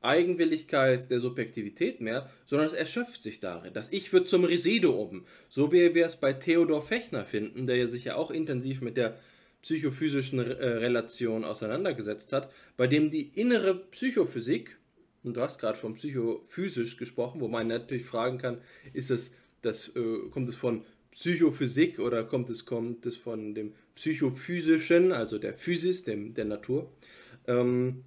[0.00, 3.74] Eigenwilligkeit der Subjektivität mehr, sondern es erschöpft sich darin.
[3.74, 8.04] Das Ich wird zum Residuum, so wie wir es bei Theodor Fechner finden, der sich
[8.04, 9.18] ja auch intensiv mit der
[9.62, 14.76] psychophysischen äh, Relation auseinandergesetzt hat, bei dem die innere Psychophysik,
[15.22, 18.60] und du hast gerade von psychophysisch gesprochen, wo man natürlich fragen kann,
[18.92, 19.32] ist es,
[19.62, 25.38] das, äh, kommt es von Psychophysik oder kommt es, kommt es von dem Psychophysischen, also
[25.38, 26.90] der Physis, dem, der Natur?
[27.46, 28.04] Ähm,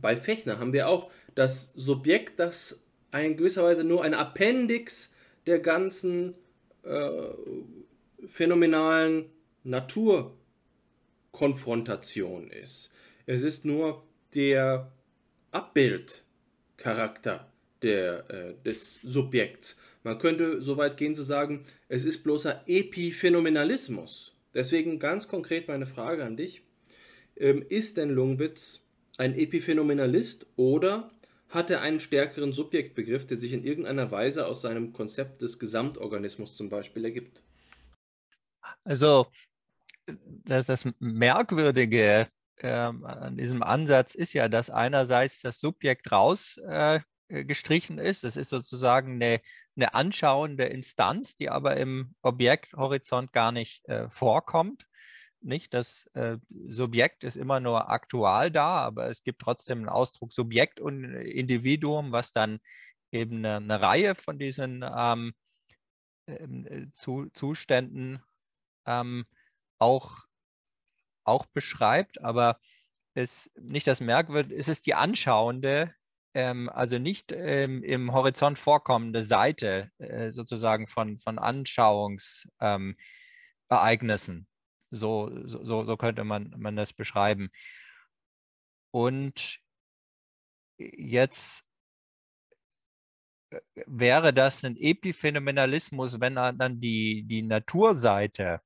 [0.00, 2.80] bei Fechner haben wir auch das Subjekt, das
[3.12, 5.12] in gewisser Weise nur ein Appendix
[5.46, 6.34] der ganzen
[6.82, 7.10] äh,
[8.26, 9.26] phänomenalen
[11.34, 12.90] Naturkonfrontation ist.
[13.26, 14.04] Es ist nur
[14.34, 14.92] der
[15.50, 17.50] Abbildcharakter
[17.82, 19.76] der, äh, des Subjekts.
[20.04, 24.36] Man könnte so weit gehen zu sagen, es ist bloßer Epiphänomenalismus.
[24.54, 26.62] Deswegen ganz konkret meine Frage an dich.
[27.36, 28.80] Ähm, ist denn Lungwitz
[29.16, 31.10] ein Epiphänomenalist oder
[31.48, 36.54] hat er einen stärkeren Subjektbegriff, der sich in irgendeiner Weise aus seinem Konzept des Gesamtorganismus
[36.54, 37.42] zum Beispiel ergibt?
[38.84, 39.26] Also
[40.06, 48.08] das, das Merkwürdige äh, an diesem Ansatz ist ja, dass einerseits das Subjekt rausgestrichen äh,
[48.08, 48.24] ist.
[48.24, 49.40] Das ist sozusagen eine,
[49.76, 54.86] eine anschauende Instanz, die aber im Objekthorizont gar nicht äh, vorkommt.
[55.40, 60.32] Nicht, das äh, Subjekt ist immer nur aktual da, aber es gibt trotzdem einen Ausdruck
[60.32, 62.60] Subjekt und Individuum, was dann
[63.12, 65.34] eben eine, eine Reihe von diesen ähm,
[66.26, 68.22] ähm äh, zu, Zuständen
[68.86, 69.26] ähm,
[69.78, 70.24] auch,
[71.24, 72.58] auch beschreibt, aber
[73.14, 75.94] es nicht das Merkwürdige, es ist die anschauende,
[76.34, 84.36] ähm, also nicht ähm, im Horizont vorkommende Seite äh, sozusagen von, von Anschauungsereignissen.
[84.36, 84.46] Ähm,
[84.90, 87.50] so, so, so könnte man, man das beschreiben.
[88.92, 89.60] Und
[90.78, 91.64] jetzt
[93.50, 98.60] äh, wäre das ein Epiphänomenalismus, wenn dann die, die Naturseite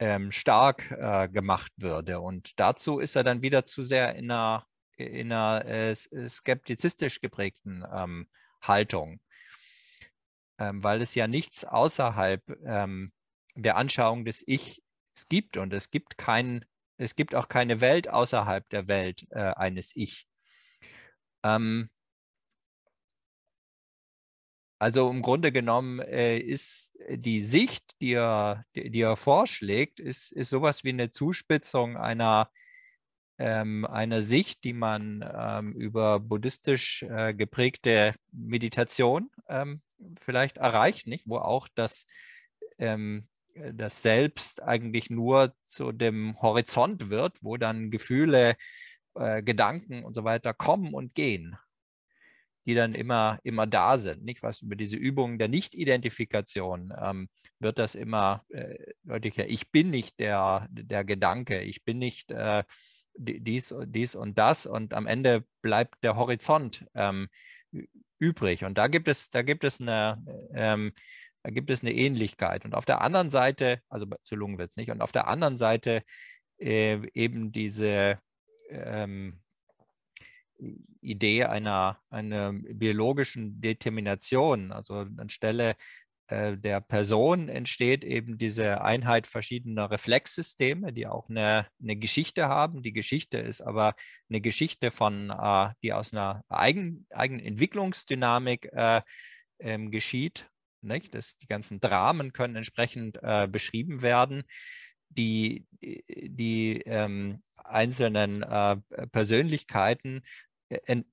[0.00, 2.20] ähm, stark äh, gemacht würde.
[2.20, 4.66] Und dazu ist er dann wieder zu sehr in einer,
[4.96, 8.28] in einer äh, skeptizistisch geprägten ähm,
[8.62, 9.20] Haltung,
[10.58, 13.12] ähm, weil es ja nichts außerhalb ähm,
[13.54, 14.82] der Anschauung des Ich
[15.28, 16.64] gibt und es gibt kein,
[16.96, 20.26] es gibt auch keine Welt außerhalb der Welt äh, eines Ich.
[21.42, 21.90] Ähm,
[24.80, 30.48] also im Grunde genommen äh, ist die Sicht, die er, die, er vorschlägt, ist, ist
[30.48, 32.50] sowas wie eine Zuspitzung einer,
[33.36, 39.82] ähm, einer Sicht, die man ähm, über buddhistisch äh, geprägte Meditation ähm,
[40.18, 41.24] vielleicht erreicht, nicht?
[41.26, 42.06] wo auch das,
[42.78, 48.56] ähm, das Selbst eigentlich nur zu dem Horizont wird, wo dann Gefühle,
[49.14, 51.58] äh, Gedanken und so weiter kommen und gehen
[52.70, 54.22] die dann immer, immer da sind.
[54.22, 57.28] Nicht was über diese Übungen der Nicht-Identifikation ähm,
[57.58, 59.48] wird das immer äh, deutlicher.
[59.48, 62.62] Ich bin nicht der, der Gedanke, ich bin nicht äh,
[63.14, 67.28] dies, dies und das und am Ende bleibt der Horizont ähm,
[68.20, 68.64] übrig.
[68.64, 70.22] Und da gibt es, da gibt es eine,
[70.54, 70.92] ähm,
[71.42, 72.64] da gibt es eine Ähnlichkeit.
[72.64, 76.04] Und auf der anderen Seite, also zu Lungenwitz nicht, und auf der anderen Seite
[76.58, 78.20] äh, eben diese
[78.68, 79.40] ähm,
[81.00, 84.72] Idee einer, einer biologischen Determination.
[84.72, 85.76] Also anstelle
[86.30, 92.82] äh, der Person entsteht eben diese Einheit verschiedener Reflexsysteme, die auch eine, eine Geschichte haben.
[92.82, 93.94] Die Geschichte ist aber
[94.28, 99.02] eine Geschichte von, äh, die aus einer eigen, eigenen Entwicklungsdynamik äh,
[99.58, 100.48] ähm, geschieht.
[100.82, 101.14] Nicht?
[101.14, 104.44] Das, die ganzen Dramen können entsprechend äh, beschrieben werden.
[105.12, 108.76] Die, die ähm, einzelnen äh,
[109.10, 110.49] Persönlichkeiten äh,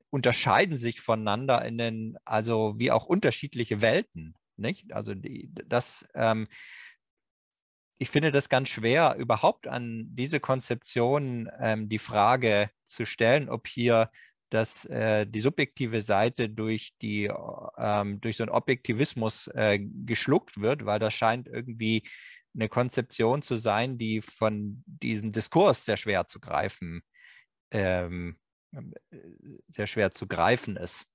[0.09, 4.35] unterscheiden sich voneinander in den, also wie auch unterschiedliche Welten.
[4.55, 4.93] Nicht?
[4.93, 6.47] Also die, das, ähm,
[7.99, 13.67] ich finde das ganz schwer, überhaupt an diese Konzeption ähm, die Frage zu stellen, ob
[13.67, 14.11] hier
[14.49, 17.29] das, äh, die subjektive Seite durch, die,
[17.77, 22.03] ähm, durch so einen Objektivismus äh, geschluckt wird, weil das scheint irgendwie
[22.55, 27.01] eine Konzeption zu sein, die von diesem Diskurs sehr schwer zu greifen
[27.71, 28.46] ähm, äh,
[29.69, 31.07] sehr schwer zu greifen ist.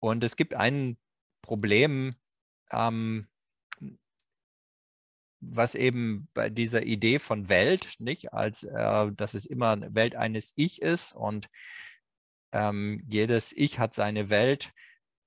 [0.00, 0.96] Und es gibt ein
[1.42, 2.14] Problem,
[2.70, 3.28] ähm,
[5.40, 10.14] was eben bei dieser Idee von Welt, nicht, als äh, dass es immer eine Welt
[10.14, 11.48] eines Ich ist und
[12.52, 14.72] ähm, jedes Ich hat seine Welt,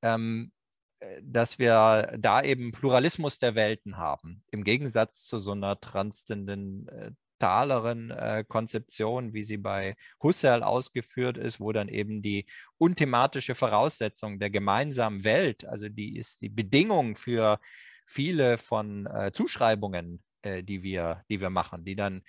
[0.01, 0.51] ähm,
[0.99, 6.87] äh, dass wir da eben Pluralismus der Welten haben, im Gegensatz zu so einer transzendenten,
[6.89, 7.11] äh,
[7.43, 12.45] taleren äh, Konzeption, wie sie bei Husserl ausgeführt ist, wo dann eben die
[12.77, 17.59] unthematische Voraussetzung der gemeinsamen Welt, also die ist die Bedingung für
[18.05, 22.21] viele von äh, Zuschreibungen, äh, die, wir, die wir machen, die dann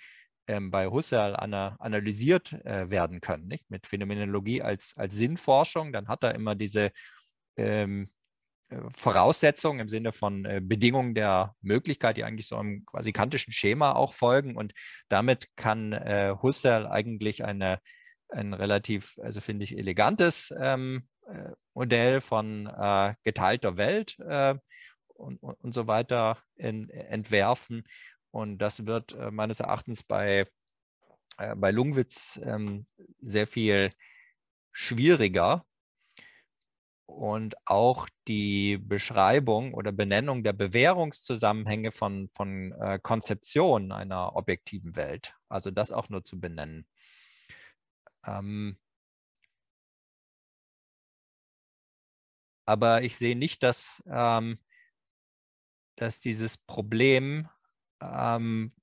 [0.47, 3.71] ähm, bei Husserl ana analysiert äh, werden können, nicht?
[3.71, 6.91] mit Phänomenologie als, als Sinnforschung, dann hat er immer diese
[7.55, 8.14] ähm, äh,
[8.89, 13.93] Voraussetzungen im Sinne von äh, Bedingungen der Möglichkeit, die eigentlich so einem quasi kantischen Schema
[13.93, 14.55] auch folgen.
[14.55, 14.73] Und
[15.07, 17.79] damit kann äh, Husserl eigentlich eine,
[18.29, 24.55] ein relativ, also finde ich, elegantes ähm, äh, Modell von äh, geteilter Welt äh,
[25.13, 27.83] und, und, so weiter in, entwerfen.
[28.31, 30.45] Und das wird meines Erachtens bei,
[31.37, 32.85] bei Lungwitz ähm,
[33.21, 33.93] sehr viel
[34.73, 35.65] schwieriger,
[37.05, 45.35] und auch die Beschreibung oder Benennung der Bewährungszusammenhänge von, von äh, Konzeptionen einer objektiven Welt.
[45.47, 46.87] Also das auch nur zu benennen.
[48.25, 48.77] Ähm,
[52.65, 54.59] aber ich sehe nicht, dass, ähm,
[55.95, 57.47] dass dieses Problem
[58.01, 58.73] ähm,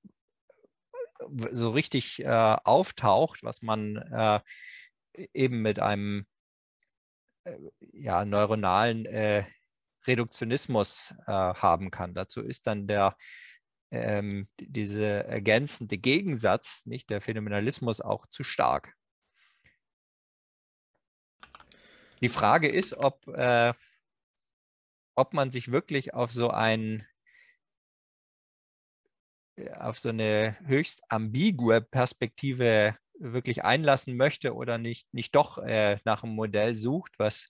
[1.50, 4.40] so richtig äh, auftaucht, was man äh,
[5.34, 6.26] eben mit einem
[7.92, 9.44] ja, neuronalen äh,
[10.06, 12.14] Reduktionismus äh, haben kann.
[12.14, 13.16] Dazu ist dann der
[13.90, 18.94] ähm, diese ergänzende Gegensatz, nicht der Phänomenalismus, auch zu stark.
[22.22, 23.74] Die Frage ist, ob, äh,
[25.14, 27.06] ob man sich wirklich auf so ein
[29.74, 36.22] auf so eine höchst ambigue Perspektive wirklich einlassen möchte oder nicht, nicht doch äh, nach
[36.24, 37.48] einem Modell sucht, was,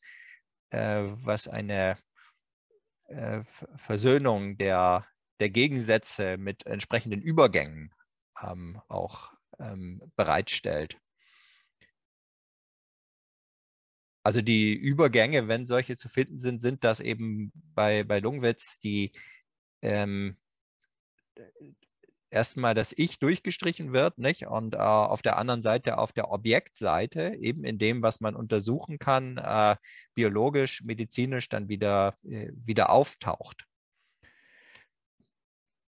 [0.70, 1.98] äh, was eine
[3.08, 3.42] äh,
[3.76, 5.06] Versöhnung der,
[5.40, 7.92] der Gegensätze mit entsprechenden Übergängen
[8.42, 10.98] ähm, auch ähm, bereitstellt.
[14.24, 19.12] Also die Übergänge, wenn solche zu finden sind, sind das eben bei, bei Lungwitz die
[19.82, 20.36] ähm,
[22.32, 24.46] erstmal das Ich durchgestrichen wird, nicht?
[24.46, 28.98] Und äh, auf der anderen Seite, auf der Objektseite, eben in dem, was man untersuchen
[28.98, 29.76] kann, äh,
[30.14, 33.66] biologisch, medizinisch dann wieder, äh, wieder auftaucht.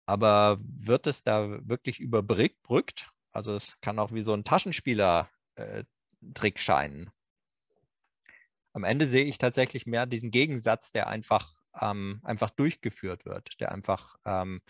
[0.07, 3.11] Aber wird es da wirklich überbrückt?
[3.33, 7.11] Also es kann auch wie so ein Taschenspieler-Trick äh, scheinen.
[8.73, 13.73] Am Ende sehe ich tatsächlich mehr diesen Gegensatz, der einfach, ähm, einfach durchgeführt wird, der
[13.73, 14.63] einfach ähm,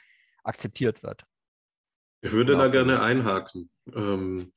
[0.42, 1.26] akzeptiert wird.
[2.20, 3.70] Ich würde da gerne einhaken.
[3.94, 4.52] Ähm,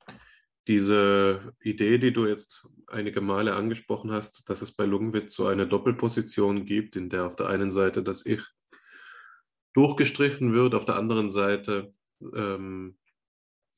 [0.68, 5.68] diese Idee, die du jetzt einige Male angesprochen hast, dass es bei Lungenwitz so eine
[5.68, 8.44] Doppelposition gibt, in der auf der einen Seite das Ich
[9.74, 11.94] durchgestrichen wird, auf der anderen Seite
[12.34, 12.98] ähm,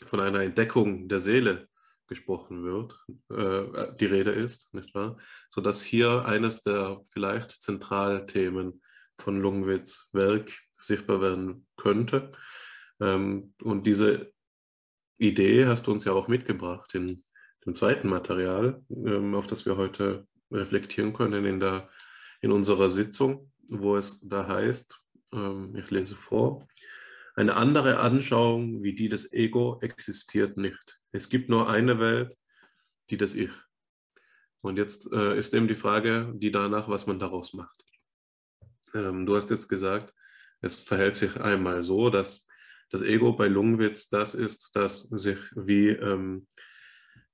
[0.04, 1.70] von einer Entdeckung der Seele
[2.08, 2.98] gesprochen wird,
[3.32, 5.18] äh, die Rede ist, nicht wahr?
[5.50, 8.82] Sodass hier eines der vielleicht Zentralthemen
[9.20, 12.32] von Lungenwitz Werk sichtbar werden könnte.
[13.04, 14.32] Ähm, und diese
[15.18, 17.24] Idee hast du uns ja auch mitgebracht in
[17.66, 21.90] dem zweiten Material, ähm, auf das wir heute reflektieren können in, der,
[22.42, 25.00] in unserer Sitzung, wo es da heißt,
[25.34, 26.68] ähm, ich lese vor,
[27.36, 31.00] eine andere Anschauung wie die des Ego existiert nicht.
[31.12, 32.38] Es gibt nur eine Welt,
[33.10, 33.52] die das Ich.
[34.62, 37.84] Und jetzt äh, ist eben die Frage, die danach, was man daraus macht.
[38.94, 40.14] Ähm, du hast jetzt gesagt,
[40.62, 42.46] es verhält sich einmal so, dass
[42.94, 46.48] das Ego bei Lungenwitz das ist, das sich wie, ähm,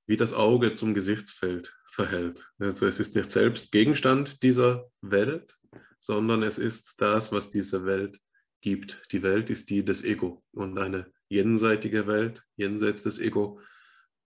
[0.06, 2.50] wie das Auge zum Gesichtsfeld verhält.
[2.58, 5.58] Also es ist nicht selbst Gegenstand dieser Welt,
[6.00, 8.18] sondern es ist das, was diese Welt
[8.62, 9.02] gibt.
[9.12, 13.60] Die Welt ist die des Ego und eine jenseitige Welt, jenseits des Ego,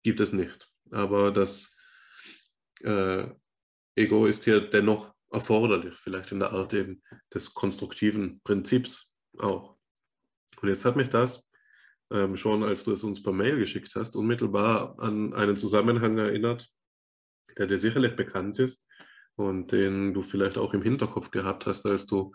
[0.05, 0.70] gibt es nicht.
[0.93, 1.77] Aber das
[2.82, 3.27] äh,
[3.97, 7.02] Ego ist hier dennoch erforderlich, vielleicht in der Art eben
[7.35, 9.74] des konstruktiven Prinzips auch.
[10.65, 11.47] Und jetzt hat mich das
[12.11, 16.70] ähm, schon, als du es uns per Mail geschickt hast, unmittelbar an einen Zusammenhang erinnert,
[17.59, 18.89] der dir sicherlich bekannt ist
[19.36, 22.32] und den du vielleicht auch im Hinterkopf gehabt hast, als du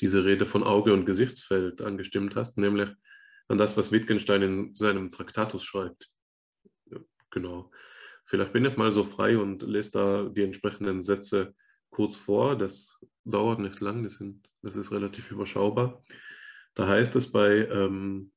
[0.00, 2.88] diese Rede von Auge und Gesichtsfeld angestimmt hast, nämlich
[3.48, 6.08] an das, was Wittgenstein in seinem Traktatus schreibt.
[7.28, 7.70] Genau.
[8.24, 11.54] Vielleicht bin ich mal so frei und lese da die entsprechenden Sätze
[11.90, 12.56] kurz vor.
[12.56, 16.02] Das dauert nicht lang, das, sind, das ist relativ überschaubar.
[16.76, 18.32] Da heißt es bei ähm,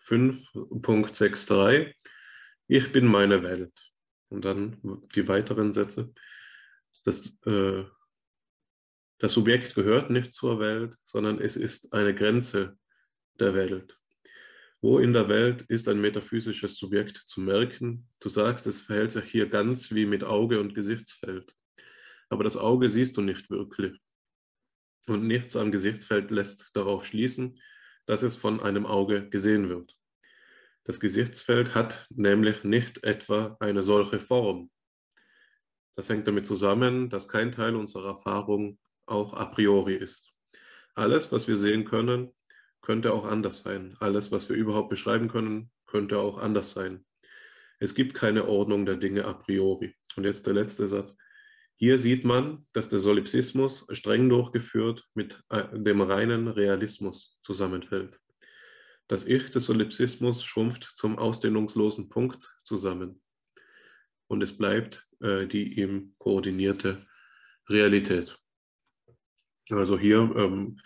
[0.00, 1.94] 5.63,
[2.66, 3.72] ich bin meine Welt.
[4.28, 4.78] Und dann
[5.14, 6.12] die weiteren Sätze.
[7.04, 7.84] Das, äh,
[9.18, 12.76] das Subjekt gehört nicht zur Welt, sondern es ist eine Grenze
[13.38, 13.96] der Welt.
[14.80, 18.08] Wo in der Welt ist ein metaphysisches Subjekt zu merken?
[18.18, 21.54] Du sagst, es verhält sich hier ganz wie mit Auge und Gesichtsfeld.
[22.28, 24.00] Aber das Auge siehst du nicht wirklich.
[25.06, 27.60] Und nichts am Gesichtsfeld lässt darauf schließen,
[28.06, 29.96] dass es von einem Auge gesehen wird.
[30.84, 34.70] Das Gesichtsfeld hat nämlich nicht etwa eine solche Form.
[35.94, 40.32] Das hängt damit zusammen, dass kein Teil unserer Erfahrung auch a priori ist.
[40.94, 42.32] Alles, was wir sehen können,
[42.80, 43.96] könnte auch anders sein.
[44.00, 47.04] Alles, was wir überhaupt beschreiben können, könnte auch anders sein.
[47.78, 49.94] Es gibt keine Ordnung der Dinge a priori.
[50.16, 51.16] Und jetzt der letzte Satz.
[51.82, 58.20] Hier sieht man, dass der Solipsismus streng durchgeführt mit äh, dem reinen Realismus zusammenfällt.
[59.08, 63.20] Das Ich des Solipsismus schrumpft zum ausdehnungslosen Punkt zusammen.
[64.28, 67.04] Und es bleibt äh, die ihm koordinierte
[67.68, 68.38] Realität.
[69.68, 70.78] Also hier ähm,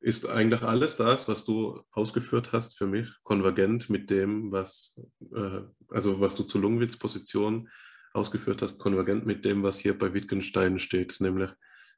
[0.00, 4.98] ist eigentlich alles das, was du ausgeführt hast, für mich konvergent mit dem, was,
[5.34, 5.60] äh,
[5.90, 7.68] also was du zur Lungwitz-Position
[8.14, 11.50] ausgeführt hast, konvergent mit dem, was hier bei Wittgenstein steht, nämlich,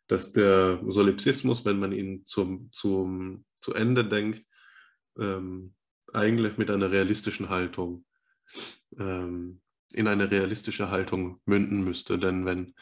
[0.06, 4.44] dass der Solipsismus, wenn man ihn zum, zum, zu Ende denkt,
[5.18, 5.74] ähm,
[6.12, 8.04] eigentlich mit einer realistischen Haltung
[8.98, 9.60] ähm,
[9.92, 12.18] in eine realistische Haltung münden müsste.
[12.18, 12.74] Denn wenn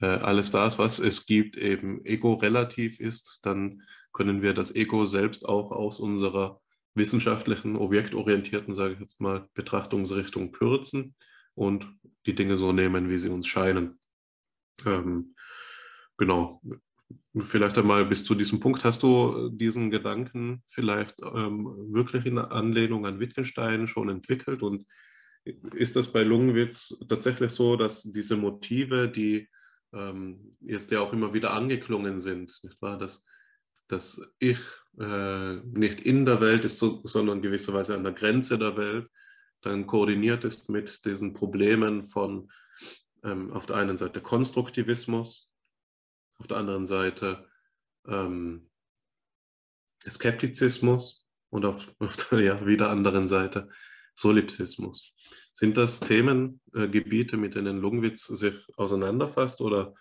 [0.00, 3.82] äh, alles das, was es gibt, eben ego-relativ ist, dann
[4.12, 6.60] können wir das Ego selbst auch aus unserer
[6.94, 11.14] wissenschaftlichen, objektorientierten, sage ich jetzt mal, Betrachtungsrichtung kürzen
[11.54, 11.86] und
[12.26, 13.98] die Dinge so nehmen, wie sie uns scheinen.
[14.84, 15.34] Ähm,
[16.16, 16.60] genau.
[17.38, 23.06] Vielleicht einmal bis zu diesem Punkt hast du diesen Gedanken vielleicht ähm, wirklich in Anlehnung
[23.06, 24.86] an Wittgenstein schon entwickelt und
[25.74, 29.48] ist das bei Lungenwitz tatsächlich so, dass diese Motive, die
[29.92, 32.98] ähm, jetzt ja auch immer wieder angeklungen sind, nicht wahr?
[32.98, 33.24] Dass,
[33.88, 34.58] dass ich
[34.98, 39.08] äh, nicht in der Welt ist, so, sondern gewisserweise an der Grenze der Welt,
[39.64, 42.50] dann koordiniert ist mit diesen Problemen von
[43.22, 45.52] ähm, auf der einen Seite Konstruktivismus,
[46.38, 47.48] auf der anderen Seite
[48.06, 48.70] ähm,
[50.02, 53.68] Skeptizismus und auf, auf der ja, wieder anderen Seite
[54.14, 55.14] Solipsismus.
[55.52, 59.94] Sind das Themengebiete, äh, mit denen Lungwitz sich auseinanderfasst oder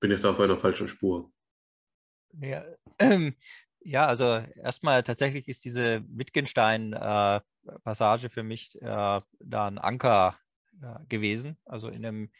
[0.00, 1.32] bin ich da auf einer falschen Spur?
[2.38, 2.64] Ja,
[2.98, 3.34] ähm,
[3.80, 4.24] ja also
[4.56, 7.55] erstmal tatsächlich ist diese Wittgenstein-Passage äh,
[8.28, 10.38] für mich äh, da ein Anker
[10.82, 12.30] äh, gewesen, also in einem,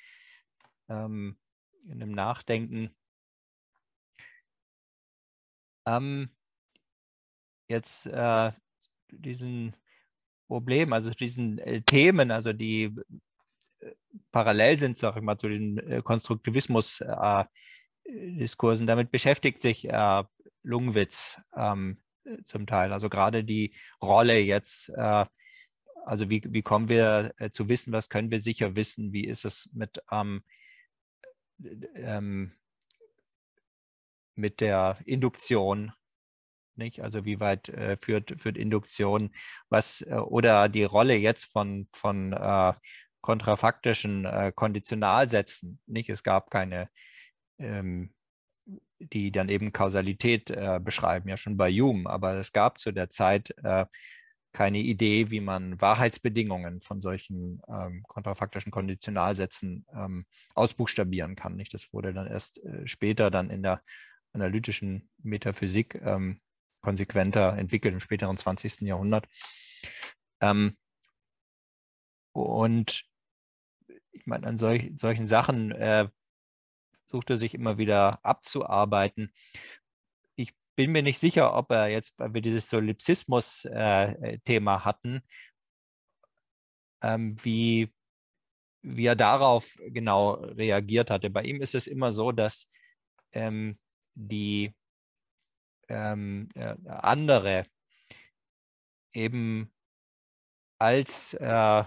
[0.89, 1.39] ähm,
[1.85, 2.95] in einem Nachdenken.
[5.87, 6.31] Ähm,
[7.69, 8.53] jetzt äh,
[9.11, 9.77] diesen
[10.49, 12.95] Problem, also diesen äh, Themen, also die
[13.81, 13.93] äh,
[14.33, 18.87] parallel sind, sag ich mal, zu den äh, Konstruktivismus-Diskursen.
[18.87, 19.89] Damit beschäftigt sich
[20.63, 22.01] Lungwitz ähm,
[22.45, 22.93] zum Teil.
[22.93, 25.25] Also gerade die Rolle jetzt, äh,
[26.05, 29.71] also wie, wie kommen wir zu wissen, was können wir sicher wissen, wie ist es
[29.73, 30.43] mit, ähm,
[31.97, 32.53] ähm,
[34.35, 35.93] mit der Induktion
[36.77, 37.01] nicht?
[37.01, 39.35] Also wie weit äh, führt, führt Induktion,
[39.69, 42.75] was äh, oder die Rolle jetzt von, von äh,
[43.21, 46.09] kontrafaktischen äh, Konditionalsätzen, nicht?
[46.11, 46.89] Es gab keine,
[47.59, 48.15] ähm,
[48.99, 53.11] die dann eben Kausalität äh, beschreiben, ja schon bei Hume, aber es gab zu der
[53.11, 53.87] Zeit äh,
[54.53, 60.25] keine Idee, wie man Wahrheitsbedingungen von solchen ähm, kontrafaktischen Konditionalsätzen ähm,
[60.55, 61.57] ausbuchstabieren kann.
[61.57, 61.75] Nicht?
[61.75, 63.83] Das wurde dann erst äh, später dann in der
[64.33, 66.41] analytischen Metaphysik ähm,
[66.81, 68.83] konsequenter entwickelt im späteren 20.
[68.83, 69.27] Jahrhundert.
[70.41, 70.79] Ähm,
[72.33, 73.05] und
[74.13, 76.09] ich meine, an solch, solchen Sachen äh,
[77.07, 79.33] sucht er sich immer wieder abzuarbeiten.
[80.37, 85.23] Ich bin mir nicht sicher, ob er jetzt, weil wir dieses Solipsismus-Thema äh, hatten,
[87.03, 87.93] ähm, wie,
[88.83, 91.31] wie er darauf genau reagiert hatte.
[91.31, 92.69] Bei ihm ist es immer so, dass
[93.33, 93.79] ähm,
[94.15, 94.75] die
[95.89, 97.65] ähm, äh, andere
[99.13, 99.73] eben
[100.79, 101.85] als, äh,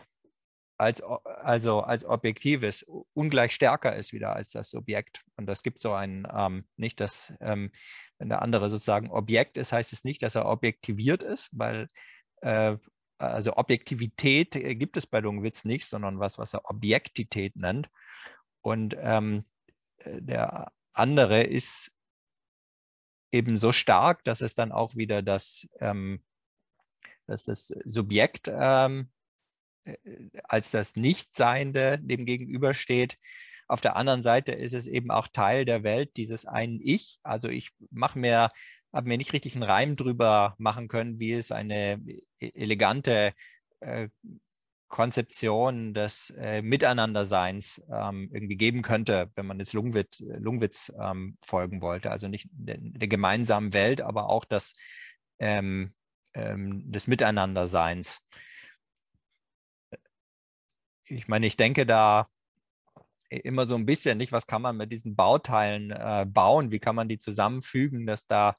[0.79, 2.83] als, also als Objektives
[3.13, 5.25] ungleich stärker ist wieder als das Subjekt.
[5.35, 7.71] Und das gibt so ein, ähm, nicht, dass ähm,
[8.17, 11.89] wenn der andere sozusagen Objekt ist, heißt es nicht, dass er objektiviert ist, weil
[12.41, 12.77] äh,
[13.17, 17.89] also Objektivität gibt es bei Lungwitz nicht, sondern was, was er Objektität nennt.
[18.61, 19.43] Und ähm,
[20.05, 21.91] der andere ist
[23.33, 26.23] eben so stark, dass es dann auch wieder das, ähm,
[27.27, 29.18] dass das Subjekt ähm, äh,
[30.43, 33.17] als das Nichtseiende dem gegenübersteht.
[33.67, 37.19] Auf der anderen Seite ist es eben auch Teil der Welt dieses einen Ich.
[37.21, 38.49] Also ich mache mir,
[38.91, 42.01] habe mir nicht richtig einen Reim drüber machen können, wie es eine
[42.39, 43.33] e-, elegante
[43.79, 44.09] äh,
[44.87, 51.81] Konzeption des äh, Miteinanderseins ähm, irgendwie geben könnte, wenn man jetzt Lungwitz, Lungwitz ähm, folgen
[51.81, 52.09] wollte.
[52.09, 54.73] Also nicht der, der, gemeinsamen Welt, aber auch das,
[55.37, 55.93] ähm,
[56.33, 58.25] ähm des Miteinanderseins.
[61.09, 62.27] Ich meine, ich denke da
[63.29, 66.95] immer so ein bisschen nicht, was kann man mit diesen Bauteilen äh, bauen, wie kann
[66.95, 68.55] man die zusammenfügen, dass da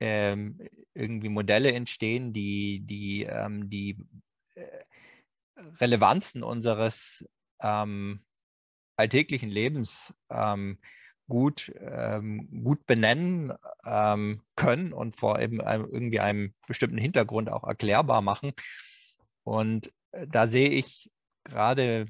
[0.00, 0.58] ähm,
[0.94, 3.98] irgendwie Modelle entstehen, die, die, ähm, die
[4.54, 4.84] äh,
[5.80, 7.24] Relevanzen unseres
[7.60, 8.24] ähm,
[8.96, 10.78] alltäglichen Lebens ähm,
[11.28, 13.52] gut, ähm, gut benennen
[13.84, 18.52] ähm, können und vor eben einem, irgendwie einem bestimmten Hintergrund auch erklärbar machen.
[19.44, 21.10] Und äh, da sehe ich
[21.44, 22.06] gerade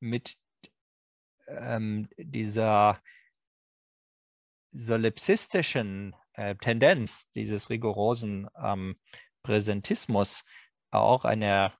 [0.00, 0.36] mit
[1.46, 3.00] ähm, dieser
[4.72, 8.96] solipsistischen äh, Tendenz dieses rigorosen ähm,
[9.42, 10.44] Präsentismus
[10.90, 11.72] auch eine,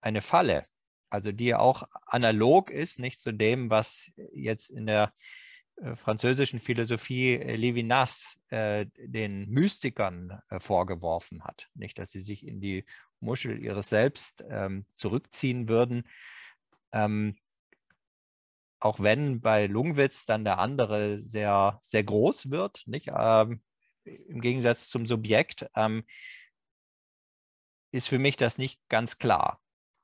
[0.00, 0.64] eine Falle,
[1.10, 5.12] also die auch analog ist, nicht zu dem, was jetzt in der
[5.76, 11.68] äh, französischen Philosophie äh, Levinas äh, den Mystikern äh, vorgeworfen hat.
[11.74, 12.84] Nicht, dass sie sich in die
[13.22, 16.08] Muschel ihres Selbst ähm, zurückziehen würden.
[16.92, 17.36] Ähm,
[18.80, 23.10] auch wenn bei Lungwitz dann der andere sehr, sehr groß wird, nicht?
[23.16, 23.62] Ähm,
[24.04, 26.04] im Gegensatz zum Subjekt, ähm,
[27.92, 29.60] ist für mich das nicht ganz klar.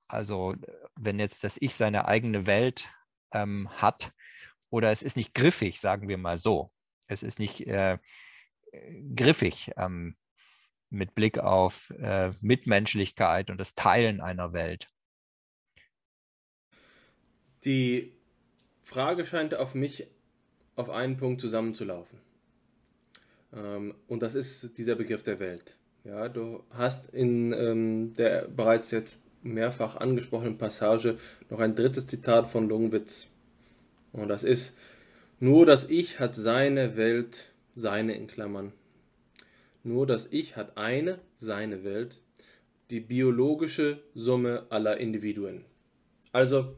[0.06, 0.54] Also
[0.94, 2.90] wenn jetzt das Ich seine eigene Welt
[3.32, 4.12] ähm, hat
[4.70, 6.70] oder es ist nicht griffig, sagen wir mal so.
[7.08, 7.98] Es ist nicht äh,
[9.14, 10.16] griffig ähm,
[10.90, 14.88] mit Blick auf äh, Mitmenschlichkeit und das Teilen einer Welt.
[17.64, 18.12] Die
[18.82, 20.06] Frage scheint auf mich
[20.76, 22.18] auf einen Punkt zusammenzulaufen.
[23.54, 25.76] Ähm, und das ist dieser Begriff der Welt.
[26.04, 31.18] Ja, du hast in ähm, der bereits jetzt mehrfach angesprochenen Passage
[31.50, 33.28] noch ein drittes Zitat von Lungwitz.
[34.12, 34.76] Und das ist,
[35.40, 38.72] nur das Ich hat seine Welt, seine in Klammern.
[39.82, 42.20] Nur das Ich hat eine, seine Welt,
[42.90, 45.64] die biologische Summe aller Individuen.
[46.32, 46.76] Also,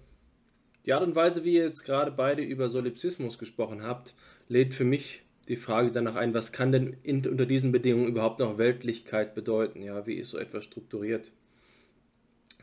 [0.86, 4.14] die Art und Weise, wie ihr jetzt gerade beide über Solipsismus gesprochen habt,
[4.48, 8.38] lädt für mich die Frage danach ein, was kann denn in, unter diesen Bedingungen überhaupt
[8.38, 9.82] noch Weltlichkeit bedeuten?
[9.82, 11.32] Ja, wie ist so etwas strukturiert?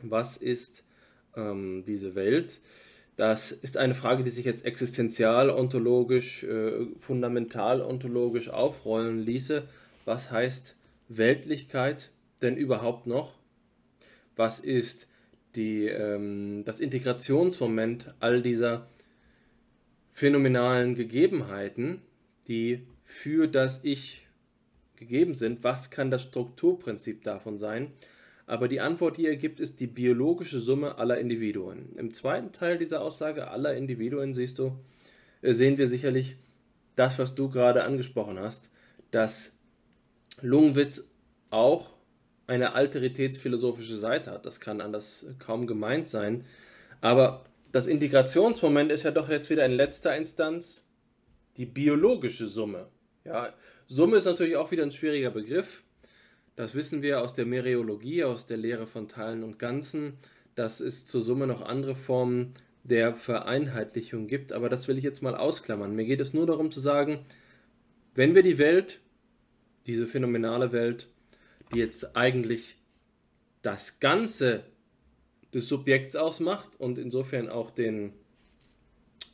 [0.02, 0.84] Was ist
[1.36, 2.60] ähm, diese Welt?
[3.16, 9.68] Das ist eine Frage, die sich jetzt existenzial ontologisch, äh, fundamental ontologisch aufrollen ließe.
[10.08, 10.74] Was heißt
[11.08, 13.34] Weltlichkeit denn überhaupt noch?
[14.36, 15.06] Was ist
[15.54, 18.88] die, ähm, das Integrationsmoment all dieser
[20.12, 22.00] phänomenalen Gegebenheiten,
[22.46, 24.26] die für das Ich
[24.96, 25.62] gegeben sind.
[25.62, 27.92] Was kann das Strukturprinzip davon sein?
[28.46, 31.94] Aber die Antwort, die er gibt, ist die biologische Summe aller Individuen.
[31.98, 34.74] Im zweiten Teil dieser Aussage aller Individuen siehst du,
[35.42, 36.36] äh, sehen wir sicherlich
[36.96, 38.70] das, was du gerade angesprochen hast,
[39.10, 39.52] dass
[40.42, 41.08] Lungwitz
[41.50, 41.94] auch
[42.46, 44.46] eine alteritätsphilosophische Seite hat.
[44.46, 46.44] Das kann anders kaum gemeint sein.
[47.00, 50.86] Aber das Integrationsmoment ist ja doch jetzt wieder in letzter Instanz
[51.56, 52.88] die biologische Summe.
[53.24, 53.52] Ja,
[53.86, 55.82] Summe ist natürlich auch wieder ein schwieriger Begriff.
[56.56, 60.18] Das wissen wir aus der Mereologie, aus der Lehre von Teilen und Ganzen,
[60.54, 62.52] dass es zur Summe noch andere Formen
[62.84, 65.94] der Vereinheitlichung gibt, aber das will ich jetzt mal ausklammern.
[65.94, 67.20] Mir geht es nur darum zu sagen,
[68.14, 69.00] wenn wir die Welt,
[69.88, 71.08] diese phänomenale Welt,
[71.72, 72.76] die jetzt eigentlich
[73.62, 74.62] das Ganze
[75.52, 78.12] des Subjekts ausmacht und insofern auch den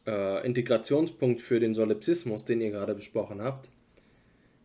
[0.06, 3.68] äh, Integrationspunkt für den Solipsismus, den ihr gerade besprochen habt,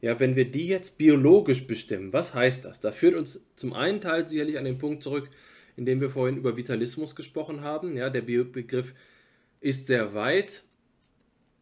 [0.02, 2.80] ja, wenn wir die jetzt biologisch bestimmen, was heißt das?
[2.80, 5.30] Da führt uns zum einen Teil sicherlich an den Punkt zurück,
[5.76, 7.98] in dem wir vorhin über Vitalismus gesprochen haben.
[7.98, 8.94] Ja, der Begriff
[9.60, 10.64] ist sehr weit.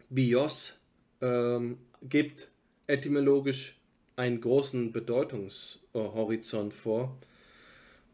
[0.09, 0.79] Bios
[1.21, 2.51] ähm, gibt
[2.85, 3.79] etymologisch
[4.18, 7.18] einen großen Bedeutungshorizont vor.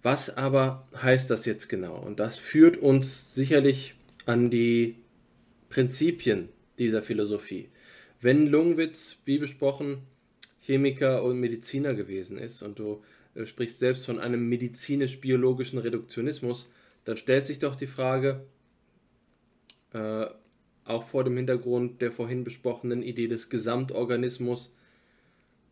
[0.04, 1.96] Was aber heißt das jetzt genau?
[1.96, 4.98] Und das führt uns sicherlich an die
[5.70, 7.70] Prinzipien dieser Philosophie.
[8.20, 10.00] Wenn Lungwitz, wie besprochen,
[10.60, 13.02] Chemiker und Mediziner gewesen ist und du
[13.36, 16.70] äh, sprichst selbst von einem medizinisch-biologischen Reduktionismus,
[17.06, 18.46] dann stellt sich doch die Frage,
[19.94, 20.26] äh,
[20.86, 24.76] auch vor dem Hintergrund der vorhin besprochenen Idee des Gesamtorganismus,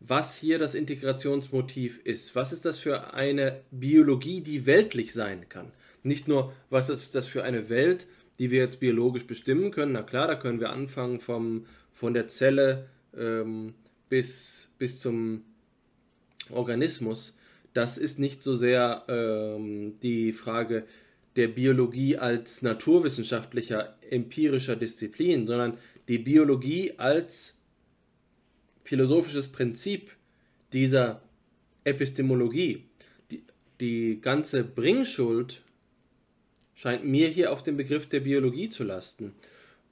[0.06, 2.34] was hier das Integrationsmotiv ist.
[2.34, 5.72] Was ist das für eine Biologie, die weltlich sein kann?
[6.02, 8.06] Nicht nur, was ist das für eine Welt,
[8.38, 9.92] die wir jetzt biologisch bestimmen können.
[9.92, 13.74] Na klar, da können wir anfangen vom, von der Zelle ähm,
[14.08, 15.44] bis, bis zum
[16.50, 17.36] Organismus.
[17.72, 20.84] Das ist nicht so sehr ähm, die Frage
[21.36, 27.56] der Biologie als naturwissenschaftlicher, empirischer Disziplin, sondern die Biologie als
[28.84, 30.12] philosophisches Prinzip
[30.72, 31.22] dieser
[31.84, 32.84] Epistemologie.
[33.30, 33.42] Die,
[33.80, 35.62] die ganze Bringschuld
[36.74, 39.34] scheint mir hier auf den Begriff der Biologie zu lasten.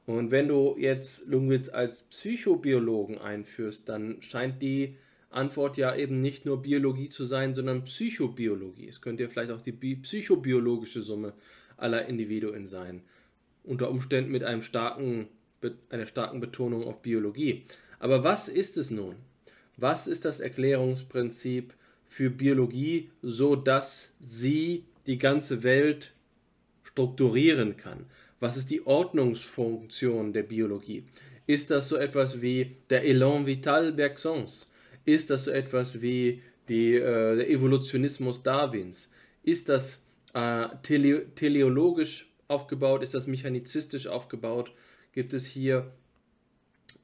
[0.06, 4.96] Und wenn du jetzt Lungwitz als Psychobiologen einführst, dann scheint die
[5.30, 8.88] Antwort ja eben nicht nur Biologie zu sein, sondern Psychobiologie.
[8.88, 11.34] Es könnte ja vielleicht auch die psychobiologische Summe
[11.76, 13.02] aller Individuen sein.
[13.62, 15.28] Unter Umständen mit einem starken,
[15.90, 17.66] einer starken Betonung auf Biologie.
[18.00, 19.14] Aber was ist es nun?
[19.76, 21.74] Was ist das Erklärungsprinzip
[22.10, 26.12] für Biologie, so dass sie die ganze Welt
[26.82, 28.06] strukturieren kann.
[28.40, 31.04] Was ist die Ordnungsfunktion der Biologie?
[31.46, 34.68] Ist das so etwas wie der Elan Vital Bergsons?
[35.04, 39.08] Ist das so etwas wie die, äh, der Evolutionismus Darwins?
[39.44, 40.02] Ist das
[40.34, 43.04] äh, tele teleologisch aufgebaut?
[43.04, 44.72] Ist das mechanizistisch aufgebaut?
[45.12, 45.92] Gibt es hier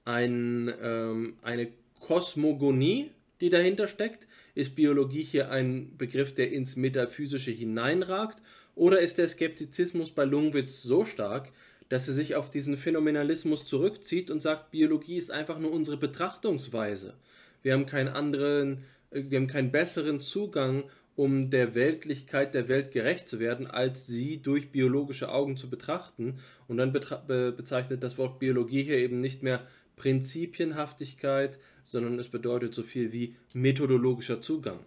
[0.06, 1.68] ein, ähm, eine
[2.00, 3.10] Kosmogonie,
[3.40, 4.26] die dahinter steckt?
[4.54, 8.38] Ist Biologie hier ein Begriff, der ins Metaphysische hineinragt?
[8.74, 11.52] Oder ist der Skeptizismus bei Lungwitz so stark,
[11.88, 17.14] dass er sich auf diesen Phänomenalismus zurückzieht und sagt, Biologie ist einfach nur unsere Betrachtungsweise.
[17.62, 20.84] Wir haben keinen anderen, äh, wir haben keinen besseren Zugang,
[21.16, 26.38] um der Weltlichkeit der Welt gerecht zu werden, als sie durch biologische Augen zu betrachten.
[26.68, 29.66] Und dann be bezeichnet das Wort Biologie hier eben nicht mehr
[29.96, 34.80] Prinzipienhaftigkeit, sondern es bedeutet so viel wie methodologischer Zugang.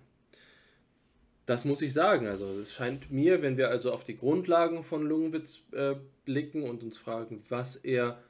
[1.46, 2.28] Das muss ich sagen.
[2.28, 5.96] Also es scheint mir, wenn wir also auf die Grundlagen von Lungenwitz äh,
[6.26, 8.22] blicken und uns fragen, was er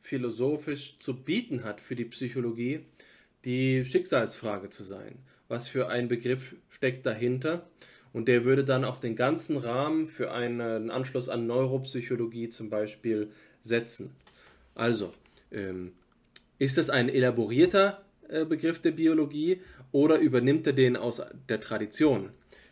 [0.00, 2.80] philosophisch zu bieten hat für die Psychologie,
[3.44, 5.18] die Schicksalsfrage zu sein.
[5.48, 7.68] Was für ein Begriff steckt dahinter?
[8.14, 13.30] Und der würde dann auch den ganzen Rahmen für einen Anschluss an Neuropsychologie zum Beispiel
[13.62, 14.14] setzen.
[14.74, 15.12] Also,
[15.50, 15.92] ähm,
[16.58, 19.60] ist es ein elaborierter äh, Begriff der Biologie
[19.92, 22.30] oder übernimmt er den aus der Tradition?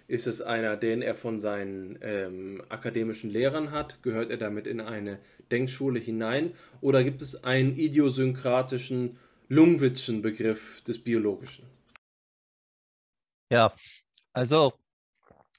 [0.09, 4.03] Ist es einer, den er von seinen ähm, akademischen Lehrern hat?
[4.03, 5.19] Gehört er damit in eine
[5.51, 6.53] Denkschule hinein?
[6.81, 9.19] Oder gibt es einen idiosynkratischen,
[9.49, 11.67] Lungwitzschen Begriff des Biologischen?
[13.51, 13.73] Ja,
[14.33, 14.73] also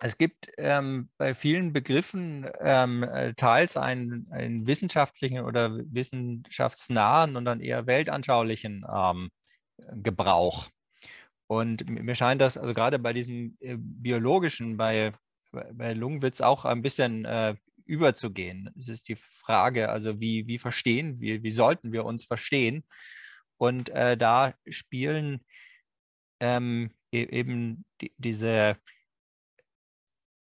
[0.03, 7.45] es gibt ähm, bei vielen Begriffen ähm, äh, teils einen, einen, wissenschaftlichen oder wissenschaftsnahen und
[7.45, 9.29] dann eher weltanschaulichen ähm,
[9.93, 10.67] Gebrauch.
[11.47, 15.13] Und mir scheint das, also gerade bei diesem äh, biologischen, bei,
[15.51, 17.55] bei Lungwitz auch ein bisschen äh,
[17.85, 18.71] überzugehen.
[18.77, 22.83] Es ist die Frage, also wie, wie verstehen wir, wie sollten wir uns verstehen?
[23.55, 25.45] Und äh, da spielen
[26.41, 28.75] ähm, e eben die, diese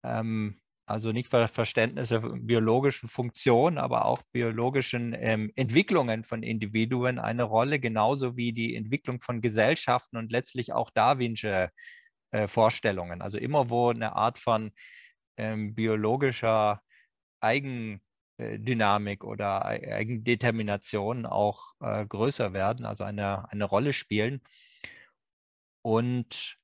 [0.05, 7.79] ähm, also nicht Verständnisse biologischen Funktionen, aber auch biologischen ähm, Entwicklungen von Individuen eine Rolle,
[7.79, 11.71] genauso wie die Entwicklung von Gesellschaften und letztlich auch Darwinsche
[12.31, 13.21] äh, Vorstellungen.
[13.23, 14.71] Also immer wo eine Art von
[15.37, 16.81] ähm, biologischer
[17.39, 24.41] Eigendynamik oder Eigendetermination auch äh, größer werden, also eine, eine Rolle spielen.
[25.81, 26.57] Und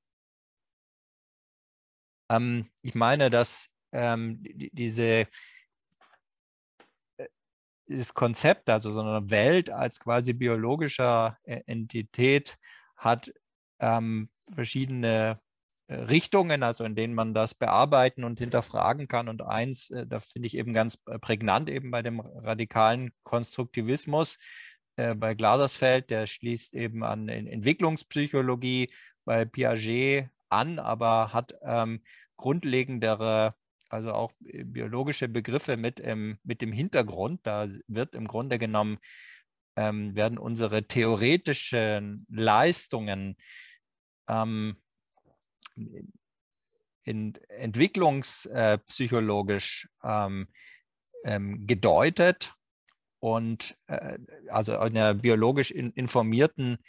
[2.32, 5.28] ähm, ich meine, dass ähm, diese
[7.18, 7.28] äh,
[7.88, 12.58] dieses Konzept, also so eine Welt als quasi biologischer äh, Entität
[12.96, 13.34] hat
[13.80, 15.42] ähm, verschiedene
[15.88, 19.28] äh, Richtungen, also in denen man das bearbeiten und hinterfragen kann.
[19.28, 24.38] Und eins, da finde ich eben ganz prägnant eben bei dem radikalen Konstruktivismus,
[24.96, 28.94] äh, bei Glasersfeld, der schließt eben an Entwicklungspsychologie
[29.26, 32.02] bei Piaget an, aber hat ähm,
[32.38, 33.56] grundlegendere
[33.92, 37.42] also auch äh, biologische Begriffe mit, ähm, mit dem Hintergrund.
[37.44, 38.98] Da wird im Grunde genommen,
[39.76, 43.36] ähm, werden unsere theoretischen Leistungen
[44.28, 44.78] ähm,
[47.04, 50.48] in, entwicklungspsychologisch ähm,
[51.24, 52.54] ähm, gedeutet
[53.20, 54.18] und äh,
[54.50, 56.80] also in einer biologisch in, informierten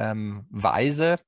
[0.00, 1.18] Weise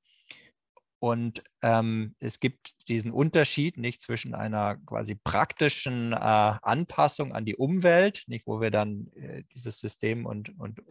[1.01, 7.55] und ähm, es gibt diesen Unterschied nicht zwischen einer quasi praktischen äh, Anpassung an die
[7.55, 10.83] Umwelt, nicht, wo wir dann äh, dieses System und, und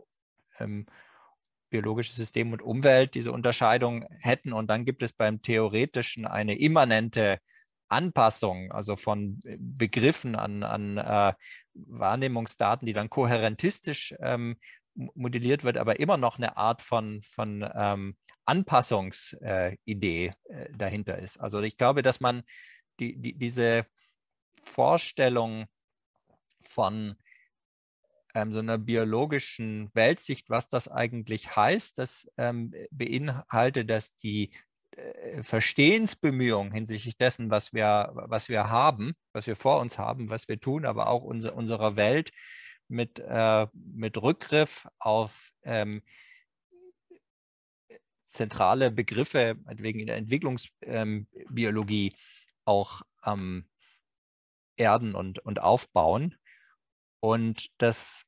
[0.59, 0.87] ähm,
[1.71, 4.53] biologisches System und Umwelt diese Unterscheidung hätten.
[4.53, 7.39] Und dann gibt es beim Theoretischen eine immanente
[7.89, 11.35] Anpassung, also von äh, Begriffen an, an äh,
[11.75, 14.57] Wahrnehmungsdaten, die dann kohärentistisch ähm,
[14.95, 21.39] modelliert wird, aber immer noch eine Art von, von ähm, Anpassungsidee äh, dahinter ist.
[21.39, 22.43] Also ich glaube, dass man
[22.99, 23.87] die, die, diese
[24.65, 25.67] Vorstellung
[26.63, 27.17] von
[28.35, 34.51] ähm, so einer biologischen Weltsicht, was das eigentlich heißt, das ähm, beinhaltet, dass die
[34.93, 40.49] äh, Verstehensbemühungen hinsichtlich dessen, was wir, was wir haben, was wir vor uns haben, was
[40.49, 42.31] wir tun, aber auch unser, unserer Welt
[42.89, 46.03] mit, äh, mit Rückgriff auf ähm,
[48.31, 52.15] zentrale Begriffe, wegen in der Entwicklungsbiologie ähm,
[52.65, 53.69] auch ähm,
[54.77, 56.37] erden und, und aufbauen.
[57.21, 58.27] Und das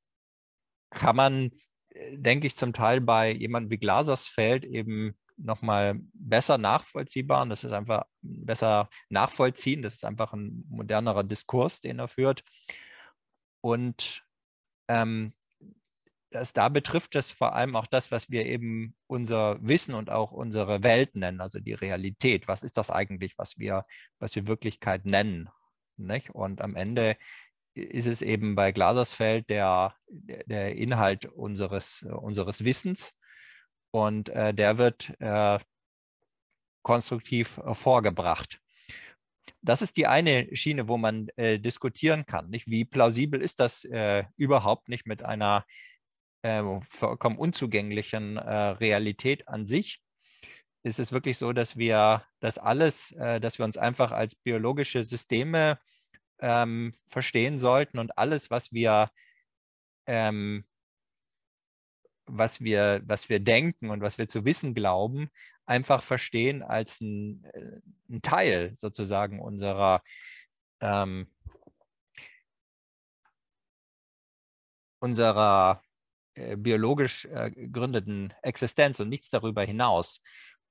[0.91, 1.51] kann man,
[2.12, 7.43] denke ich, zum Teil bei jemandem wie Glasersfeld eben nochmal besser nachvollziehbar.
[7.43, 9.83] Und das ist einfach besser nachvollziehen.
[9.83, 12.45] Das ist einfach ein modernerer Diskurs, den er führt.
[13.61, 14.24] Und
[14.89, 15.33] ähm,
[16.33, 20.33] das, da betrifft es vor allem auch das, was wir eben unser Wissen und auch
[20.33, 22.49] unsere Welt nennen, also die Realität.
[22.49, 23.85] Was ist das eigentlich, was wir,
[24.19, 25.49] was wir Wirklichkeit nennen?
[25.97, 26.31] Nicht?
[26.31, 27.17] Und am Ende
[27.75, 33.15] ist es eben bei Glasersfeld der, der Inhalt unseres, unseres Wissens
[33.91, 35.59] und äh, der wird äh,
[36.83, 38.61] konstruktiv äh, vorgebracht.
[39.61, 42.51] Das ist die eine Schiene, wo man äh, diskutieren kann.
[42.51, 42.69] Nicht?
[42.69, 45.65] Wie plausibel ist das äh, überhaupt nicht mit einer
[46.43, 50.02] äh, vollkommen unzugänglichen Realität an sich?
[50.85, 55.78] Ist es wirklich so, dass wir das alles, dass wir uns einfach als biologische Systeme
[56.43, 59.10] ähm, verstehen sollten und alles, was wir,
[60.06, 60.64] ähm,
[62.27, 65.31] was wir, was wir denken und was wir zu wissen glauben,
[65.66, 70.02] einfach verstehen als ein, äh, ein Teil sozusagen unserer
[70.81, 71.28] ähm,
[75.01, 75.91] unserer äh,
[76.57, 80.23] biologisch äh, gegründeten Existenz und nichts darüber hinaus.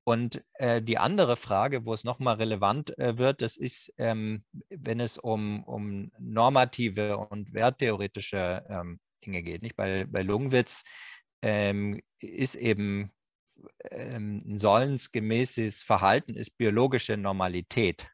[0.03, 4.99] Und äh, die andere Frage, wo es nochmal relevant äh, wird, das ist, ähm, wenn
[4.99, 9.61] es um, um normative und werttheoretische ähm, Dinge geht.
[9.61, 9.75] Nicht?
[9.75, 10.83] Bei, bei Lungwitz
[11.43, 13.11] ähm, ist eben
[13.91, 18.09] ähm, ein sollensgemäßes Verhalten ist biologische Normalität.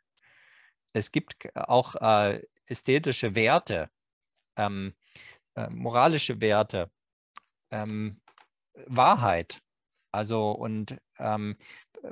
[0.94, 3.90] Es gibt auch äh, ästhetische Werte,
[4.58, 4.94] ähm,
[5.56, 6.92] äh, moralische Werte,
[7.72, 8.22] ähm,
[8.86, 9.62] Wahrheit
[10.12, 11.58] also und ähm,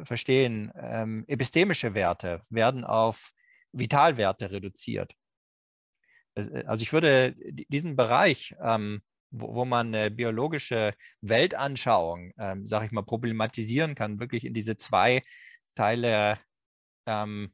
[0.04, 3.32] verstehen, ähm, epistemische Werte werden auf
[3.72, 5.14] Vitalwerte reduziert.
[6.36, 7.36] Äh, also ich würde
[7.70, 9.02] diesen Bereich, ähm,
[9.32, 14.78] wo, wo, man eine biologische Weltanschauung, ähm, sage ich mal, problematisieren kann, wirklich in diese
[14.78, 15.24] zwei
[15.76, 16.40] Teile
[17.08, 17.54] ähm,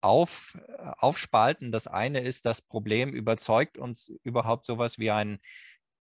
[0.00, 0.58] auf,
[0.98, 1.72] aufspalten.
[1.72, 5.38] Das eine ist, das Problem überzeugt uns überhaupt sowas wie ein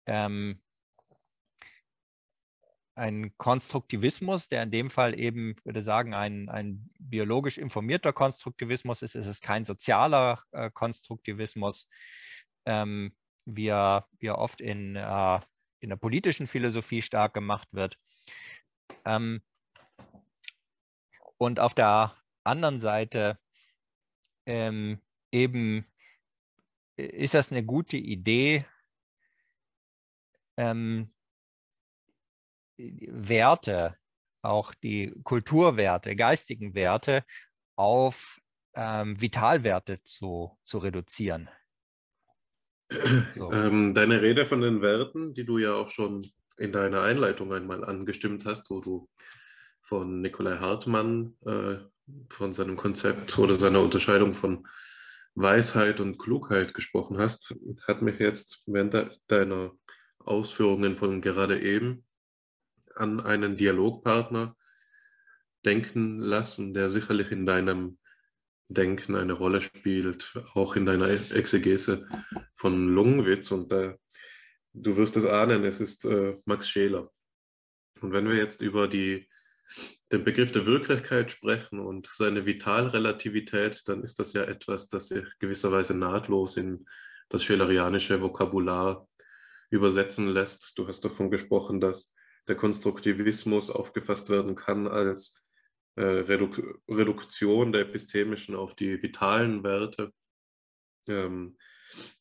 [0.07, 0.64] ähm,
[2.97, 9.17] ein Konstruktivismus, der in dem Fall eben, würde sagen, ein, ein biologisch informierter Konstruktivismus ist.
[9.17, 11.89] Es ist kein sozialer äh, Konstruktivismus,
[12.67, 13.15] ähm,
[13.45, 15.41] wie, er, wie oft in, äh,
[15.81, 17.99] in der politischen Philosophie stark gemacht wird.
[19.05, 19.43] Ähm,
[21.37, 23.39] und auf der anderen Seite
[24.47, 25.01] ähm,
[25.33, 25.85] eben
[26.97, 28.65] ist das eine gute Idee,
[30.57, 31.14] ähm,
[32.77, 33.97] Werte,
[34.43, 37.25] auch die Kulturwerte, geistigen Werte
[37.77, 38.39] auf
[38.75, 41.49] ähm, Vitalwerte zu, zu reduzieren.
[43.33, 43.51] So.
[43.53, 47.85] Ähm, deine Rede von den Werten, die du ja auch schon in deiner Einleitung einmal
[47.85, 49.09] angestimmt hast, wo du
[49.81, 51.77] von Nikolai Hartmann, äh,
[52.31, 54.67] von seinem Konzept oder seiner Unterscheidung von
[55.35, 57.55] Weisheit und Klugheit gesprochen hast,
[57.89, 59.73] hat mich jetzt während de deiner
[60.19, 62.05] Ausführungen von gerade eben
[62.97, 64.57] an einen Dialogpartner
[65.65, 67.99] denken lassen, der sicherlich in deinem
[68.69, 72.07] Denken eine Rolle spielt, auch in deiner Exegese
[72.55, 73.51] von Lungenwitz.
[73.51, 73.95] Und äh,
[74.73, 77.11] du wirst es ahnen, es ist äh, Max Scheler.
[78.01, 79.29] Und wenn wir jetzt über die,
[80.13, 85.25] den Begriff der Wirklichkeit sprechen und seine Vitalrelativität, dann ist das ja etwas, das sich
[85.39, 86.87] gewisserweise nahtlos in
[87.29, 89.09] das schelerianische Vokabular
[89.71, 90.73] übersetzen lässt.
[90.77, 92.15] Du hast davon gesprochen, dass
[92.49, 95.43] der Konstruktivismus aufgefasst werden kann als
[95.97, 100.13] äh, Reduk Reduktion der epistemischen auf die vitalen Werte.
[101.09, 101.57] Ähm,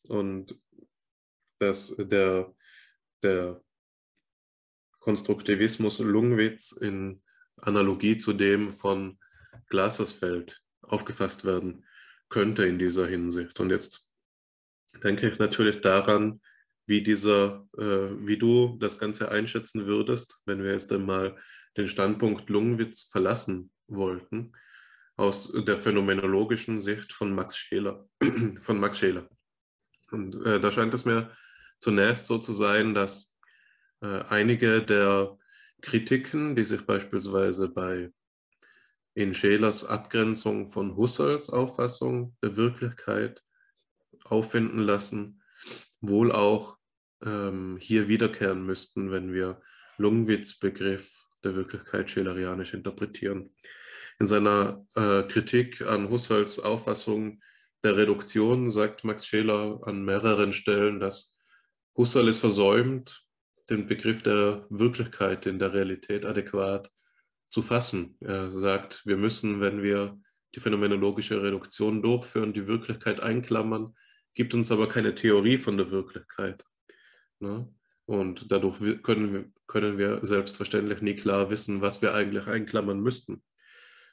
[0.07, 0.59] und
[1.59, 2.53] dass der,
[3.23, 3.61] der
[4.99, 7.21] Konstruktivismus Lungwitz in
[7.57, 9.19] Analogie zu dem von
[9.67, 11.85] Glasersfeld aufgefasst werden
[12.29, 13.59] könnte in dieser Hinsicht.
[13.59, 14.09] Und jetzt
[15.03, 16.41] denke ich natürlich daran,
[16.85, 21.37] wie dieser, äh, wie du das Ganze einschätzen würdest, wenn wir jetzt einmal
[21.77, 24.53] den Standpunkt Lungenwitz verlassen wollten,
[25.15, 28.07] aus der phänomenologischen Sicht von Max Scheler.
[28.61, 29.29] von Max Scheler.
[30.11, 31.31] Und äh, da scheint es mir
[31.79, 33.33] zunächst so zu sein, dass
[34.01, 35.37] äh, einige der
[35.81, 38.11] Kritiken, die sich beispielsweise bei
[39.15, 43.43] in Schelers Abgrenzung von Husserls Auffassung der Wirklichkeit
[44.23, 45.42] auffinden lassen,
[46.03, 46.77] wohl auch
[47.25, 49.61] ähm, hier wiederkehren müssten, wenn wir
[49.97, 53.55] Lungwitz Begriff der Wirklichkeit schelerianisch interpretieren.
[54.19, 57.41] In seiner äh, Kritik an Husserls Auffassung
[57.83, 61.35] der Reduktion sagt Max Scheler an mehreren Stellen, dass
[61.97, 63.25] Husserl es versäumt,
[63.69, 66.91] den Begriff der Wirklichkeit in der Realität adäquat
[67.49, 68.17] zu fassen.
[68.19, 70.19] Er sagt, wir müssen, wenn wir
[70.55, 73.95] die phänomenologische Reduktion durchführen, die Wirklichkeit einklammern,
[74.33, 76.65] gibt uns aber keine Theorie von der Wirklichkeit.
[77.39, 77.73] Ne?
[78.05, 83.43] Und dadurch können wir, können wir selbstverständlich nie klar wissen, was wir eigentlich einklammern müssten.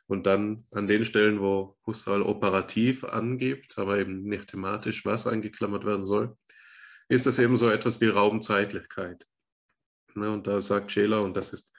[0.07, 5.85] Und dann an den Stellen, wo Husserl operativ angibt, aber eben nicht thematisch, was eingeklammert
[5.85, 6.37] werden soll,
[7.09, 9.27] ist es eben so etwas wie Raumzeitlichkeit.
[10.15, 11.73] Ne, und da sagt Scheler, und das ist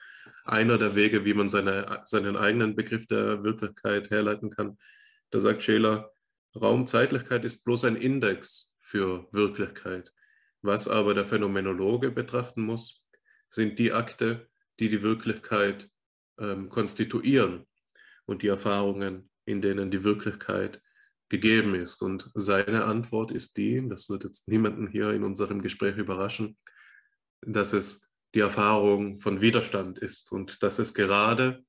[0.44, 4.78] einer der Wege, wie man seine, seinen eigenen Begriff der Wirklichkeit herleiten kann,
[5.30, 6.12] da sagt Scheler,
[6.54, 10.12] Raumzeitlichkeit ist bloß ein Index für Wirklichkeit.
[10.60, 13.04] Was aber der Phänomenologe betrachten muss,
[13.48, 14.48] sind die Akte,
[14.78, 15.90] die die Wirklichkeit
[16.38, 17.66] ähm, konstituieren
[18.26, 20.80] und die Erfahrungen, in denen die Wirklichkeit
[21.28, 22.02] gegeben ist.
[22.02, 26.56] Und seine Antwort ist die, das wird jetzt niemanden hier in unserem Gespräch überraschen,
[27.40, 31.64] dass es die Erfahrung von Widerstand ist und dass es gerade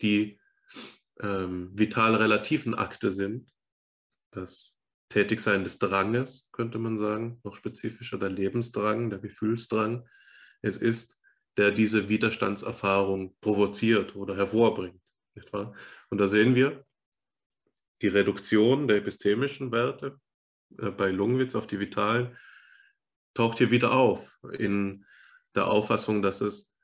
[0.00, 0.40] die
[1.20, 3.52] ähm, vital relativen Akte sind,
[4.32, 4.78] das
[5.08, 10.08] Tätigsein des Dranges, könnte man sagen, noch spezifischer, der Lebensdrang, der Gefühlsdrang,
[10.62, 11.20] es ist,
[11.56, 15.00] der diese Widerstandserfahrung provoziert oder hervorbringt.
[15.34, 15.74] Nicht wahr?
[16.10, 16.84] Und da sehen wir
[18.00, 20.18] die Reduktion der epistemischen Werte
[20.78, 22.36] äh, bei Lungwitz auf die vitalen,
[23.34, 25.04] taucht hier wieder auf in
[25.54, 26.74] der Auffassung, dass es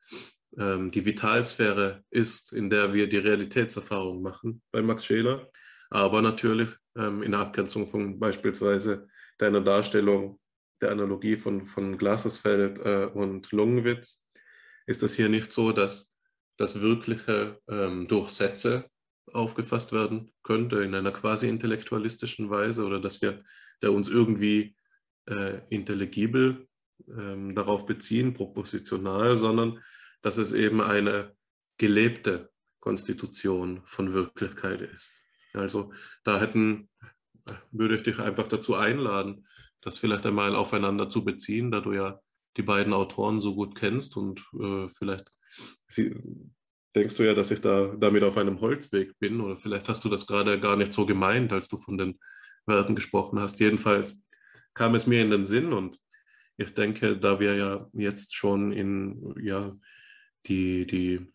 [0.57, 5.51] ähm, die Vitalsphäre ist, in der wir die Realitätserfahrung machen bei Max Scheler,
[5.91, 9.09] aber natürlich ähm, in Abgrenzung von beispielsweise
[9.39, 10.41] deiner Darstellung
[10.81, 14.25] der Analogie von, von Glasesfeld äh, und Lungenwitz,
[14.87, 16.17] ist es hier nicht so, dass
[16.57, 18.91] das Wirkliche ähm, durch Sätze
[19.33, 23.45] aufgefasst werden könnte in einer quasi intellektualistischen Weise oder dass wir
[23.83, 24.77] der uns irgendwie
[25.29, 26.67] äh, intelligibel
[27.09, 29.83] ähm, darauf beziehen, propositional, sondern
[30.23, 31.37] dass es eben eine
[31.79, 32.51] gelebte
[32.81, 35.23] Konstitution von Wirklichkeit ist.
[35.53, 35.93] Also
[36.25, 36.88] da hätten,
[37.71, 39.47] würde ich dich einfach dazu einladen,
[39.81, 42.21] das vielleicht einmal aufeinander zu beziehen, da du ja
[42.57, 45.31] die beiden Autoren so gut kennst und äh, vielleicht
[45.87, 46.17] sie,
[46.95, 50.09] denkst du ja, dass ich da damit auf einem Holzweg bin oder vielleicht hast du
[50.09, 52.19] das gerade gar nicht so gemeint, als du von den
[52.67, 53.61] Werten gesprochen hast.
[53.61, 54.25] Jedenfalls
[54.75, 55.99] kam es mir in den Sinn und
[56.57, 59.77] ich denke, da wir ja jetzt schon in ja,
[60.47, 61.33] die, die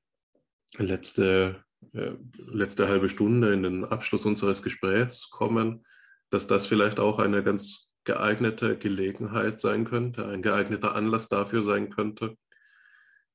[0.77, 1.63] letzte
[1.93, 5.85] äh, letzte halbe Stunde in den Abschluss unseres Gesprächs kommen,
[6.33, 11.91] dass das vielleicht auch eine ganz geeignete Gelegenheit sein könnte, ein geeigneter Anlass dafür sein
[11.91, 12.35] könnte,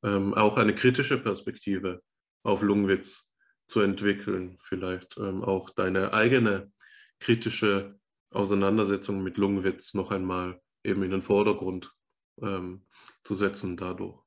[0.02, 2.02] ähm, auch eine kritische Perspektive
[2.42, 3.30] auf Lungwitz
[3.68, 6.72] zu entwickeln, vielleicht ähm, auch deine eigene
[7.20, 8.00] kritische
[8.30, 11.94] Auseinandersetzung mit Lungwitz noch einmal eben in den Vordergrund
[12.42, 12.84] ähm,
[13.22, 14.20] zu setzen dadurch.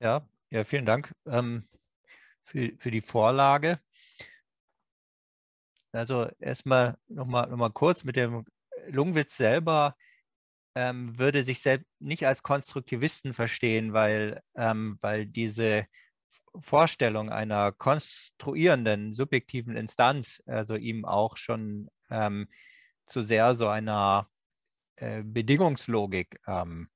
[0.00, 1.12] Ja, ja, vielen Dank.
[1.26, 1.66] Ähm,
[2.42, 3.80] für, für die Vorlage.
[5.92, 8.44] Also erstmal nochmal noch mal kurz mit dem
[8.88, 9.96] Lungwitz selber
[10.74, 15.86] ähm, würde sich selbst nicht als Konstruktivisten verstehen, weil, ähm, weil diese
[16.60, 22.48] Vorstellung einer konstruierenden subjektiven Instanz, also ihm auch schon ähm,
[23.04, 24.28] zu sehr so einer
[24.96, 26.88] äh, Bedingungslogik ähm,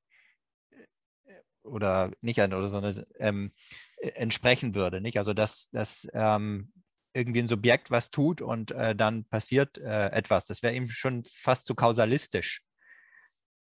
[1.64, 3.52] oder nicht eine, oder so ähm,
[4.00, 5.00] entsprechen würde.
[5.00, 5.18] Nicht?
[5.18, 6.72] Also dass, dass ähm,
[7.14, 10.46] irgendwie ein Subjekt was tut und äh, dann passiert äh, etwas.
[10.46, 12.62] Das wäre eben schon fast zu kausalistisch.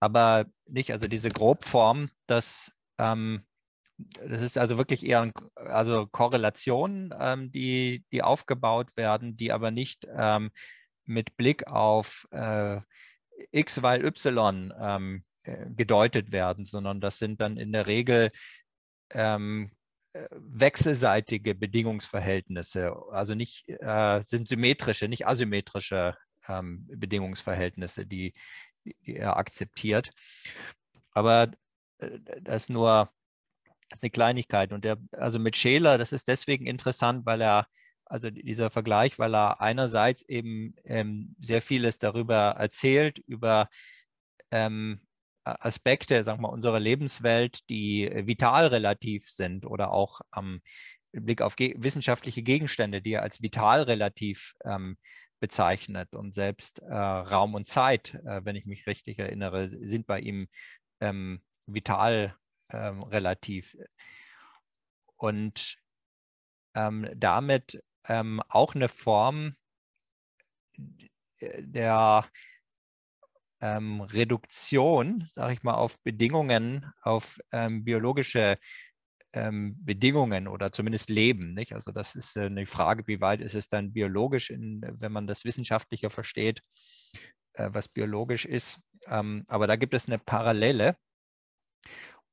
[0.01, 3.45] Aber nicht, also diese Grobform, dass ähm,
[3.97, 10.07] das ist also wirklich eher also Korrelationen, ähm, die, die aufgebaut werden, die aber nicht
[10.17, 10.51] ähm,
[11.05, 12.81] mit Blick auf äh,
[13.53, 18.31] X, weil Y ähm, äh, gedeutet werden, sondern das sind dann in der Regel
[19.11, 19.84] ähm, äh,
[20.31, 26.17] wechselseitige Bedingungsverhältnisse, also nicht äh, sind symmetrische, nicht asymmetrische
[26.49, 28.33] ähm, Bedingungsverhältnisse, die,
[28.85, 30.11] die, er akzeptiert.
[31.13, 31.51] Aber
[31.99, 33.11] äh, das ist nur
[33.89, 34.73] das ist eine Kleinigkeit.
[34.73, 37.67] Und der, also mit Scheler, das ist deswegen interessant, weil er,
[38.07, 43.69] also dieser Vergleich, weil er einerseits eben ähm, sehr vieles darüber erzählt, über
[44.51, 45.01] ähm,
[45.45, 50.61] Aspekte, sagen wir, unserer Lebenswelt, die äh, vital relativ sind oder auch am
[51.13, 54.97] ähm, Blick auf ge wissenschaftliche Gegenstände, die er als vital relativ ähm,
[55.41, 56.15] bezeichnet.
[56.15, 60.49] Und selbst äh, Raum und Zeit, äh, wenn ich mich richtig erinnere, sind bei ihm
[61.01, 62.37] ähm, vital
[62.71, 63.77] ähm, relativ.
[65.17, 65.77] Und
[66.75, 69.55] ähm, damit ähm, auch eine Form
[71.41, 72.25] der
[73.65, 78.59] ähm, Reduktion, sage ich mal, auf Bedingungen, auf ähm, biologische
[79.33, 81.55] ähm, Bedingungen oder zumindest Leben.
[81.55, 81.73] Nicht?
[81.73, 85.27] Also das ist äh, eine Frage, wie weit ist es dann biologisch, in, wenn man
[85.27, 86.61] das wissenschaftlicher versteht,
[87.55, 88.81] äh, was biologisch ist.
[89.07, 90.97] Ähm, aber da gibt es eine Parallele.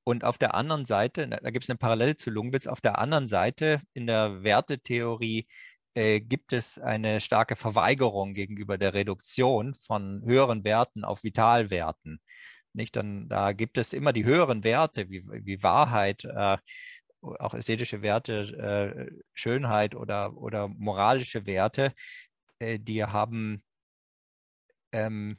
[0.03, 3.29] Und auf der anderen Seite, da gibt es eine Parallele zu Lungwitz, auf der anderen
[3.29, 5.47] Seite in der Wertetheorie
[5.93, 12.21] äh, gibt es eine starke Verweigerung gegenüber der Reduktion von höheren Werten auf Vitalwerten.
[12.73, 12.95] Nicht?
[12.95, 16.57] Dann, da gibt es immer die höheren Werte wie, wie Wahrheit, äh,
[17.21, 18.41] auch ästhetische Werte,
[19.11, 21.93] äh, Schönheit oder, oder moralische Werte,
[22.59, 23.63] äh, die haben
[24.91, 25.37] ähm,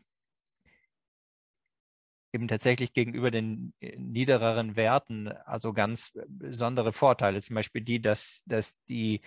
[2.32, 7.40] eben tatsächlich gegenüber den äh, niedereren Werten also ganz besondere Vorteile.
[7.42, 9.20] Zum Beispiel die, dass, dass die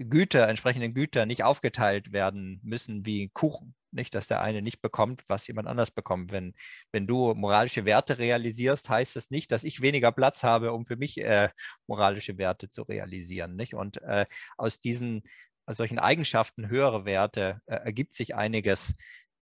[0.00, 3.74] Güter, entsprechenden Güter nicht aufgeteilt werden müssen wie Kuchen.
[3.90, 6.32] Nicht, dass der eine nicht bekommt, was jemand anders bekommt.
[6.32, 6.54] Wenn,
[6.92, 10.96] wenn du moralische Werte realisierst, heißt das nicht, dass ich weniger Platz habe, um für
[10.96, 11.48] mich äh,
[11.86, 13.56] moralische Werte zu realisieren.
[13.56, 13.74] Nicht?
[13.74, 14.26] Und äh,
[14.56, 15.22] aus diesen
[15.68, 18.94] aus solchen Eigenschaften höhere Werte äh, ergibt sich einiges,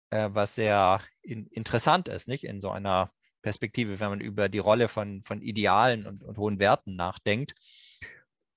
[0.09, 2.43] äh, was sehr in, interessant ist, nicht?
[2.43, 3.11] In so einer
[3.41, 7.53] Perspektive, wenn man über die Rolle von, von Idealen und, und hohen Werten nachdenkt.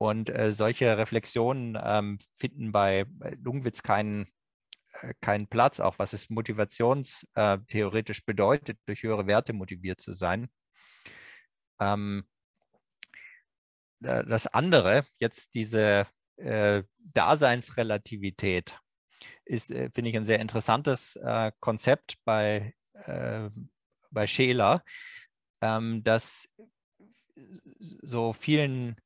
[0.03, 4.27] Und äh, solche Reflexionen ähm, finden bei, bei Lungwitz keinen,
[5.01, 10.51] äh, keinen Platz, auch was es motivationstheoretisch äh, bedeutet, durch höhere Werte motiviert zu sein.
[11.79, 12.25] Ähm,
[14.03, 18.77] äh, das andere, jetzt diese äh, Daseinsrelativität,
[19.45, 23.49] ist, äh, finde ich, ein sehr interessantes äh, Konzept bei, äh,
[24.11, 24.83] bei Scheler,
[25.61, 26.49] ähm, das
[28.03, 28.97] so vielen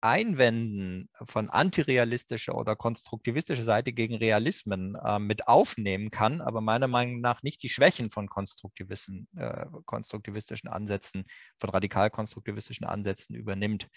[0.00, 7.20] Einwänden von antirealistischer oder konstruktivistischer Seite gegen Realismen äh, mit aufnehmen kann, aber meiner Meinung
[7.20, 11.24] nach nicht die Schwächen von konstruktivistischen, äh, konstruktivistischen Ansätzen,
[11.58, 13.88] von radikal-konstruktivistischen Ansätzen übernimmt.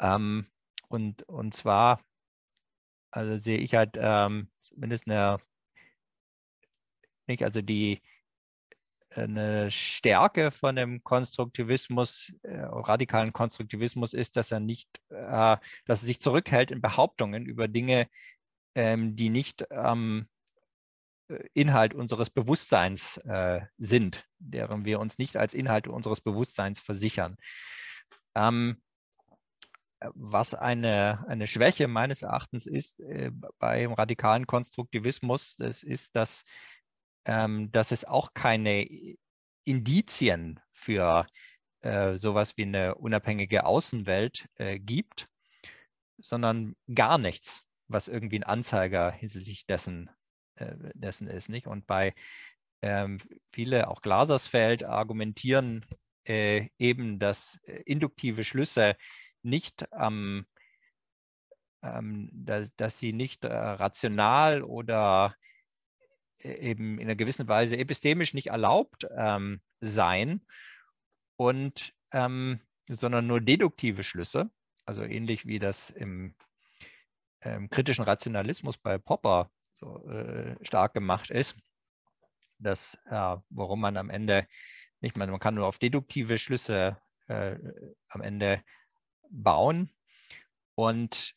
[0.00, 0.48] Ähm,
[0.88, 2.00] und, und zwar
[3.10, 5.38] also sehe ich halt ähm, zumindest eine,
[7.26, 8.02] nicht, also die
[9.10, 15.56] eine Stärke von dem Konstruktivismus, äh, radikalen Konstruktivismus ist, dass er nicht, äh,
[15.86, 18.08] dass er sich zurückhält in Behauptungen über Dinge,
[18.74, 20.28] ähm, die nicht ähm,
[21.52, 27.36] Inhalt unseres Bewusstseins äh, sind, deren wir uns nicht als Inhalte unseres Bewusstseins versichern.
[28.34, 28.80] Ähm,
[30.14, 36.44] was eine, eine Schwäche meines Erachtens ist äh, beim radikalen Konstruktivismus, das ist, dass,
[37.28, 38.88] ähm, dass es auch keine
[39.64, 41.26] Indizien für
[41.82, 45.28] äh, sowas wie eine unabhängige Außenwelt äh, gibt,
[46.16, 50.10] sondern gar nichts, was irgendwie ein Anzeiger hinsichtlich dessen,
[50.56, 51.50] äh, dessen ist.
[51.50, 51.66] Nicht?
[51.66, 52.14] Und bei
[52.80, 53.18] ähm,
[53.52, 55.84] viele, auch Glasersfeld, argumentieren
[56.24, 58.96] äh, eben, dass äh, induktive Schlüsse
[59.42, 60.46] nicht ähm,
[61.82, 65.34] ähm, dass, dass, sie nicht äh, rational oder
[66.40, 70.46] eben in einer gewissen Weise epistemisch nicht erlaubt ähm, seien
[71.36, 74.50] und ähm, sondern nur deduktive Schlüsse,
[74.86, 76.34] also ähnlich wie das im,
[77.40, 81.56] im kritischen Rationalismus bei Popper so äh, stark gemacht ist,
[82.58, 84.46] dass äh, worum man am Ende
[85.00, 86.96] nicht, man, man kann nur auf deduktive Schlüsse
[87.28, 87.56] äh,
[88.08, 88.62] am Ende
[89.30, 89.90] bauen.
[90.74, 91.34] Und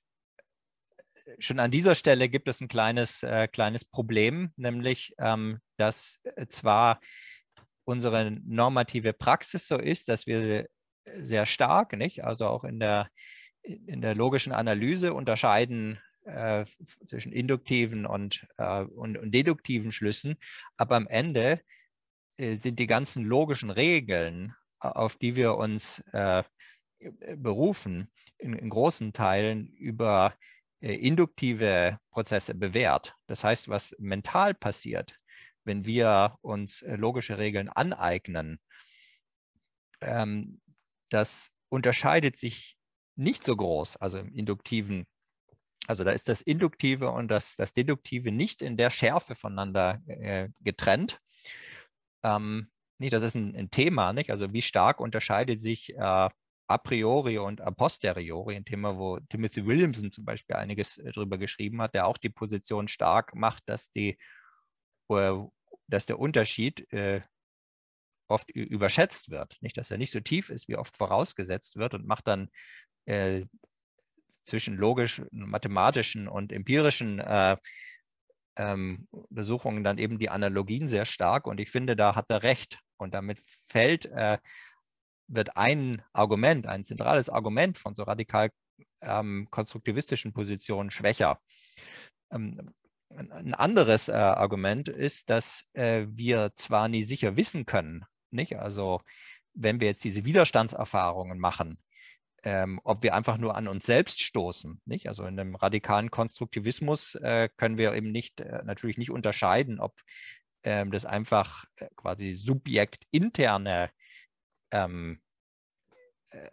[1.40, 6.48] schon an dieser Stelle gibt es ein kleines, äh, kleines Problem, nämlich, ähm, dass äh,
[6.48, 7.00] zwar
[7.84, 10.68] unsere normative Praxis so ist, dass wir
[11.18, 13.10] sehr stark, nicht, also auch in der,
[13.64, 16.66] in der logischen Analyse unterscheiden äh,
[17.06, 20.36] zwischen induktiven und, äh, und, und, deduktiven Schlüssen,
[20.78, 21.62] aber am Ende
[22.38, 26.44] äh, sind die ganzen logischen Regeln, auf die wir uns äh,
[27.36, 30.36] berufen, in, in, großen Teilen über
[30.82, 33.16] induktive Prozesse bewährt.
[33.28, 35.16] Das heißt, was mental passiert,
[35.64, 38.60] wenn wir uns äh, logische Regeln aneignen,
[40.02, 40.62] ähm,
[41.10, 42.78] das unterscheidet sich
[43.16, 45.06] nicht so groß, also im induktiven
[45.88, 50.50] also da ist das Induktive und das, das Deduktive nicht in der Schärfe voneinander äh,
[50.60, 51.20] getrennt.
[52.24, 54.30] Ähm, nicht, das ist ein, ein, Thema, nicht?
[54.30, 56.30] Also wie stark unterscheidet sich äh,
[56.72, 61.38] a priori und a posteriori, ein Thema, wo Timothy Williamson zum Beispiel einiges äh, drüber
[61.38, 64.18] geschrieben hat, der auch die Position stark macht, dass, die,
[65.08, 67.22] dass der Unterschied äh,
[68.28, 69.58] oft überschätzt wird.
[69.62, 72.50] Nicht, dass er nicht so tief ist, wie oft vorausgesetzt wird und macht dann
[73.06, 73.46] äh,
[74.44, 77.58] zwischen logisch, mathematischen und empirischen äh,
[78.56, 81.48] ähm, Untersuchungen dann eben die Analogien sehr stark.
[81.48, 82.80] Und ich finde, da hat er recht.
[82.98, 84.38] Und damit fällt äh,
[85.34, 88.52] wird ein Argument, ein zentrales Argument von so radikal
[89.02, 91.40] ähm, konstruktivistischen Positionen schwächer.
[92.32, 92.74] Ähm,
[93.10, 98.58] ein anderes äh, Argument ist, dass äh, wir zwar nie sicher wissen können, nicht?
[98.58, 99.02] Also
[99.54, 101.78] wenn wir jetzt diese Widerstandserfahrungen machen,
[102.44, 104.82] ähm, ob wir einfach nur an uns selbst stoßen.
[104.86, 105.08] Nicht?
[105.08, 109.94] Also in einem radikalen Konstruktivismus äh, können wir eben nicht, äh, natürlich nicht unterscheiden, ob
[110.64, 113.92] ähm, das einfach äh, quasi subjektinterne
[114.72, 115.22] ähm,
[116.30, 116.50] äh,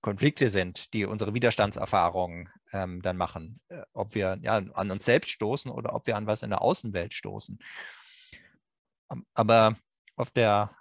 [0.00, 5.30] Konflikte sind, die unsere Widerstandserfahrungen ähm, dann machen, äh, ob wir ja, an uns selbst
[5.30, 7.58] stoßen oder ob wir an was in der Außenwelt stoßen.
[9.34, 9.76] Aber
[10.16, 10.74] auf der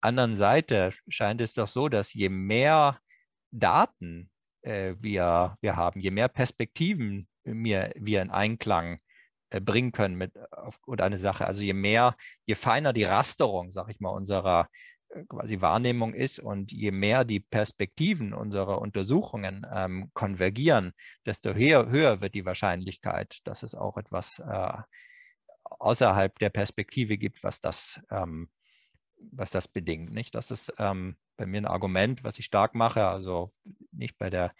[0.00, 3.00] anderen Seite scheint es doch so, dass je mehr
[3.50, 4.30] Daten
[4.62, 9.00] äh, wir, wir haben, je mehr Perspektiven wir, wir in Einklang
[9.50, 12.16] äh, bringen können mit auf, oder eine Sache, also je mehr,
[12.46, 14.68] je feiner die Rasterung, sag ich mal, unserer
[15.28, 20.92] quasi Wahrnehmung ist und je mehr die Perspektiven unserer Untersuchungen ähm, konvergieren,
[21.26, 24.72] desto höher, höher wird die Wahrscheinlichkeit, dass es auch etwas äh,
[25.64, 28.50] außerhalb der Perspektive gibt, was das, ähm,
[29.32, 30.12] was das bedingt.
[30.12, 30.34] Nicht?
[30.34, 33.50] Das ist ähm, bei mir ein Argument, was ich stark mache, also
[33.92, 34.52] nicht bei der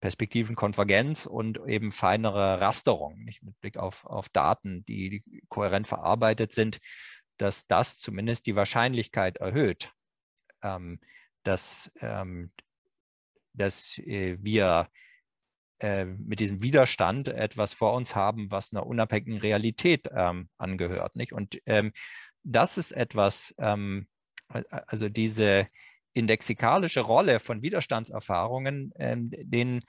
[0.00, 6.78] Perspektivenkonvergenz und eben feinere Rasterung, nicht mit Blick auf, auf Daten, die kohärent verarbeitet sind,
[7.38, 9.92] dass das zumindest die Wahrscheinlichkeit erhöht,
[10.62, 11.00] ähm,
[11.42, 12.52] dass, ähm,
[13.52, 14.88] dass äh, wir
[15.80, 21.16] äh, mit diesem Widerstand etwas vor uns haben, was einer unabhängigen Realität ähm, angehört.
[21.16, 21.32] Nicht?
[21.32, 21.92] Und ähm,
[22.42, 24.06] das ist etwas, ähm,
[24.48, 25.66] also diese
[26.12, 29.82] indexikalische Rolle von Widerstandserfahrungen, ähm, den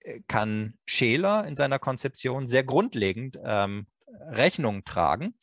[0.00, 3.86] äh, kann Scheler in seiner Konzeption sehr grundlegend ähm,
[4.20, 5.34] Rechnung tragen.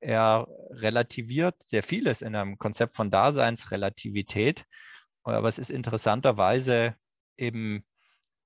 [0.00, 4.64] Er relativiert sehr vieles in einem Konzept von Daseinsrelativität,
[5.22, 6.94] aber es ist interessanterweise
[7.36, 7.84] eben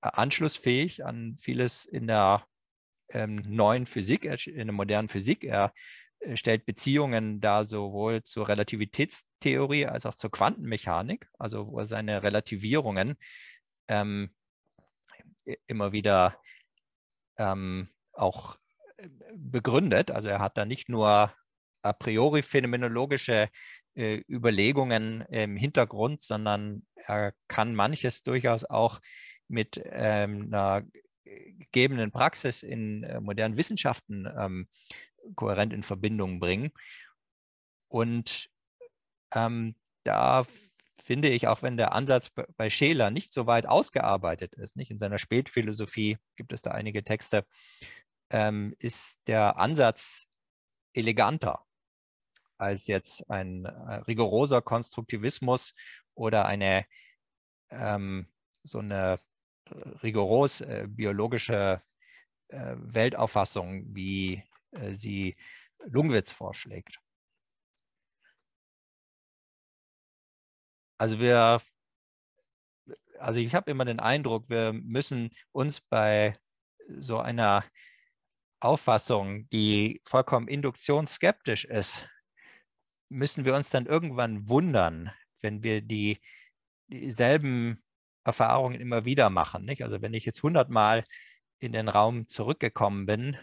[0.01, 2.45] anschlussfähig an vieles in der
[3.09, 5.43] ähm, neuen Physik, in der modernen Physik.
[5.43, 5.73] Er
[6.19, 12.23] äh, stellt Beziehungen dar sowohl zur Relativitätstheorie als auch zur Quantenmechanik, also wo er seine
[12.23, 13.15] Relativierungen
[13.87, 14.33] ähm,
[15.67, 16.37] immer wieder
[17.37, 18.60] ähm, auch äh,
[19.35, 20.11] begründet.
[20.11, 21.33] Also er hat da nicht nur
[21.83, 23.49] a priori phänomenologische
[23.95, 28.99] äh, Überlegungen im Hintergrund, sondern er kann manches durchaus auch
[29.47, 30.83] mit ähm, einer
[31.23, 34.67] gegebenen Praxis in äh, modernen Wissenschaften ähm,
[35.35, 36.71] kohärent in Verbindung bringen.
[37.89, 38.49] Und
[39.33, 40.45] ähm, da
[41.01, 44.99] finde ich, auch wenn der Ansatz bei Scheler nicht so weit ausgearbeitet ist, nicht in
[44.99, 47.45] seiner Spätphilosophie gibt es da einige Texte,
[48.31, 50.27] ähm, ist der Ansatz
[50.93, 51.65] eleganter
[52.57, 55.73] als jetzt ein äh, rigoroser Konstruktivismus
[56.13, 56.85] oder eine
[57.69, 58.27] ähm,
[58.63, 59.19] so eine
[60.03, 61.81] rigoros äh, biologische
[62.49, 65.35] äh, Weltauffassung, wie äh, sie
[65.85, 66.99] Lungwitz vorschlägt.
[70.97, 71.61] Also wir,
[73.17, 76.37] also ich habe immer den Eindruck, wir müssen uns bei
[76.87, 77.63] so einer
[78.61, 82.07] Auffassung, die vollkommen induktionsskeptisch ist,
[83.09, 85.11] müssen wir uns dann irgendwann wundern,
[85.41, 86.21] wenn wir die
[86.87, 87.83] dieselben
[88.23, 89.65] Erfahrungen immer wieder machen.
[89.65, 89.83] Nicht?
[89.83, 91.03] Also wenn ich jetzt hundertmal
[91.59, 93.37] in den Raum zurückgekommen bin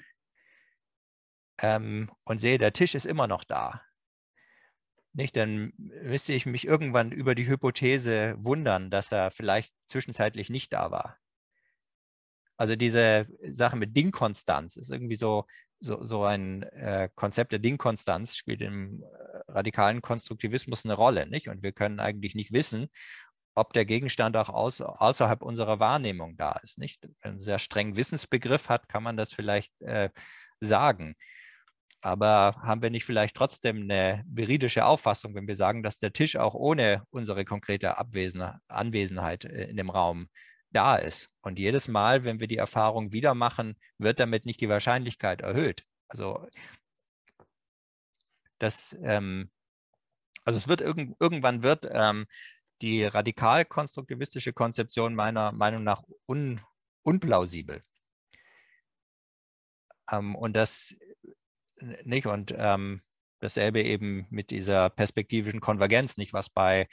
[1.60, 3.82] ähm, und sehe, der Tisch ist immer noch da,
[5.14, 10.72] nicht, dann müsste ich mich irgendwann über die Hypothese wundern, dass er vielleicht zwischenzeitlich nicht
[10.72, 11.18] da war.
[12.58, 15.46] Also diese Sache mit Dingkonstanz ist irgendwie so,
[15.80, 21.48] so, so ein äh, Konzept der Dingkonstanz spielt im äh, radikalen Konstruktivismus eine Rolle, nicht?
[21.48, 22.88] Und wir können eigentlich nicht wissen,
[23.54, 26.78] ob der Gegenstand auch aus, außerhalb unserer Wahrnehmung da ist.
[26.78, 27.02] Nicht?
[27.02, 30.10] Wenn man einen sehr strengen Wissensbegriff hat, kann man das vielleicht äh,
[30.60, 31.14] sagen.
[32.00, 36.36] Aber haben wir nicht vielleicht trotzdem eine veridische Auffassung, wenn wir sagen, dass der Tisch
[36.36, 40.28] auch ohne unsere konkrete Abwesen Anwesenheit äh, in dem Raum
[40.70, 41.30] da ist?
[41.40, 45.84] Und jedes Mal, wenn wir die Erfahrung wieder machen, wird damit nicht die Wahrscheinlichkeit erhöht.
[46.08, 46.46] Also
[48.58, 49.50] das, ähm,
[50.44, 52.26] also es wird irgend, irgendwann wird ähm,
[52.82, 56.60] die radikal-konstruktivistische Konzeption meiner Meinung nach un,
[57.02, 57.82] unplausibel.
[60.10, 60.94] Ähm, und das
[62.04, 63.02] nicht und ähm,
[63.40, 66.88] dasselbe eben mit dieser perspektivischen Konvergenz, nicht was bei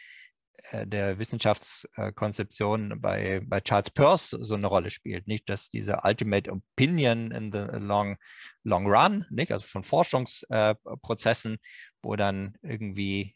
[0.71, 7.31] der Wissenschaftskonzeption bei, bei Charles Peirce so eine Rolle spielt, nicht, dass diese Ultimate Opinion
[7.31, 8.17] in the long,
[8.63, 11.57] long run, nicht, also von Forschungsprozessen, äh,
[12.01, 13.35] wo dann irgendwie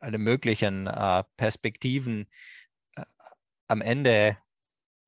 [0.00, 2.28] alle möglichen äh, Perspektiven
[2.96, 3.04] äh,
[3.68, 4.36] am Ende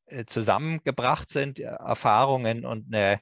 [0.07, 3.21] äh, zusammengebracht sind, Erfahrungen und eine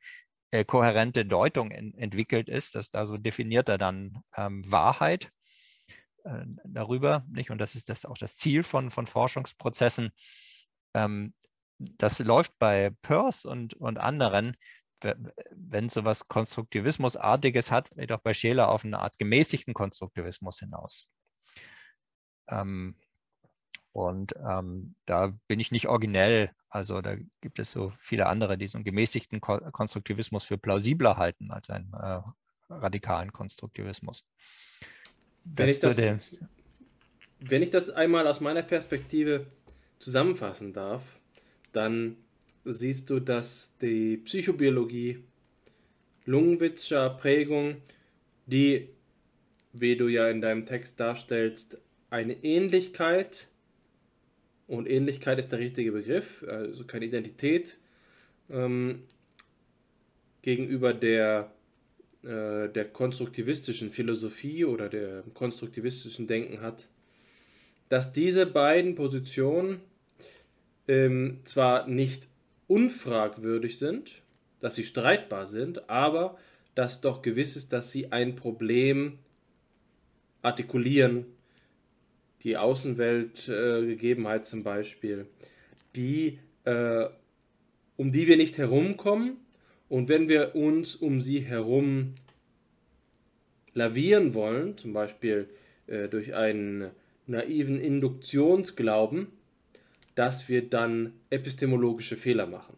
[0.51, 5.31] äh, kohärente Deutung entwickelt ist, dass da so definiert er dann ähm, Wahrheit.
[6.24, 7.51] Äh, darüber, nicht?
[7.51, 10.10] Und das ist das auch das Ziel von, von Forschungsprozessen.
[10.94, 11.34] Ähm,
[11.78, 14.56] das läuft bei Peirce und, und anderen,
[15.51, 21.09] wenn so etwas Konstruktivismusartiges hat, auch bei Scheler auf eine Art gemäßigten Konstruktivismus hinaus.
[22.48, 22.96] Ähm,
[23.92, 26.51] und ähm, da bin ich nicht originell.
[26.68, 31.16] Also da gibt es so viele andere, die so einen gemäßigten Ko Konstruktivismus für plausibler
[31.16, 32.20] halten als einen äh,
[32.68, 34.24] radikalen Konstruktivismus.
[35.45, 35.97] Wenn ich, das,
[37.41, 39.47] wenn ich das einmal aus meiner Perspektive
[39.99, 41.21] zusammenfassen darf,
[41.73, 42.16] dann
[42.65, 45.25] siehst du, dass die Psychobiologie
[46.27, 47.77] Lungenwitzscher Prägung,
[48.47, 48.89] die,
[49.73, 51.79] wie du ja in deinem Text darstellst,
[52.11, 53.49] eine Ähnlichkeit,
[54.66, 57.77] und Ähnlichkeit ist der richtige Begriff, also keine Identität,
[58.51, 59.03] ähm,
[60.41, 61.53] gegenüber der,
[62.24, 66.88] äh, der konstruktivistischen Philosophie oder der konstruktivistischen Denken hat,
[67.88, 69.80] dass diese beiden Positionen
[70.88, 72.28] ähm, zwar nicht
[72.66, 74.22] unfragwürdig sind,
[74.60, 76.38] dass sie streitbar sind, aber
[76.74, 79.18] dass doch gewiss ist, dass sie ein Problem
[80.42, 81.26] artikulieren,
[82.42, 85.26] die Außenweltgegebenheit äh, zum Beispiel,
[85.94, 87.06] die, äh,
[87.96, 89.44] um die wir nicht herumkommen
[89.95, 92.15] und wenn wir uns um sie herum
[93.75, 95.47] lavieren wollen, zum Beispiel
[95.87, 96.91] äh, durch einen
[97.29, 99.29] naiven Induktionsglauben,
[100.16, 102.77] dass wir dann epistemologische Fehler machen.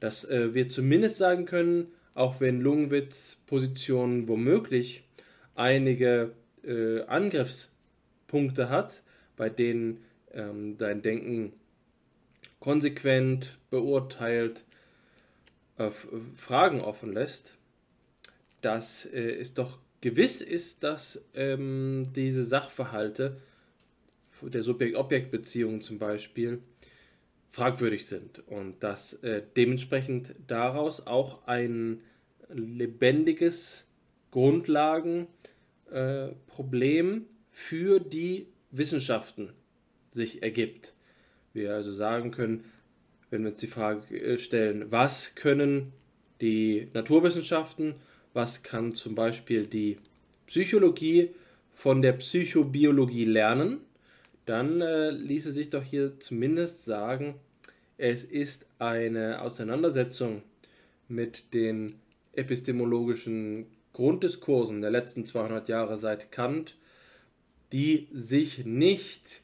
[0.00, 5.04] Dass äh, wir zumindest sagen können, auch wenn Lungenwitz Positionen womöglich
[5.56, 6.32] einige
[6.64, 9.02] äh, Angriffspunkte hat,
[9.36, 10.02] bei denen
[10.32, 11.52] ähm, dein Denken
[12.60, 14.64] konsequent beurteilt,
[15.80, 15.90] äh,
[16.34, 17.54] Fragen offen lässt,
[18.60, 23.40] dass äh, es doch gewiss ist, dass ähm, diese Sachverhalte
[24.42, 26.62] der Subjekt-Objekt-Beziehungen zum Beispiel
[27.48, 32.00] fragwürdig sind und dass äh, dementsprechend daraus auch ein
[32.48, 33.86] lebendiges
[34.30, 37.20] Grundlagenproblem äh,
[37.50, 39.52] für die Wissenschaften
[40.10, 40.94] sich ergibt.
[41.52, 42.64] Wir also sagen können,
[43.30, 45.92] wenn wir uns die Frage äh, stellen, was können
[46.40, 47.94] die Naturwissenschaften,
[48.32, 49.98] was kann zum Beispiel die
[50.46, 51.30] Psychologie
[51.72, 53.80] von der Psychobiologie lernen,
[54.46, 57.34] dann äh, ließe sich doch hier zumindest sagen,
[57.98, 60.42] es ist eine Auseinandersetzung
[61.08, 61.94] mit den
[62.32, 66.76] epistemologischen Grunddiskursen der letzten 200 Jahre seit Kant,
[67.72, 69.42] die sich nicht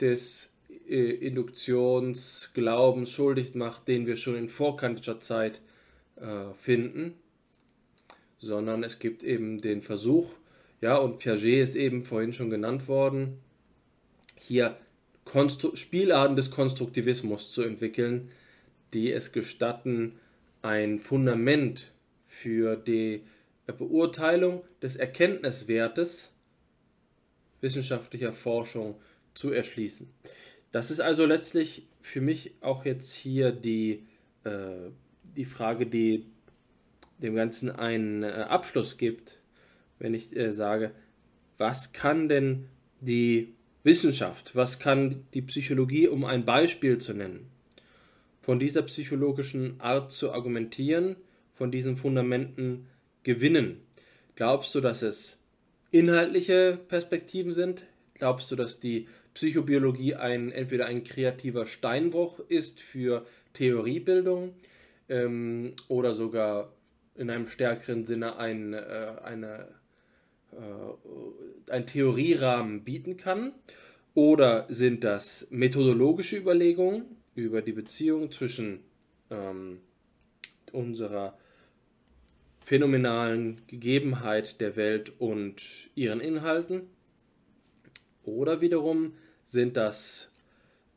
[0.00, 0.50] des
[0.88, 5.60] äh, Induktionsglaubens schuldig macht, den wir schon in vorkantischer Zeit
[6.16, 7.14] äh, finden,
[8.38, 10.32] sondern es gibt eben den Versuch,
[10.80, 13.38] ja, und Piaget ist eben vorhin schon genannt worden,
[14.38, 14.76] hier
[15.24, 18.30] Konstru Spielarten des Konstruktivismus zu entwickeln,
[18.92, 20.18] die es gestatten,
[20.62, 21.92] ein Fundament
[22.28, 23.22] für die
[23.66, 26.30] Beurteilung des Erkenntniswertes
[27.60, 29.00] wissenschaftlicher Forschung
[29.34, 30.08] zu erschließen.
[30.76, 34.04] Das ist also letztlich für mich auch jetzt hier die,
[34.44, 34.90] äh,
[35.34, 36.26] die Frage, die
[37.16, 39.38] dem Ganzen einen äh, Abschluss gibt,
[39.98, 40.90] wenn ich äh, sage,
[41.56, 42.66] was kann denn
[43.00, 43.54] die
[43.84, 47.48] Wissenschaft, was kann die Psychologie, um ein Beispiel zu nennen,
[48.42, 51.16] von dieser psychologischen Art zu argumentieren,
[51.54, 52.86] von diesen Fundamenten
[53.22, 53.80] gewinnen?
[54.34, 55.38] Glaubst du, dass es
[55.90, 57.84] inhaltliche Perspektiven sind?
[58.12, 64.54] Glaubst du, dass die Psychobiologie ein, entweder ein kreativer Steinbruch ist für Theoriebildung
[65.10, 66.72] ähm, oder sogar
[67.16, 69.68] in einem stärkeren Sinne ein, äh, eine
[70.52, 73.52] äh, ein Theorierahmen bieten kann?
[74.14, 77.04] Oder sind das methodologische Überlegungen
[77.34, 78.80] über die Beziehung zwischen
[79.30, 79.80] ähm,
[80.72, 81.36] unserer
[82.60, 86.88] phänomenalen Gegebenheit der Welt und ihren Inhalten?
[88.24, 89.12] Oder wiederum
[89.46, 90.28] sind das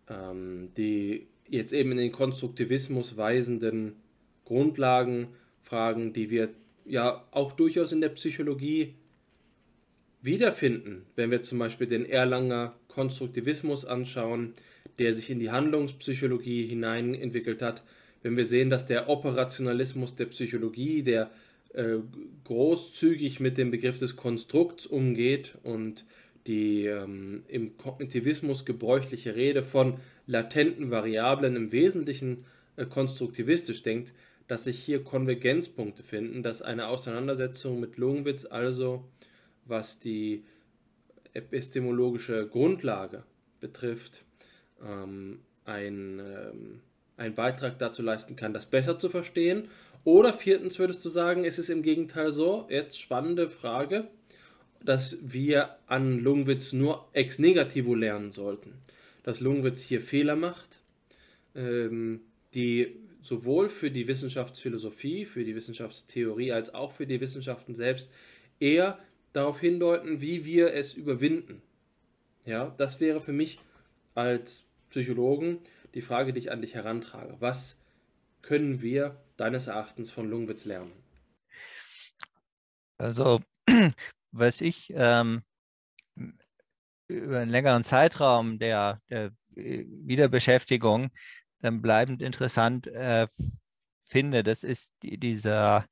[0.10, 3.96] ähm, die jetzt eben in den Konstruktivismus weisenden
[4.46, 6.50] Grundlagenfragen, die wir
[6.86, 8.96] ja auch durchaus in der Psychologie
[10.22, 14.54] wiederfinden, wenn wir zum Beispiel den Erlanger Konstruktivismus anschauen,
[14.98, 17.84] der sich in die Handlungspsychologie hinein entwickelt hat,
[18.22, 21.32] wenn wir sehen, dass der Operationalismus der Psychologie, der
[21.74, 22.00] äh,
[22.44, 26.04] großzügig mit dem Begriff des Konstrukts umgeht und
[26.50, 32.46] die ähm, im Kognitivismus gebräuchliche Rede von latenten Variablen im Wesentlichen
[32.76, 34.14] äh, konstruktivistisch denkt,
[34.48, 39.06] dass sich hier Konvergenzpunkte finden, dass eine Auseinandersetzung mit Lungwitz also
[39.66, 40.44] was die
[41.34, 43.22] epistemologische Grundlage
[43.60, 44.26] betrifft,
[44.84, 46.82] ähm, ein, ähm,
[47.16, 49.68] einen Beitrag dazu leisten kann, das besser zu verstehen.
[50.04, 54.08] Oder viertens würdest du sagen, ist es im Gegenteil so, jetzt spannende Frage,
[54.84, 58.73] dass wir an Lungwitz nur ex negativo lernen sollten.
[59.23, 60.80] Dass Lungwitz hier Fehler macht,
[61.56, 62.22] ähm,
[62.53, 68.11] die sowohl für die Wissenschaftsphilosophie, für die Wissenschaftstheorie als auch für die Wissenschaften selbst
[68.60, 68.99] eher
[69.34, 71.61] darauf hindeuten, wie wir es überwinden.
[72.45, 73.60] Ja, das wäre für mich
[74.15, 75.60] als Psychologen
[75.93, 77.35] die Frage, die ich an dich herantrage.
[77.39, 77.77] Was
[78.41, 80.91] können wir deines Erachtens von Lungwitz lernen?
[82.97, 83.41] Also,
[84.31, 85.43] was ich ähm,
[87.07, 91.10] über einen längeren Zeitraum der, der Wiederbeschäftigung
[91.61, 93.27] dann bleibend interessant äh,
[94.06, 95.85] finde, das ist die, dieser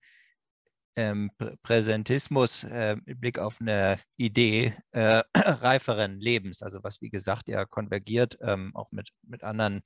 [0.95, 1.29] ähm,
[1.61, 7.65] Präsentismus äh, mit Blick auf eine Idee äh, reiferen Lebens, also was wie gesagt ja
[7.65, 9.81] konvergiert ähm, auch mit, mit anderen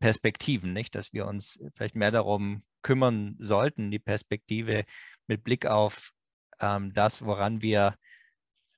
[0.00, 4.84] Perspektiven, nicht, dass wir uns vielleicht mehr darum kümmern sollten, die Perspektive
[5.26, 6.12] mit Blick auf
[6.62, 7.96] ähm, das, woran wir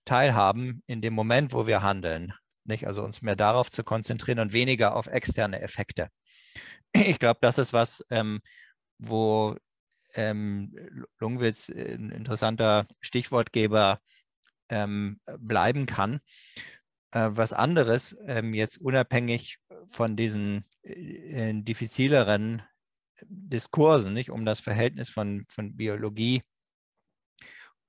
[0.05, 2.35] teilhaben in dem Moment, wo wir handeln,
[2.65, 6.09] nicht, also uns mehr darauf zu konzentrieren und weniger auf externe Effekte.
[6.97, 8.41] Ich glaube, das ist was, ähm,
[8.99, 9.57] wo
[10.15, 10.73] ähm,
[11.19, 14.01] Lungwitz ein interessanter Stichwortgeber
[14.69, 16.21] ähm, bleiben kann.
[17.11, 19.59] Äh, was anderes, ähm, jetzt unabhängig
[19.89, 22.63] von diesen äh, diffizileren
[23.23, 26.43] Diskursen, nicht um das Verhältnis von, von Biologie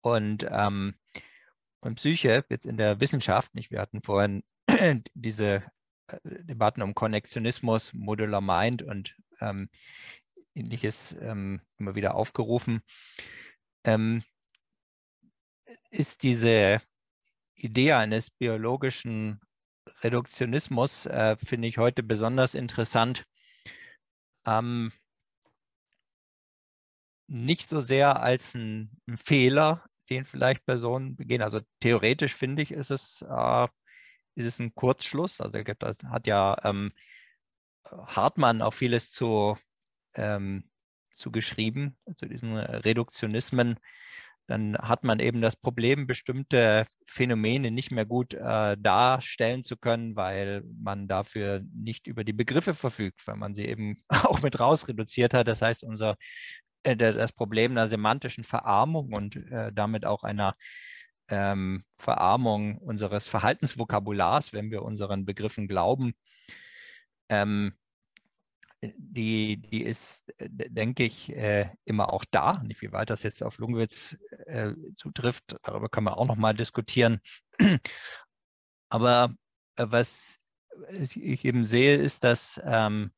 [0.05, 0.93] und, ähm,
[1.81, 3.71] und Psyche, jetzt in der Wissenschaft, nicht?
[3.71, 4.43] Wir hatten vorhin
[5.15, 5.63] diese
[6.07, 9.69] äh, Debatten um Konnektionismus, Modular Mind und ähm,
[10.53, 12.81] ähnliches ähm, immer wieder aufgerufen,
[13.83, 14.23] ähm,
[15.89, 16.81] ist diese
[17.55, 19.41] Idee eines biologischen
[20.03, 23.25] Reduktionismus, äh, finde ich heute besonders interessant.
[24.45, 24.91] Ähm,
[27.27, 31.41] nicht so sehr als ein, ein, Fehler, den vielleicht Personen begehen.
[31.41, 33.67] Also theoretisch finde ich, ist es, äh,
[34.35, 35.41] ist es ein Kurzschluss.
[35.41, 35.57] Also
[36.09, 36.91] hat ja ähm,
[37.85, 39.57] Hartmann auch vieles zu
[40.15, 40.69] ähm,
[41.13, 43.79] zugeschrieben, zu diesen Reduktionismen,
[44.47, 50.15] dann hat man eben das Problem, bestimmte Phänomene nicht mehr gut äh, darstellen zu können,
[50.15, 54.87] weil man dafür nicht über die Begriffe verfügt, weil man sie eben auch mit raus
[54.87, 55.47] reduziert hat.
[55.47, 56.15] Das heißt, unser,
[56.85, 60.55] äh, das Problem einer semantischen Verarmung und äh, damit auch einer
[61.27, 66.13] ähm, Verarmung unseres Verhaltensvokabulars, wenn wir unseren Begriffen glauben,
[67.29, 67.73] ähm,
[68.81, 72.61] die, die ist, äh, denke ich, äh, immer auch da.
[72.63, 76.53] Nicht wie weit das jetzt auf Lungwitz äh, zutrifft, darüber kann man auch noch mal
[76.53, 77.19] diskutieren.
[78.89, 79.33] Aber
[79.75, 80.39] was
[80.89, 83.11] ich eben sehe, ist, dass ähm,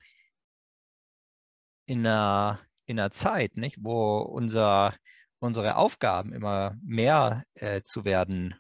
[1.86, 4.96] in, einer, in einer Zeit, nicht, wo unser,
[5.40, 8.56] unsere Aufgaben immer mehr äh, zu werden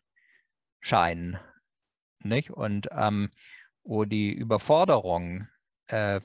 [0.80, 1.40] scheinen,
[2.20, 2.52] nicht?
[2.52, 3.32] und ähm,
[3.84, 5.48] wo die Überforderung
[5.88, 6.22] äh,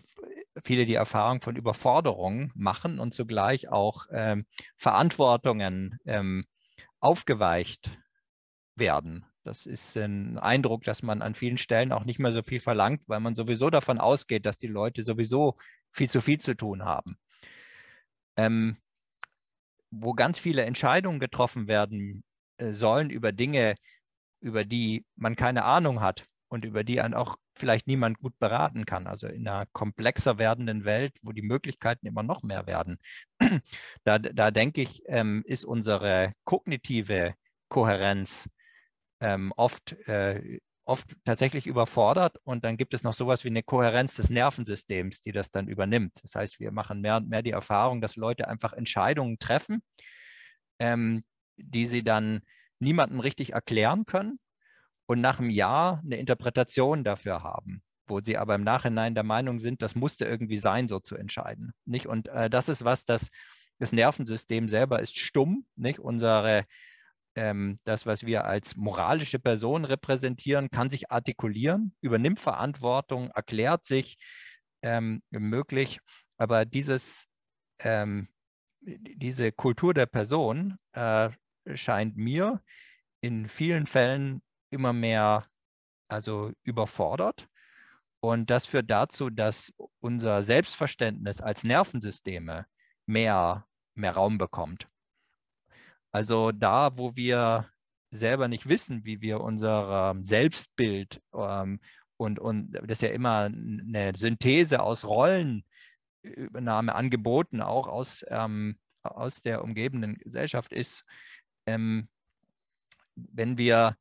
[0.65, 4.45] viele die Erfahrung von Überforderung machen und zugleich auch ähm,
[4.77, 6.45] Verantwortungen ähm,
[7.01, 7.99] aufgeweicht
[8.77, 9.25] werden.
[9.45, 13.09] Das ist ein Eindruck, dass man an vielen Stellen auch nicht mehr so viel verlangt,
[13.09, 15.57] weil man sowieso davon ausgeht, dass die Leute sowieso
[15.91, 17.17] viel zu viel zu tun haben.
[18.37, 18.77] Ähm,
[19.91, 22.25] wo ganz viele Entscheidungen getroffen werden
[22.57, 23.75] äh, sollen über Dinge,
[24.41, 28.87] über die man keine Ahnung hat und über die man auch vielleicht niemand gut beraten
[28.87, 29.07] kann.
[29.07, 32.99] Also in einer komplexer werdenden Welt, wo die Möglichkeiten immer noch mehr werden,
[34.05, 37.35] da, da denke ich, ähm, ist unsere kognitive
[37.69, 38.49] Kohärenz
[39.21, 42.39] ähm, oft, äh, oft tatsächlich überfordert.
[42.45, 46.19] Und dann gibt es noch sowas wie eine Kohärenz des Nervensystems, die das dann übernimmt.
[46.23, 49.83] Das heißt, wir machen mehr und mehr die Erfahrung, dass Leute einfach Entscheidungen treffen,
[50.79, 51.25] ähm,
[51.57, 52.41] die sie dann
[52.79, 54.35] niemandem richtig erklären können
[55.07, 59.59] und nach einem Jahr eine Interpretation dafür haben, wo sie aber im Nachhinein der Meinung
[59.59, 61.73] sind, das musste irgendwie sein, so zu entscheiden.
[61.85, 62.07] Nicht?
[62.07, 63.31] Und äh, das ist was, das,
[63.79, 65.99] das Nervensystem selber ist stumm, nicht?
[65.99, 66.65] Unsere,
[67.35, 74.17] ähm, das, was wir als moralische Person repräsentieren, kann sich artikulieren, übernimmt Verantwortung, erklärt sich
[74.83, 76.01] ähm, möglich,
[76.37, 77.29] aber dieses,
[77.81, 78.29] ähm,
[78.81, 81.31] diese Kultur der Person äh,
[81.75, 82.63] scheint mir
[83.21, 85.47] in vielen Fällen immer mehr
[86.09, 87.49] also überfordert.
[88.21, 92.67] Und das führt dazu, dass unser Selbstverständnis als Nervensysteme
[93.07, 94.89] mehr, mehr Raum bekommt.
[96.13, 97.69] Also da, wo wir
[98.11, 101.81] selber nicht wissen, wie wir unser Selbstbild ähm,
[102.23, 109.43] und, und das ist ja immer eine Synthese aus Rollenübernahme angeboten, auch aus, ähm, aus
[109.43, 111.05] der umgebenden Gesellschaft ist,
[111.67, 112.09] ähm,
[113.17, 113.97] wenn wir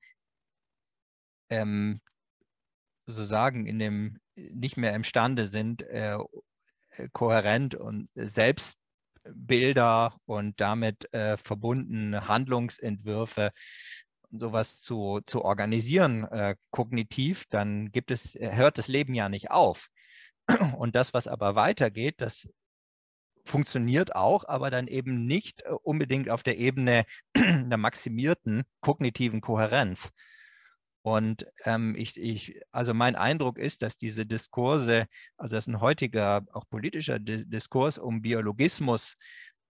[1.50, 2.00] ähm,
[3.08, 6.20] sozusagen in dem nicht mehr imstande sind, äh,
[7.14, 8.10] kohärent und
[9.24, 13.52] Selbstbilder und damit äh, verbundene Handlungsentwürfe
[14.32, 19.90] sowas zu, zu organisieren, äh, kognitiv, dann gibt es, hört das Leben ja nicht auf.
[20.78, 22.48] Und das, was aber weitergeht, das
[23.46, 30.12] funktioniert auch, aber dann eben nicht äh, unbedingt auf der Ebene der maximierten kognitiven Kohärenz.
[31.04, 35.08] Und ähm, ich, ich, also mein Eindruck ist, dass diese Diskurse,
[35.38, 39.18] also dass ein heutiger, auch politischer Diskurs um Biologismus,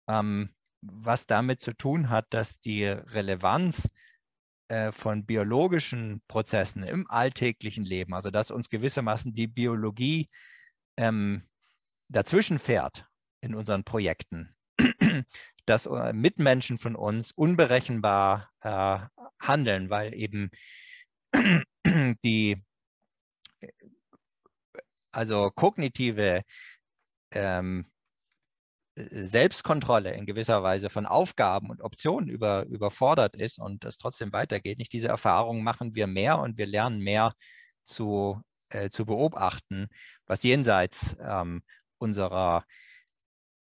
[0.09, 3.89] ähm, was damit zu tun hat, dass die Relevanz
[4.67, 10.29] äh, von biologischen Prozessen im alltäglichen Leben, also dass uns gewissermaßen die Biologie
[10.97, 11.43] ähm,
[12.09, 13.05] dazwischen fährt
[13.41, 14.55] in unseren Projekten,
[15.65, 18.99] dass äh, Mitmenschen von uns unberechenbar äh,
[19.39, 20.51] handeln, weil eben
[22.23, 22.61] die
[25.11, 26.41] also kognitive
[27.31, 27.85] ähm,
[28.95, 34.77] Selbstkontrolle in gewisser Weise von Aufgaben und Optionen über, überfordert ist und das trotzdem weitergeht.
[34.77, 37.33] Nicht diese Erfahrungen machen wir mehr und wir lernen mehr
[37.83, 39.87] zu, äh, zu beobachten,
[40.25, 41.63] was jenseits ähm,
[41.99, 42.65] unserer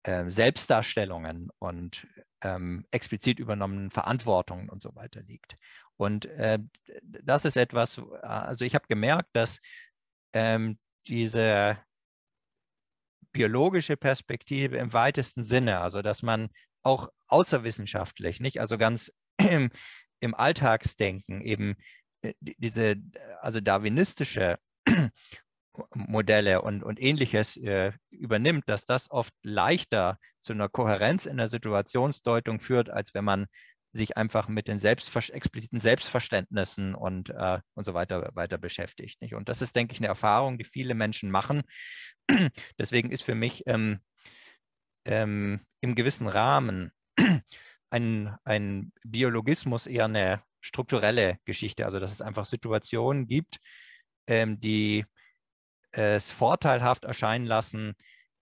[0.03, 2.07] äh, Selbstdarstellungen und
[2.41, 5.57] ähm, explizit übernommenen Verantwortungen und so weiter liegt.
[5.97, 6.59] Und äh,
[7.01, 9.59] das ist etwas, also ich habe gemerkt, dass
[10.33, 10.77] ähm,
[11.07, 11.77] diese
[13.31, 16.49] biologische Perspektive im weitesten Sinne, also dass man
[16.83, 19.69] auch außerwissenschaftlich, nicht, also ganz im,
[20.21, 21.75] im Alltagsdenken eben
[22.21, 22.95] äh, diese,
[23.41, 24.57] also darwinistische
[25.93, 31.49] Modelle und, und ähnliches äh, übernimmt, dass das oft leichter zu einer Kohärenz in der
[31.49, 33.47] Situationsdeutung führt, als wenn man
[33.95, 39.21] sich einfach mit den Selbstver expliziten Selbstverständnissen und, äh, und so weiter, weiter beschäftigt.
[39.21, 39.35] Nicht?
[39.35, 41.63] Und das ist, denke ich, eine Erfahrung, die viele Menschen machen.
[42.77, 43.99] Deswegen ist für mich ähm,
[45.05, 46.91] ähm, im gewissen Rahmen
[47.89, 53.59] ein, ein Biologismus eher eine strukturelle Geschichte, also dass es einfach Situationen gibt,
[54.27, 55.05] ähm, die
[55.91, 57.95] es vorteilhaft erscheinen lassen,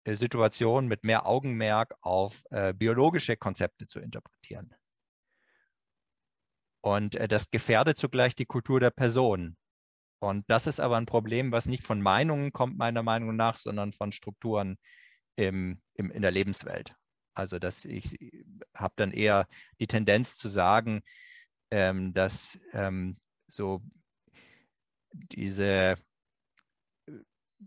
[0.06, 4.74] äh, Situationen mit mehr Augenmerk auf äh, biologische Konzepte zu interpretieren.
[6.85, 9.57] Und äh, das gefährdet zugleich die Kultur der Person.
[10.19, 13.91] Und das ist aber ein Problem, was nicht von Meinungen kommt, meiner Meinung nach, sondern
[13.91, 14.77] von Strukturen
[15.35, 16.95] im, im, in der Lebenswelt.
[17.33, 18.15] Also, dass ich
[18.75, 19.47] habe dann eher
[19.80, 21.01] die Tendenz zu sagen,
[21.72, 23.81] ähm, dass ähm, so
[25.11, 25.95] diese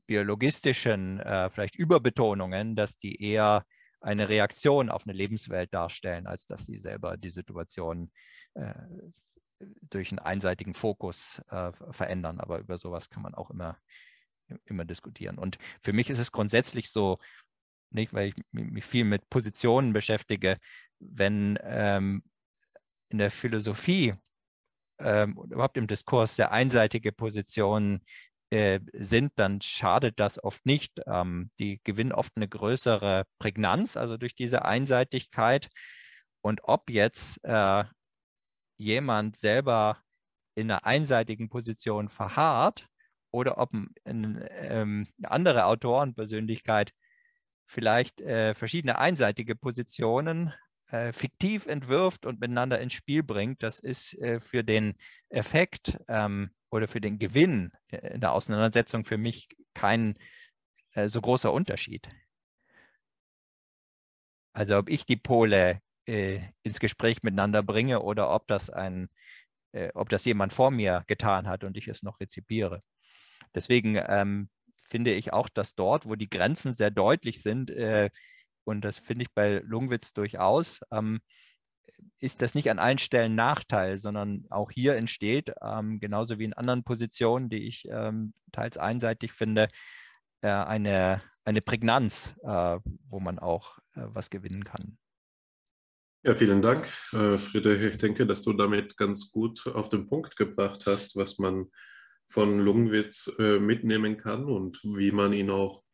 [0.07, 3.67] biologistischen äh, vielleicht Überbetonungen, dass die eher
[4.01, 8.11] eine Reaktion auf eine Lebenswelt darstellen, als dass sie selber die Situation
[8.55, 8.75] äh,
[9.91, 12.41] durch einen einseitigen Fokus äh, verändern.
[12.41, 13.79] Aber über sowas kann man auch immer,
[14.67, 15.39] immer diskutieren.
[15.39, 17.19] Und für mich ist es grundsätzlich so,
[17.91, 20.59] nicht, weil ich mich viel mit Positionen beschäftige,
[20.99, 22.23] wenn ähm,
[23.09, 24.15] in der Philosophie
[24.99, 28.05] ähm, überhaupt im Diskurs sehr einseitige Positionen
[28.51, 31.01] äh, sind, dann schadet das oft nicht.
[31.07, 35.69] Ähm, die gewinnen oft eine größere Prägnanz, also durch diese Einseitigkeit.
[36.41, 37.85] Und ob jetzt äh,
[38.79, 39.99] jemand selber
[40.55, 42.87] in einer einseitigen Position verharrt
[43.31, 43.73] oder ob
[44.05, 46.93] eine, ähm, eine andere Autorenpersönlichkeit
[47.67, 50.55] vielleicht äh, verschiedene einseitige Positionen
[50.91, 54.95] äh, fiktiv entwirft und miteinander ins Spiel bringt, das ist äh, für den
[55.29, 60.19] Effekt ähm, oder für den Gewinn in der Auseinandersetzung für mich kein
[60.93, 62.09] äh, so großer Unterschied.
[64.53, 69.09] Also ob ich die Pole äh, ins Gespräch miteinander bringe oder ob das ein,
[69.73, 72.83] äh, ob das jemand vor mir getan hat und ich es noch rezipiere.
[73.55, 74.49] Deswegen ähm,
[74.89, 78.11] finde ich auch, dass dort, wo die Grenzen sehr deutlich sind, äh,
[78.65, 81.21] und das finde ich bei Lungwitz durchaus, ähm,
[82.21, 86.53] ist das nicht an allen Stellen Nachteil, sondern auch hier entsteht, ähm, genauso wie in
[86.53, 89.69] anderen Positionen, die ich ähm, teils einseitig finde,
[90.41, 94.99] äh, eine, eine Prägnanz, äh, wo man auch äh, was gewinnen kann.
[96.25, 97.81] Ja, vielen Dank, äh, Friedrich.
[97.93, 101.67] Ich denke, dass du damit ganz gut auf den Punkt gebracht hast, was man
[102.29, 105.85] von Lungenwitz äh, mitnehmen kann und wie man ihn auch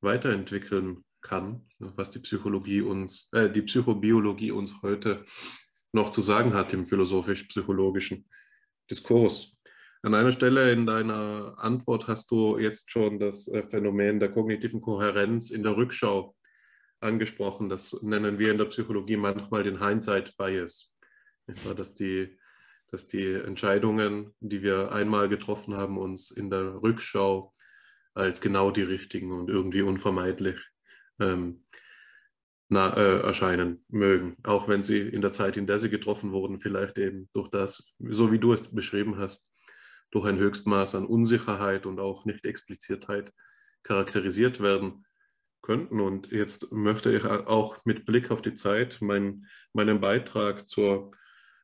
[0.00, 5.24] weiterentwickeln kann, was die Psychologie uns, äh, die Psychobiologie uns heute
[5.92, 8.28] noch zu sagen hat im philosophisch-psychologischen
[8.90, 9.52] Diskurs.
[10.02, 14.80] An einer Stelle in deiner Antwort hast du jetzt schon das äh, Phänomen der kognitiven
[14.80, 16.36] Kohärenz in der Rückschau
[17.00, 17.68] angesprochen.
[17.68, 20.94] Das nennen wir in der Psychologie manchmal den Hindsight Bias.
[21.76, 22.36] Dass die,
[22.90, 27.54] dass die Entscheidungen, die wir einmal getroffen haben, uns in der Rückschau
[28.14, 30.58] als genau die richtigen und irgendwie unvermeidlich
[31.20, 31.64] ähm,
[32.68, 34.36] na, äh, erscheinen mögen.
[34.42, 37.84] Auch wenn sie in der Zeit, in der sie getroffen wurden, vielleicht eben durch das,
[37.98, 39.52] so wie du es beschrieben hast,
[40.10, 43.32] durch ein Höchstmaß an Unsicherheit und auch Nicht-Expliziertheit
[43.82, 45.04] charakterisiert werden
[45.62, 46.00] könnten.
[46.00, 51.12] Und jetzt möchte ich auch mit Blick auf die Zeit mein, meinen Beitrag zur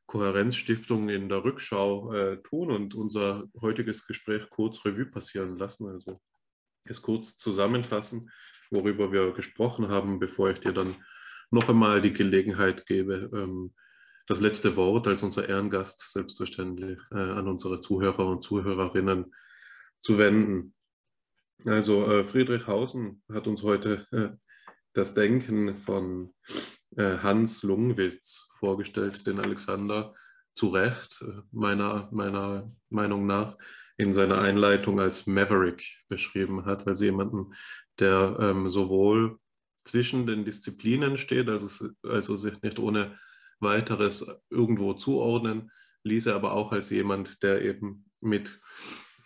[0.06, 5.88] Kohärenzstiftung in der Rückschau äh, tun und unser heutiges Gespräch kurz Revue passieren lassen.
[5.88, 6.18] Also
[6.84, 8.30] es kurz zusammenfassen,
[8.72, 10.96] worüber wir gesprochen haben, bevor ich dir dann
[11.50, 13.72] noch einmal die Gelegenheit gebe, ähm,
[14.26, 19.34] das letzte Wort als unser Ehrengast selbstverständlich äh, an unsere Zuhörer und Zuhörerinnen
[20.00, 20.74] zu wenden.
[21.66, 24.36] Also äh, Friedrich Hausen hat uns heute äh,
[24.94, 26.34] das Denken von
[26.96, 30.14] äh, Hans Lungwitz vorgestellt, den Alexander
[30.54, 33.56] zu Recht, äh, meiner, meiner Meinung nach,
[33.96, 37.54] in seiner Einleitung als Maverick beschrieben hat, also jemanden,
[38.02, 39.38] der ähm, sowohl
[39.84, 43.18] zwischen den Disziplinen steht, also, also sich nicht ohne
[43.60, 45.70] weiteres irgendwo zuordnen,
[46.04, 48.60] ließ er aber auch als jemand, der eben mit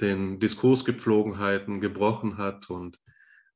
[0.00, 2.98] den Diskursgepflogenheiten gebrochen hat und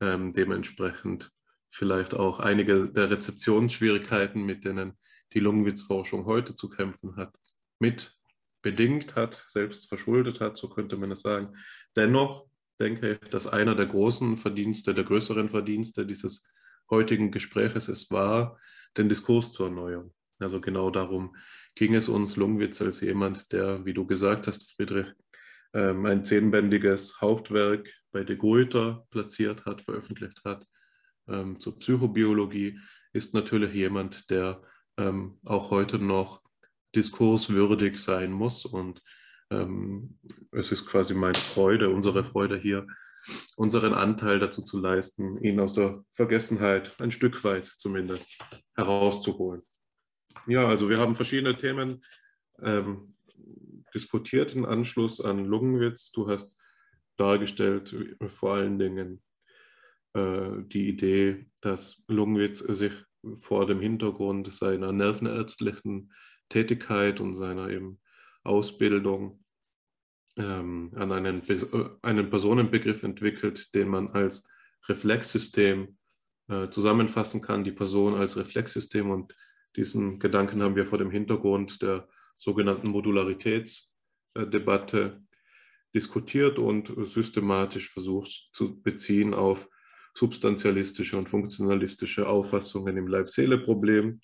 [0.00, 1.30] ähm, dementsprechend
[1.70, 4.98] vielleicht auch einige der Rezeptionsschwierigkeiten, mit denen
[5.34, 7.36] die Lungenwitzforschung heute zu kämpfen hat,
[7.78, 8.16] mit
[8.62, 11.56] bedingt hat, selbst verschuldet hat, so könnte man es sagen.
[11.94, 12.49] Dennoch
[12.80, 16.46] denke ich, dass einer der großen Verdienste, der größeren Verdienste dieses
[16.90, 18.58] heutigen Gespräches es war,
[18.96, 20.12] den Diskurs zu erneuern.
[20.38, 21.36] Also genau darum
[21.74, 25.06] ging es uns Lungwitz als jemand, der, wie du gesagt hast, Friedrich,
[25.74, 30.66] ähm, ein zehnbändiges Hauptwerk bei de Gruyter platziert hat, veröffentlicht hat
[31.28, 32.80] ähm, zur Psychobiologie,
[33.12, 34.62] ist natürlich jemand, der
[34.96, 36.42] ähm, auch heute noch
[36.94, 38.64] diskurswürdig sein muss.
[38.64, 39.02] Und
[39.50, 42.86] es ist quasi meine Freude, unsere Freude hier,
[43.56, 48.38] unseren Anteil dazu zu leisten, ihn aus der Vergessenheit ein Stück weit zumindest
[48.76, 49.62] herauszuholen.
[50.46, 52.02] Ja, also wir haben verschiedene Themen
[52.62, 53.08] ähm,
[53.94, 56.12] diskutiert im Anschluss an Lungenwitz.
[56.12, 56.56] Du hast
[57.16, 59.22] dargestellt vor allen Dingen
[60.14, 62.92] äh, die Idee, dass Lungenwitz sich
[63.34, 66.12] vor dem Hintergrund seiner nervenärztlichen
[66.48, 68.00] Tätigkeit und seiner eben
[68.44, 69.39] Ausbildung
[70.40, 71.58] ähm, an einen, äh,
[72.02, 74.44] einen Personenbegriff entwickelt, den man als
[74.88, 75.98] Reflexsystem
[76.48, 79.34] äh, zusammenfassen kann, die Person als Reflexsystem und
[79.76, 85.22] diesen Gedanken haben wir vor dem Hintergrund der sogenannten Modularitätsdebatte
[85.94, 89.68] diskutiert und systematisch versucht zu beziehen auf
[90.14, 94.18] substantialistische und funktionalistische Auffassungen im Leib-Seele-Problem.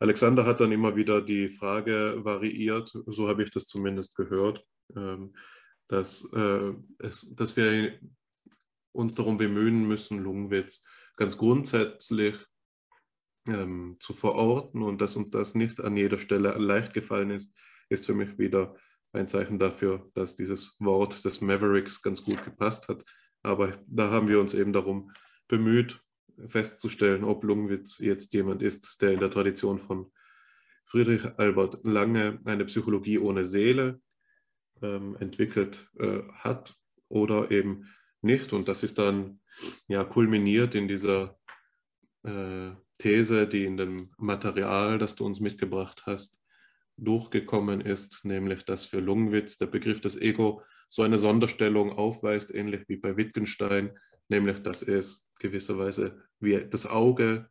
[0.00, 4.64] Alexander hat dann immer wieder die Frage variiert, so habe ich das zumindest gehört,
[5.88, 7.98] dass, äh, es, dass wir
[8.92, 10.84] uns darum bemühen müssen, Lungenwitz
[11.16, 12.36] ganz grundsätzlich
[13.48, 17.56] ähm, zu verorten und dass uns das nicht an jeder Stelle leicht gefallen ist,
[17.88, 18.76] ist für mich wieder
[19.12, 23.04] ein Zeichen dafür, dass dieses Wort des Mavericks ganz gut gepasst hat.
[23.42, 25.12] Aber da haben wir uns eben darum
[25.48, 26.00] bemüht,
[26.46, 30.12] festzustellen, ob Lungwitz jetzt jemand ist, der in der Tradition von
[30.84, 34.00] Friedrich Albert Lange eine Psychologie ohne Seele
[34.82, 36.76] ähm, entwickelt äh, hat
[37.08, 37.88] oder eben
[38.20, 38.52] nicht.
[38.52, 39.40] Und das ist dann
[39.86, 41.38] ja kulminiert in dieser
[42.24, 46.40] äh, These, die in dem Material, das du uns mitgebracht hast,
[46.96, 52.88] durchgekommen ist, nämlich dass für Lungwitz der Begriff des Ego so eine Sonderstellung aufweist, ähnlich
[52.88, 53.96] wie bei Wittgenstein,
[54.28, 57.48] nämlich dass es gewisserweise wie das Auge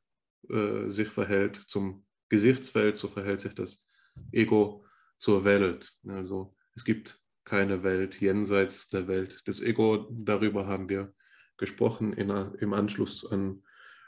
[0.49, 3.85] äh, sich verhält zum Gesichtsfeld, so verhält sich das
[4.33, 4.85] Ego
[5.17, 5.93] zur Welt.
[6.07, 10.07] Also es gibt keine Welt jenseits der Welt des Ego.
[10.11, 11.11] Darüber haben wir
[11.57, 13.63] gesprochen in, im Anschluss an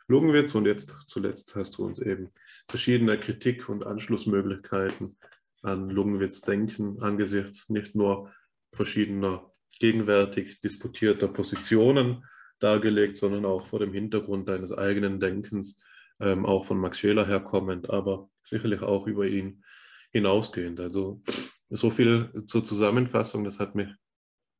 [0.07, 2.29] Lungenwitz und jetzt zuletzt hast du uns eben
[2.67, 5.17] verschiedene Kritik- und Anschlussmöglichkeiten
[5.63, 8.31] an Lungenwitz denken angesichts nicht nur
[8.71, 12.23] verschiedener gegenwärtig diskutierter Positionen
[12.59, 15.81] dargelegt, sondern auch vor dem Hintergrund deines eigenen Denkens,
[16.19, 19.63] ähm, auch von Max Scheler herkommend, aber sicherlich auch über ihn
[20.11, 20.79] hinausgehend.
[20.79, 21.21] Also
[21.69, 23.43] so viel zur Zusammenfassung.
[23.43, 23.89] Das hat mich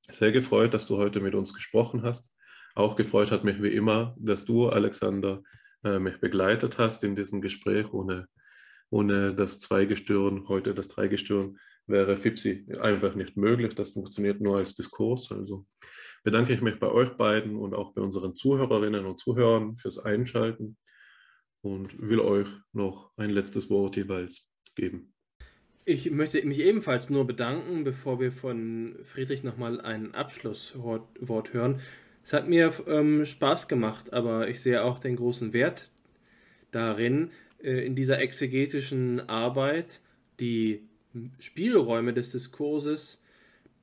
[0.09, 2.31] sehr gefreut, dass du heute mit uns gesprochen hast.
[2.75, 5.41] Auch gefreut hat mich wie immer, dass du, Alexander,
[5.83, 7.91] äh, mich begleitet hast in diesem Gespräch.
[7.93, 8.27] Ohne
[8.91, 13.75] Ohne das Zweigestirn, heute das Dreigestirn, wäre FIPSI einfach nicht möglich.
[13.75, 15.31] Das funktioniert nur als Diskurs.
[15.31, 15.65] Also
[16.23, 20.75] bedanke ich mich bei euch beiden und auch bei unseren Zuhörerinnen und Zuhörern fürs Einschalten
[21.61, 25.13] und will euch noch ein letztes Wort jeweils geben.
[25.91, 31.81] Ich möchte mich ebenfalls nur bedanken, bevor wir von Friedrich nochmal ein Abschlusswort hören.
[32.23, 35.89] Es hat mir ähm, Spaß gemacht, aber ich sehe auch den großen Wert
[36.69, 37.31] darin,
[37.63, 39.99] äh, in dieser exegetischen Arbeit
[40.39, 40.83] die
[41.39, 43.19] Spielräume des Diskurses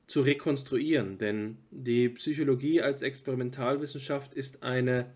[0.07, 1.18] zu rekonstruieren.
[1.18, 5.12] Denn die Psychologie als Experimentalwissenschaft ist eine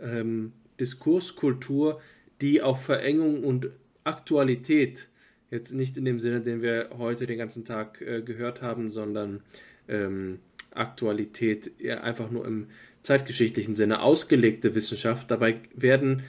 [0.00, 2.00] ähm, Diskurskultur,
[2.40, 3.70] die auf Verengung und
[4.02, 5.10] Aktualität,
[5.50, 9.42] jetzt nicht in dem Sinne, den wir heute den ganzen Tag äh, gehört haben, sondern
[9.88, 10.40] ähm,
[10.72, 11.70] Aktualität
[12.02, 12.66] einfach nur im
[13.02, 15.30] zeitgeschichtlichen Sinne ausgelegte Wissenschaft.
[15.30, 16.22] Dabei werden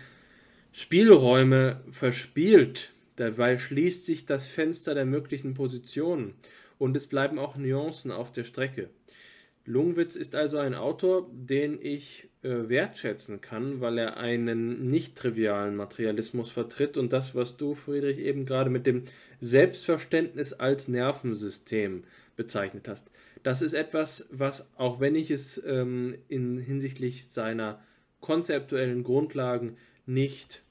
[0.71, 6.33] Spielräume verspielt, dabei schließt sich das Fenster der möglichen Positionen
[6.77, 8.89] und es bleiben auch Nuancen auf der Strecke.
[9.65, 16.51] Lungwitz ist also ein Autor, den ich wertschätzen kann, weil er einen nicht trivialen Materialismus
[16.51, 19.03] vertritt und das, was du, Friedrich, eben gerade mit dem
[19.39, 22.03] Selbstverständnis als Nervensystem
[22.35, 23.09] bezeichnet hast.
[23.43, 27.81] Das ist etwas, was, auch wenn ich es ähm, in hinsichtlich seiner
[28.19, 30.63] konzeptuellen Grundlagen nicht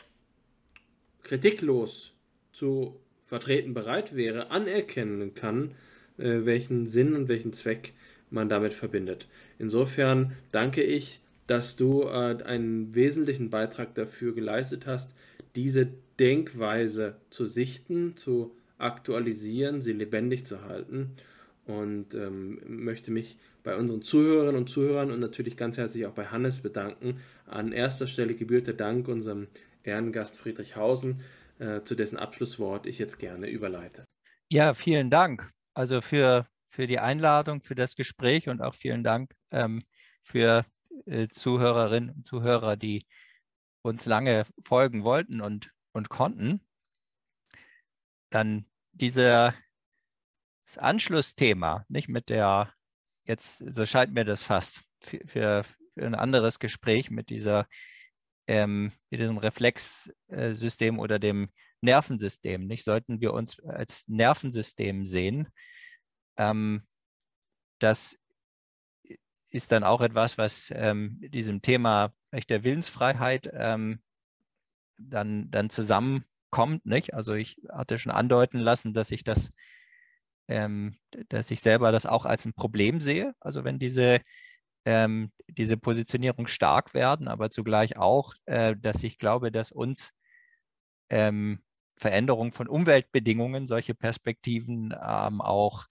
[1.23, 2.15] kritiklos
[2.53, 5.73] zu vertreten bereit wäre, anerkennen kann,
[6.19, 7.93] äh, welchen Sinn und welchen Zweck
[8.31, 9.27] man damit verbindet.
[9.59, 15.15] Insofern danke ich, dass du äh, einen wesentlichen Beitrag dafür geleistet hast,
[15.57, 21.17] diese Denkweise zu sichten, zu aktualisieren, sie lebendig zu halten
[21.67, 26.27] und ähm, möchte mich bei unseren Zuhörerinnen und Zuhörern und natürlich ganz herzlich auch bei
[26.27, 27.21] Hannes bedanken.
[27.47, 29.49] An erster Stelle gebührt der Dank unserem
[29.83, 31.21] Ehrengast Friedrich Hausen,
[31.59, 34.05] äh, zu dessen Abschlusswort ich jetzt gerne überleite.
[34.51, 35.51] Ja, vielen Dank.
[35.75, 39.83] Also für, für die Einladung, für das Gespräch und auch vielen Dank ähm,
[40.23, 40.65] für
[41.33, 43.07] Zuhörerinnen und Zuhörer, die
[43.83, 46.67] uns lange folgen wollten und, und konnten.
[48.31, 49.55] Dann dieser
[50.67, 52.73] das Anschlussthema, nicht mit der,
[53.25, 55.65] jetzt, so scheint mir das fast, für, für,
[55.95, 57.69] für ein anderes Gespräch mit dieser,
[58.47, 61.51] ähm, mit diesem Reflexsystem oder dem
[61.81, 62.85] Nervensystem, nicht?
[62.85, 65.49] Sollten wir uns als Nervensystem sehen.
[66.39, 66.87] Ähm,
[67.79, 68.19] das
[69.55, 72.13] ist dann auch etwas, was ähm, diesem Thema
[72.49, 74.01] der Willensfreiheit ähm,
[74.99, 76.85] dann, dann zusammenkommt.
[76.85, 77.15] Nicht?
[77.15, 79.53] Also ich hatte schon andeuten lassen, dass ich das
[80.49, 80.97] ähm,
[81.29, 83.35] dass ich selber das auch als ein Problem sehe.
[83.41, 84.21] Also wenn diese,
[84.85, 90.13] ähm, diese Positionierung stark werden, aber zugleich auch, äh, dass ich glaube, dass uns
[91.11, 91.63] ähm,
[91.97, 95.87] Veränderung von Umweltbedingungen solche Perspektiven ähm, auch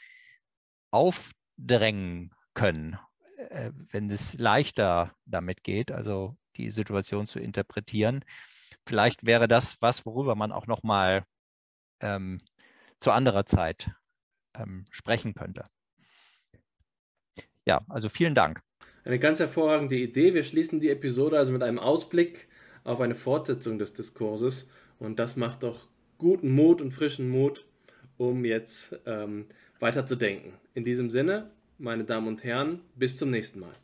[0.92, 3.00] aufdrängen können,
[3.54, 8.26] äh, wenn es leichter damit geht, also die Situation zu interpretieren.
[8.86, 11.24] Vielleicht wäre das was, worüber man auch noch mal
[12.02, 12.42] ähm,
[13.00, 13.92] zu anderer Zeit
[14.56, 15.66] ähm, sprechen könnte.
[17.66, 18.62] Ja, also vielen Dank.
[19.06, 20.34] Eine ganz hervorragende Idee.
[20.34, 22.48] Wir schließen die Episode also mit einem Ausblick
[22.84, 27.66] auf eine Fortsetzung des Diskurses und das macht doch guten Mut und frischen Mut,
[28.18, 29.48] um jetzt ähm,
[29.80, 30.54] weiter zu denken.
[30.74, 31.52] In diesem Sinne,
[31.84, 33.76] meine Damen und Herren, bis zum nächsten Mal.